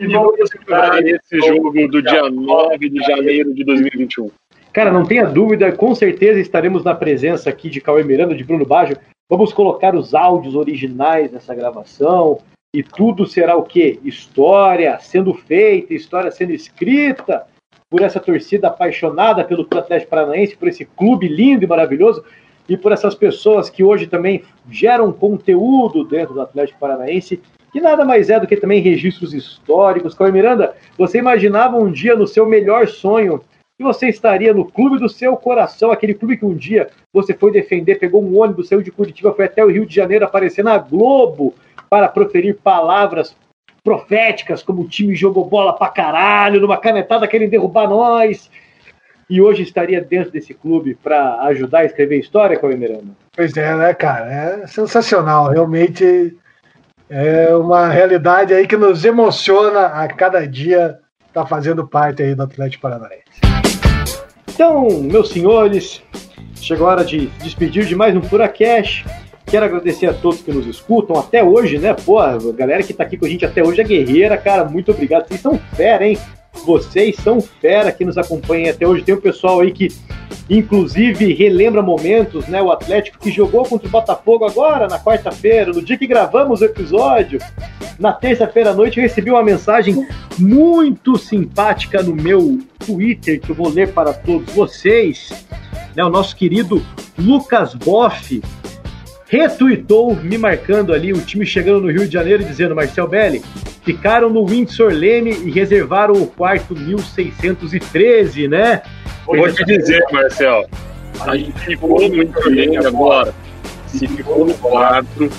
e 0.00 0.06
vamos 0.06 0.34
lembrar 0.58 1.06
esse 1.06 1.38
jogo 1.40 1.70
do 1.88 2.02
dia 2.02 2.30
9 2.30 2.88
de 2.88 3.04
janeiro 3.04 3.54
de 3.54 3.62
2021. 3.64 4.30
Cara, 4.72 4.90
não 4.90 5.04
tenha 5.04 5.26
dúvida, 5.26 5.70
com 5.72 5.94
certeza 5.94 6.40
estaremos 6.40 6.82
na 6.82 6.94
presença 6.94 7.50
aqui 7.50 7.68
de 7.68 7.82
Cauê 7.82 8.02
Miranda, 8.02 8.34
de 8.34 8.42
Bruno 8.42 8.64
Baggio. 8.64 8.96
Vamos 9.28 9.52
colocar 9.52 9.94
os 9.94 10.14
áudios 10.14 10.54
originais 10.54 11.30
dessa 11.30 11.54
gravação 11.54 12.38
e 12.74 12.82
tudo 12.82 13.26
será 13.26 13.56
o 13.56 13.62
quê? 13.62 13.98
História 14.02 14.98
sendo 15.00 15.34
feita, 15.34 15.92
história 15.92 16.30
sendo 16.30 16.52
escrita 16.52 17.44
por 17.90 18.00
essa 18.00 18.20
torcida 18.20 18.68
apaixonada 18.68 19.44
pelo 19.44 19.66
Clube 19.66 19.84
Atlético 19.84 20.10
Paranaense, 20.10 20.56
por 20.56 20.68
esse 20.68 20.84
clube 20.84 21.28
lindo 21.28 21.64
e 21.64 21.68
maravilhoso 21.68 22.24
e 22.68 22.76
por 22.76 22.92
essas 22.92 23.14
pessoas 23.14 23.68
que 23.68 23.84
hoje 23.84 24.06
também 24.06 24.44
geram 24.70 25.12
conteúdo 25.12 26.04
dentro 26.04 26.32
do 26.32 26.40
Atlético 26.40 26.78
Paranaense 26.78 27.42
que 27.72 27.80
nada 27.80 28.04
mais 28.04 28.30
é 28.30 28.38
do 28.38 28.46
que 28.46 28.56
também 28.56 28.80
registros 28.80 29.32
históricos. 29.32 30.14
Cauê 30.14 30.32
Miranda, 30.32 30.74
você 30.98 31.18
imaginava 31.18 31.76
um 31.76 31.90
dia 31.90 32.16
no 32.16 32.26
seu 32.26 32.46
melhor 32.46 32.88
sonho 32.88 33.40
que 33.78 33.84
você 33.84 34.08
estaria 34.08 34.52
no 34.52 34.66
clube 34.66 34.98
do 34.98 35.08
seu 35.08 35.34
coração, 35.36 35.90
aquele 35.90 36.12
clube 36.12 36.36
que 36.36 36.44
um 36.44 36.54
dia 36.54 36.90
você 37.12 37.32
foi 37.32 37.50
defender, 37.50 37.98
pegou 37.98 38.22
um 38.22 38.38
ônibus, 38.38 38.68
saiu 38.68 38.82
de 38.82 38.90
Curitiba, 38.90 39.32
foi 39.32 39.46
até 39.46 39.64
o 39.64 39.70
Rio 39.70 39.86
de 39.86 39.94
Janeiro 39.94 40.24
aparecer 40.24 40.62
na 40.62 40.76
Globo 40.76 41.54
para 41.88 42.06
proferir 42.06 42.58
palavras 42.62 43.34
proféticas, 43.82 44.62
como 44.62 44.82
o 44.82 44.88
time 44.88 45.14
jogou 45.14 45.48
bola 45.48 45.72
pra 45.72 45.88
caralho, 45.88 46.60
numa 46.60 46.76
canetada 46.76 47.26
querem 47.26 47.48
derrubar 47.48 47.88
nós. 47.88 48.50
E 49.30 49.40
hoje 49.40 49.62
estaria 49.62 50.00
dentro 50.02 50.30
desse 50.30 50.52
clube 50.52 50.94
para 50.94 51.40
ajudar 51.44 51.78
a 51.78 51.84
escrever 51.84 52.18
história, 52.18 52.58
Cauê 52.58 52.76
Miranda? 52.76 53.12
Pois 53.34 53.56
é, 53.56 53.74
né, 53.76 53.94
cara? 53.94 54.62
É 54.62 54.66
sensacional. 54.66 55.48
Realmente 55.48 56.36
é 57.10 57.52
uma 57.56 57.88
realidade 57.88 58.54
aí 58.54 58.68
que 58.68 58.76
nos 58.76 59.04
emociona 59.04 59.86
a 59.86 60.06
cada 60.06 60.46
dia 60.46 61.00
tá 61.34 61.44
fazendo 61.44 61.86
parte 61.86 62.22
aí 62.22 62.36
do 62.36 62.44
Atlético 62.44 62.82
Paranaense. 62.82 63.24
Então, 64.48 64.88
meus 65.02 65.30
senhores, 65.30 66.02
chegou 66.54 66.86
a 66.86 66.92
hora 66.92 67.04
de 67.04 67.26
despedir 67.42 67.84
de 67.84 67.96
mais 67.96 68.14
um 68.14 68.22
Furacast. 68.22 69.04
Quero 69.44 69.64
agradecer 69.64 70.06
a 70.06 70.14
todos 70.14 70.40
que 70.40 70.52
nos 70.52 70.66
escutam 70.66 71.18
até 71.18 71.42
hoje, 71.42 71.78
né? 71.78 71.94
Pô, 71.94 72.20
a 72.20 72.38
galera 72.54 72.82
que 72.84 72.94
tá 72.94 73.02
aqui 73.02 73.16
com 73.16 73.26
a 73.26 73.28
gente 73.28 73.44
até 73.44 73.64
hoje 73.64 73.80
é 73.80 73.84
guerreira, 73.84 74.36
cara. 74.38 74.64
Muito 74.64 74.92
obrigado. 74.92 75.26
Vocês 75.26 75.40
são 75.40 75.58
fera, 75.74 76.06
hein? 76.06 76.16
Vocês 76.64 77.16
são 77.16 77.40
fera 77.40 77.92
que 77.92 78.04
nos 78.04 78.18
acompanham 78.18 78.70
até 78.70 78.86
hoje. 78.86 79.02
Tem 79.02 79.14
um 79.14 79.20
pessoal 79.20 79.60
aí 79.60 79.72
que, 79.72 79.88
inclusive, 80.48 81.32
relembra 81.32 81.82
momentos, 81.82 82.46
né? 82.46 82.62
O 82.62 82.70
Atlético 82.70 83.18
que 83.18 83.30
jogou 83.30 83.64
contra 83.64 83.88
o 83.88 83.90
Botafogo 83.90 84.44
agora, 84.44 84.86
na 84.88 84.98
quarta-feira, 84.98 85.72
no 85.72 85.82
dia 85.82 85.98
que 85.98 86.06
gravamos 86.06 86.60
o 86.60 86.64
episódio. 86.64 87.40
Na 87.98 88.12
terça-feira 88.12 88.70
à 88.70 88.74
noite, 88.74 88.98
eu 88.98 89.02
recebi 89.02 89.30
uma 89.30 89.42
mensagem 89.42 90.06
muito 90.38 91.16
simpática 91.18 92.02
no 92.02 92.14
meu 92.14 92.58
Twitter, 92.78 93.40
que 93.40 93.50
eu 93.50 93.54
vou 93.54 93.68
ler 93.68 93.92
para 93.92 94.12
todos 94.12 94.52
vocês. 94.54 95.30
Né, 95.94 96.04
o 96.04 96.08
nosso 96.08 96.36
querido 96.36 96.84
Lucas 97.18 97.74
Boff 97.74 98.40
retweetou, 99.30 100.16
me 100.16 100.36
marcando 100.36 100.92
ali, 100.92 101.12
o 101.12 101.20
time 101.20 101.46
chegando 101.46 101.82
no 101.82 101.90
Rio 101.90 102.06
de 102.06 102.12
Janeiro, 102.12 102.44
dizendo: 102.44 102.74
Marcel 102.74 103.06
Belli, 103.06 103.42
ficaram 103.84 104.28
no 104.28 104.44
Windsor 104.44 104.92
Lane 104.92 105.30
e 105.44 105.50
reservaram 105.50 106.14
o 106.14 106.26
quarto 106.26 106.74
1613, 106.74 108.48
né? 108.48 108.82
Vou 109.24 109.50
te 109.52 109.64
dizer, 109.64 110.02
Marcel, 110.10 110.66
a 111.20 111.36
gente 111.36 111.58
ficou 111.60 112.00
no 112.00 112.10
Windsor 112.10 112.48
Lane 112.48 112.76
agora. 112.78 113.32
Se 113.86 114.06
ficou 114.08 114.46
no 114.46 114.54
quarto, 114.54 115.30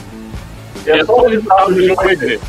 é 0.86 1.04
só 1.04 1.22
o 1.22 1.28
resultado 1.28 1.74
do 1.74 1.88
jogo 1.88 2.08
dizer. 2.08 2.40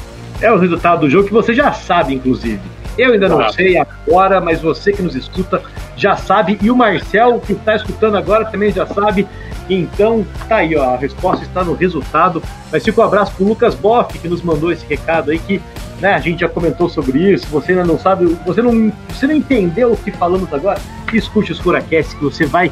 É 0.41 0.51
o 0.51 0.59
resultado 0.59 1.01
do 1.01 1.11
jogo 1.11 1.27
que 1.27 1.33
você 1.33 1.55
já 1.55 1.73
sabe, 1.73 2.15
inclusive. 2.15 2.61
Eu 2.97 3.13
ainda 3.13 3.29
não 3.29 3.41
ah. 3.41 3.53
sei 3.53 3.79
agora, 3.79 4.41
mas 4.41 4.61
você 4.61 4.93
que 4.93 5.03
nos 5.03 5.15
escuta 5.15 5.63
já 5.97 6.17
sabe, 6.17 6.59
e 6.61 6.71
o 6.71 6.77
Marcel 6.77 7.41
que 7.41 7.53
está 7.53 7.77
escutando 7.77 8.17
agora 8.17 8.45
também 8.45 8.73
já 8.73 8.87
sabe. 8.87 9.27
Então, 9.69 10.25
tá 10.49 10.57
aí, 10.57 10.77
ó, 10.77 10.95
a 10.95 10.97
resposta 10.97 11.45
está 11.45 11.65
no 11.65 11.75
resultado. 11.75 12.43
Mas 12.71 12.85
fica 12.85 13.01
um 13.01 13.05
abraço 13.05 13.33
pro 13.35 13.47
Lucas 13.47 13.75
Boff, 13.75 14.19
que 14.19 14.29
nos 14.29 14.43
mandou 14.43 14.73
esse 14.73 14.85
recado 14.87 15.31
aí, 15.31 15.39
que 15.39 15.61
né, 16.01 16.15
a 16.15 16.19
gente 16.19 16.41
já 16.41 16.49
comentou 16.49 16.89
sobre 16.89 17.33
isso. 17.33 17.47
Você 17.47 17.73
ainda 17.73 17.85
não 17.85 17.99
sabe, 17.99 18.27
você 18.47 18.61
não, 18.61 18.93
você 19.09 19.27
não 19.27 19.35
entendeu 19.35 19.93
o 19.93 19.97
que 19.97 20.11
falamos 20.11 20.53
agora? 20.53 20.81
Escute 21.13 21.53
os 21.53 21.59
Furacasts, 21.59 22.15
que 22.15 22.25
você 22.25 22.47
vai 22.47 22.71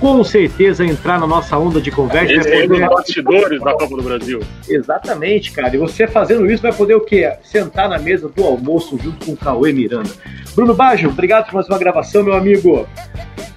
com 0.00 0.24
certeza 0.24 0.84
entrar 0.84 1.20
na 1.20 1.26
nossa 1.26 1.58
onda 1.58 1.80
de 1.80 1.90
conversa. 1.90 2.32
Esse 2.32 2.48
é 2.48 2.66
poder... 2.66 2.88
bastidores 2.88 3.60
da 3.60 3.72
Copa 3.74 3.96
do 3.96 4.02
Brasil. 4.02 4.40
Exatamente, 4.66 5.52
cara. 5.52 5.74
E 5.74 5.78
você 5.78 6.06
fazendo 6.06 6.50
isso 6.50 6.62
vai 6.62 6.72
poder 6.72 6.94
o 6.94 7.02
quê? 7.02 7.30
Sentar 7.42 7.88
na 7.88 7.98
mesa 7.98 8.28
do 8.28 8.42
almoço 8.42 8.98
junto 8.98 9.26
com 9.26 9.32
o 9.32 9.36
Cauê 9.36 9.72
Miranda. 9.72 10.10
Bruno 10.54 10.74
Baggio, 10.74 11.10
obrigado 11.10 11.46
por 11.46 11.54
mais 11.54 11.68
uma 11.68 11.78
gravação, 11.78 12.24
meu 12.24 12.32
amigo. 12.32 12.88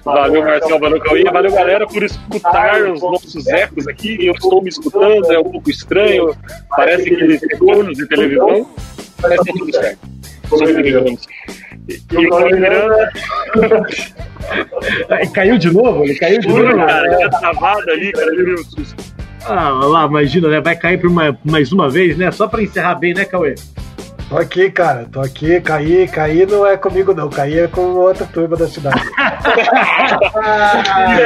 Valeu, 0.04 0.44
Marcelo, 0.44 0.78
valeu, 0.78 1.00
Cauê. 1.00 1.24
Valeu, 1.24 1.50
galera, 1.50 1.86
por 1.86 2.02
escutar 2.02 2.82
os 2.82 3.00
nossos 3.00 3.46
ecos 3.46 3.88
aqui. 3.88 4.18
Eu 4.26 4.34
estou 4.34 4.62
me 4.62 4.68
escutando, 4.68 5.32
é 5.32 5.38
um 5.38 5.44
pouco 5.44 5.70
estranho. 5.70 6.36
Parece 6.68 7.02
aqueles 7.10 7.40
retornos 7.40 7.96
de 7.96 8.06
televisão, 8.06 8.68
mas 9.22 9.36
tá 9.36 9.52
tudo 9.56 9.72
certo. 9.72 9.98
Sobrevivemos. 10.50 11.26
E 11.88 12.16
o 12.16 12.30
Cauê 12.30 12.52
Miranda. 12.52 13.12
caiu 15.34 15.58
de 15.58 15.72
novo? 15.72 16.04
Ele 16.04 16.14
caiu 16.14 16.40
de 16.40 16.48
novo? 16.48 16.76
cara, 16.76 17.16
tinha 17.16 17.30
travado 17.30 17.90
ali, 17.90 18.12
cara, 18.12 18.34
ele 18.34 18.56
susto. 18.64 19.14
Ah, 19.46 19.68
lá, 19.70 20.06
imagina, 20.06 20.48
né? 20.48 20.60
Vai 20.60 20.74
cair 20.74 20.98
por 20.98 21.10
uma, 21.10 21.36
mais 21.44 21.70
uma 21.70 21.90
vez, 21.90 22.16
né? 22.16 22.30
Só 22.30 22.48
pra 22.48 22.62
encerrar 22.62 22.94
bem, 22.94 23.12
né, 23.12 23.26
Cauê? 23.26 23.54
Tô 24.28 24.38
aqui, 24.38 24.70
cara, 24.70 25.06
tô 25.12 25.20
aqui, 25.20 25.60
caí, 25.60 26.08
caí 26.08 26.46
não 26.46 26.66
é 26.66 26.78
comigo 26.78 27.12
não, 27.12 27.28
caí 27.28 27.58
é 27.58 27.68
com 27.68 27.82
outra 27.82 28.24
turma 28.24 28.56
da 28.56 28.66
cidade. 28.66 29.02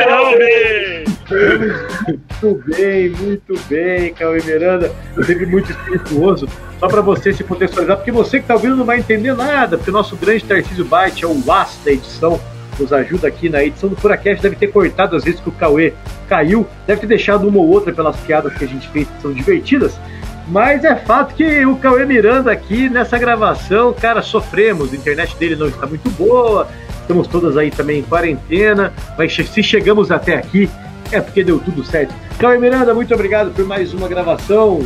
Não, 0.09 1.08
muito 1.31 2.63
bem, 2.67 3.11
muito 3.11 3.61
bem, 3.69 4.13
Cauê 4.15 4.43
Miranda. 4.43 4.91
Sempre 5.25 5.47
muito 5.47 5.71
espirituoso. 5.71 6.49
Só 6.79 6.87
para 6.87 7.01
você 7.01 7.33
se 7.33 7.43
contextualizar, 7.43 7.97
porque 7.97 8.13
você 8.13 8.39
que 8.39 8.45
está 8.45 8.55
ouvindo 8.55 8.77
não 8.77 8.85
vai 8.85 8.99
entender 8.99 9.35
nada, 9.35 9.77
porque 9.77 9.91
o 9.91 9.93
nosso 9.93 10.17
grande 10.17 10.45
Tarcísio 10.45 10.85
Byte 10.85 11.25
é 11.25 11.27
o 11.27 11.53
aço 11.53 11.85
da 11.85 11.91
edição, 11.91 12.41
nos 12.79 12.93
ajuda 12.93 13.27
aqui 13.27 13.49
na 13.49 13.65
edição 13.65 13.89
do 13.89 13.97
Furacast. 13.97 14.41
Deve 14.41 14.57
ter 14.57 14.69
cortado 14.69 15.17
as 15.17 15.25
vezes 15.25 15.41
que 15.41 15.49
o 15.49 15.53
Cauê 15.53 15.93
caiu, 16.29 16.67
deve 16.87 17.01
ter 17.01 17.07
deixado 17.09 17.49
uma 17.49 17.59
ou 17.59 17.69
outra 17.69 17.93
pelas 17.93 18.17
piadas 18.19 18.55
que 18.55 18.65
a 18.65 18.69
gente 18.69 18.89
fez 18.89 19.09
que 19.09 19.21
são 19.21 19.33
divertidas. 19.33 19.99
Mas 20.47 20.83
é 20.83 20.97
fato 20.97 21.35
que 21.35 21.67
o 21.67 21.77
Cauê 21.77 22.07
Miranda 22.07 22.51
aqui 22.51 22.89
nessa 22.89 23.19
gravação, 23.19 23.93
cara, 23.93 24.23
sofremos. 24.23 24.93
A 24.93 24.97
internet 24.97 25.37
dele 25.37 25.57
não 25.57 25.67
está 25.67 25.87
muito 25.87 26.09
boa, 26.11 26.69
estamos 27.03 27.27
todas 27.27 27.57
aí 27.57 27.71
também 27.71 27.99
em 27.99 28.03
quarentena. 28.03 28.93
Mas 29.19 29.35
se 29.35 29.63
chegamos 29.63 30.11
até 30.11 30.37
aqui, 30.37 30.71
é 31.13 31.21
porque 31.21 31.45
deu 31.45 31.59
tudo 31.59 31.85
certo. 31.85 32.15
Cauê 32.39 32.59
Miranda, 32.59 32.95
muito 32.95 33.13
obrigado 33.15 33.51
por 33.51 33.65
mais 33.65 33.93
uma 33.93 34.09
gravação. 34.09 34.81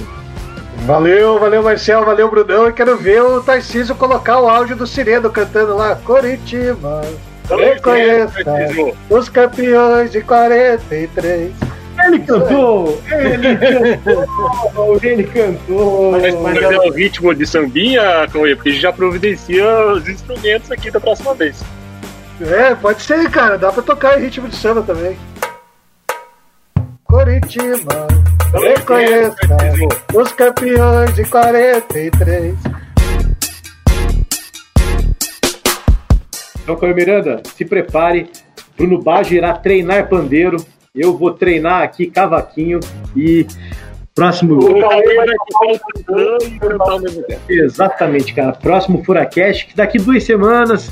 Valeu, 0.86 1.38
valeu 1.38 1.62
Marcel, 1.62 2.04
valeu 2.04 2.30
Brunão. 2.30 2.66
Eu 2.66 2.72
quero 2.72 2.96
ver 2.96 3.22
o 3.22 3.42
Tarcísio 3.42 3.94
colocar 3.94 4.40
o 4.40 4.48
áudio 4.48 4.74
do 4.74 4.86
Sireno 4.86 5.30
cantando 5.30 5.76
lá, 5.76 5.94
Coritiba. 5.96 7.02
Reconheça 7.48 8.38
os 9.10 9.28
campeões 9.28 10.10
de 10.10 10.22
43. 10.22 11.52
Ele 12.04 12.18
cantou! 12.20 13.00
Ele 13.10 13.56
cantou! 13.56 14.98
Ele 15.02 15.24
cantou! 15.24 16.12
Mas, 16.12 16.34
mas 16.34 16.62
é 16.62 16.78
o 16.78 16.90
ritmo 16.90 17.34
de 17.34 17.46
sambinha, 17.46 18.26
Cauê, 18.32 18.56
porque 18.56 18.70
a 18.70 18.72
gente 18.72 18.82
já 18.82 18.92
providencia 18.92 19.64
os 19.92 20.08
instrumentos 20.08 20.70
aqui 20.70 20.90
da 20.90 20.98
próxima 20.98 21.34
vez. 21.34 21.62
É, 22.40 22.74
pode 22.74 23.02
ser, 23.02 23.30
cara. 23.30 23.56
Dá 23.56 23.70
pra 23.70 23.82
tocar 23.82 24.18
em 24.18 24.24
ritmo 24.24 24.48
de 24.48 24.56
samba 24.56 24.82
também. 24.82 25.16
Coritiba, 27.22 28.08
reconheça 28.52 29.36
os 30.12 30.32
campeões 30.32 31.14
de 31.14 31.24
43. 31.24 32.56
Então, 36.64 36.74
Caio 36.74 36.94
Miranda, 36.96 37.40
se 37.54 37.64
prepare. 37.64 38.28
Bruno 38.76 39.00
Baggio 39.00 39.36
irá 39.36 39.52
treinar 39.52 40.08
pandeiro. 40.08 40.56
Eu 40.92 41.16
vou 41.16 41.30
treinar 41.32 41.82
aqui 41.82 42.08
cavaquinho 42.08 42.80
e 43.14 43.46
próximo. 44.16 44.56
O 44.56 44.80
Cauê 44.80 45.14
vai 45.14 45.26
tocar 45.26 45.74
o 45.74 45.80
pandeiro 45.94 46.38
e 46.42 46.58
cantar 46.58 46.90
ao 46.90 47.00
mesmo 47.00 47.22
tempo. 47.22 47.40
Exatamente, 47.48 48.34
cara. 48.34 48.52
Próximo 48.52 49.04
Furacast, 49.04 49.68
que 49.68 49.76
daqui 49.76 49.96
duas 49.98 50.24
semanas, 50.24 50.90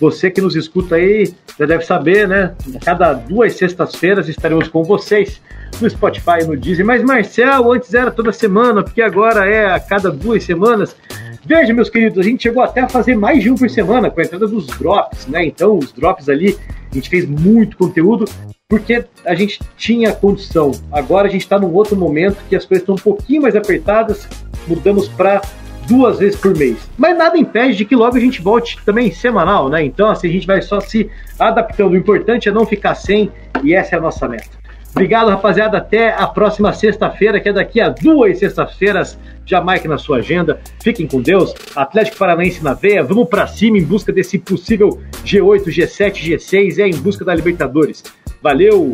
você 0.00 0.30
que 0.30 0.40
nos 0.40 0.56
escuta 0.56 0.94
aí, 0.94 1.32
já 1.58 1.66
deve 1.66 1.84
saber, 1.84 2.26
né? 2.26 2.54
Cada 2.82 3.12
duas 3.12 3.52
sextas-feiras 3.54 4.28
estaremos 4.28 4.66
com 4.66 4.82
vocês 4.82 5.40
no 5.80 5.88
Spotify 5.88 6.40
e 6.42 6.46
no 6.46 6.56
Disney. 6.56 6.84
Mas, 6.84 7.02
Marcel, 7.02 7.70
antes 7.70 7.92
era 7.92 8.10
toda 8.10 8.32
semana, 8.32 8.82
porque 8.82 9.02
agora 9.02 9.46
é 9.46 9.66
a 9.66 9.78
cada 9.78 10.10
duas 10.10 10.42
semanas. 10.42 10.96
Veja, 11.44 11.74
meus 11.74 11.90
queridos, 11.90 12.18
a 12.18 12.22
gente 12.22 12.42
chegou 12.42 12.62
até 12.62 12.80
a 12.80 12.88
fazer 12.88 13.14
mais 13.14 13.42
de 13.42 13.50
um 13.50 13.54
por 13.54 13.68
semana 13.68 14.10
com 14.10 14.20
a 14.20 14.24
entrada 14.24 14.48
dos 14.48 14.66
drops, 14.66 15.26
né? 15.26 15.44
Então, 15.44 15.78
os 15.78 15.92
drops 15.92 16.28
ali, 16.28 16.56
a 16.90 16.94
gente 16.94 17.10
fez 17.10 17.26
muito 17.26 17.76
conteúdo 17.76 18.24
porque 18.68 19.04
a 19.24 19.34
gente 19.34 19.60
tinha 19.76 20.12
condição. 20.12 20.70
Agora 20.92 21.28
a 21.28 21.30
gente 21.30 21.42
está 21.42 21.58
num 21.58 21.72
outro 21.74 21.96
momento 21.96 22.38
que 22.48 22.54
as 22.54 22.64
coisas 22.64 22.82
estão 22.82 22.94
um 22.94 22.98
pouquinho 22.98 23.42
mais 23.42 23.56
apertadas, 23.56 24.28
mudamos 24.68 25.08
para 25.08 25.42
duas 25.90 26.20
vezes 26.20 26.38
por 26.38 26.56
mês. 26.56 26.78
Mas 26.96 27.18
nada 27.18 27.36
impede 27.36 27.76
de 27.76 27.84
que 27.84 27.96
logo 27.96 28.16
a 28.16 28.20
gente 28.20 28.40
volte 28.40 28.78
também 28.86 29.10
semanal, 29.10 29.68
né? 29.68 29.84
Então, 29.84 30.08
assim, 30.08 30.28
a 30.28 30.32
gente 30.32 30.46
vai 30.46 30.62
só 30.62 30.78
se 30.80 31.10
adaptando. 31.36 31.92
O 31.92 31.96
importante 31.96 32.48
é 32.48 32.52
não 32.52 32.64
ficar 32.64 32.94
sem, 32.94 33.30
e 33.64 33.74
essa 33.74 33.96
é 33.96 33.98
a 33.98 34.00
nossa 34.00 34.28
meta. 34.28 34.60
Obrigado, 34.92 35.28
rapaziada. 35.30 35.78
Até 35.78 36.12
a 36.12 36.26
próxima 36.28 36.72
sexta-feira, 36.72 37.40
que 37.40 37.48
é 37.48 37.52
daqui 37.52 37.80
a 37.80 37.88
duas 37.88 38.38
sextas-feiras. 38.38 39.18
Já 39.44 39.60
marque 39.60 39.88
na 39.88 39.98
sua 39.98 40.18
agenda. 40.18 40.60
Fiquem 40.80 41.08
com 41.08 41.20
Deus. 41.20 41.54
Atlético 41.74 42.18
Paranaense 42.18 42.62
na 42.62 42.74
veia. 42.74 43.02
Vamos 43.02 43.28
para 43.28 43.46
cima 43.48 43.78
em 43.78 43.84
busca 43.84 44.12
desse 44.12 44.38
possível 44.38 45.00
G8, 45.24 45.64
G7, 45.64 46.12
G6. 46.12 46.78
É 46.78 46.88
em 46.88 46.96
busca 46.96 47.24
da 47.24 47.34
Libertadores. 47.34 48.04
Valeu! 48.40 48.92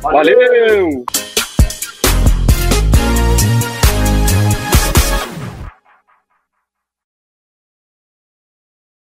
Valeu! 0.00 1.04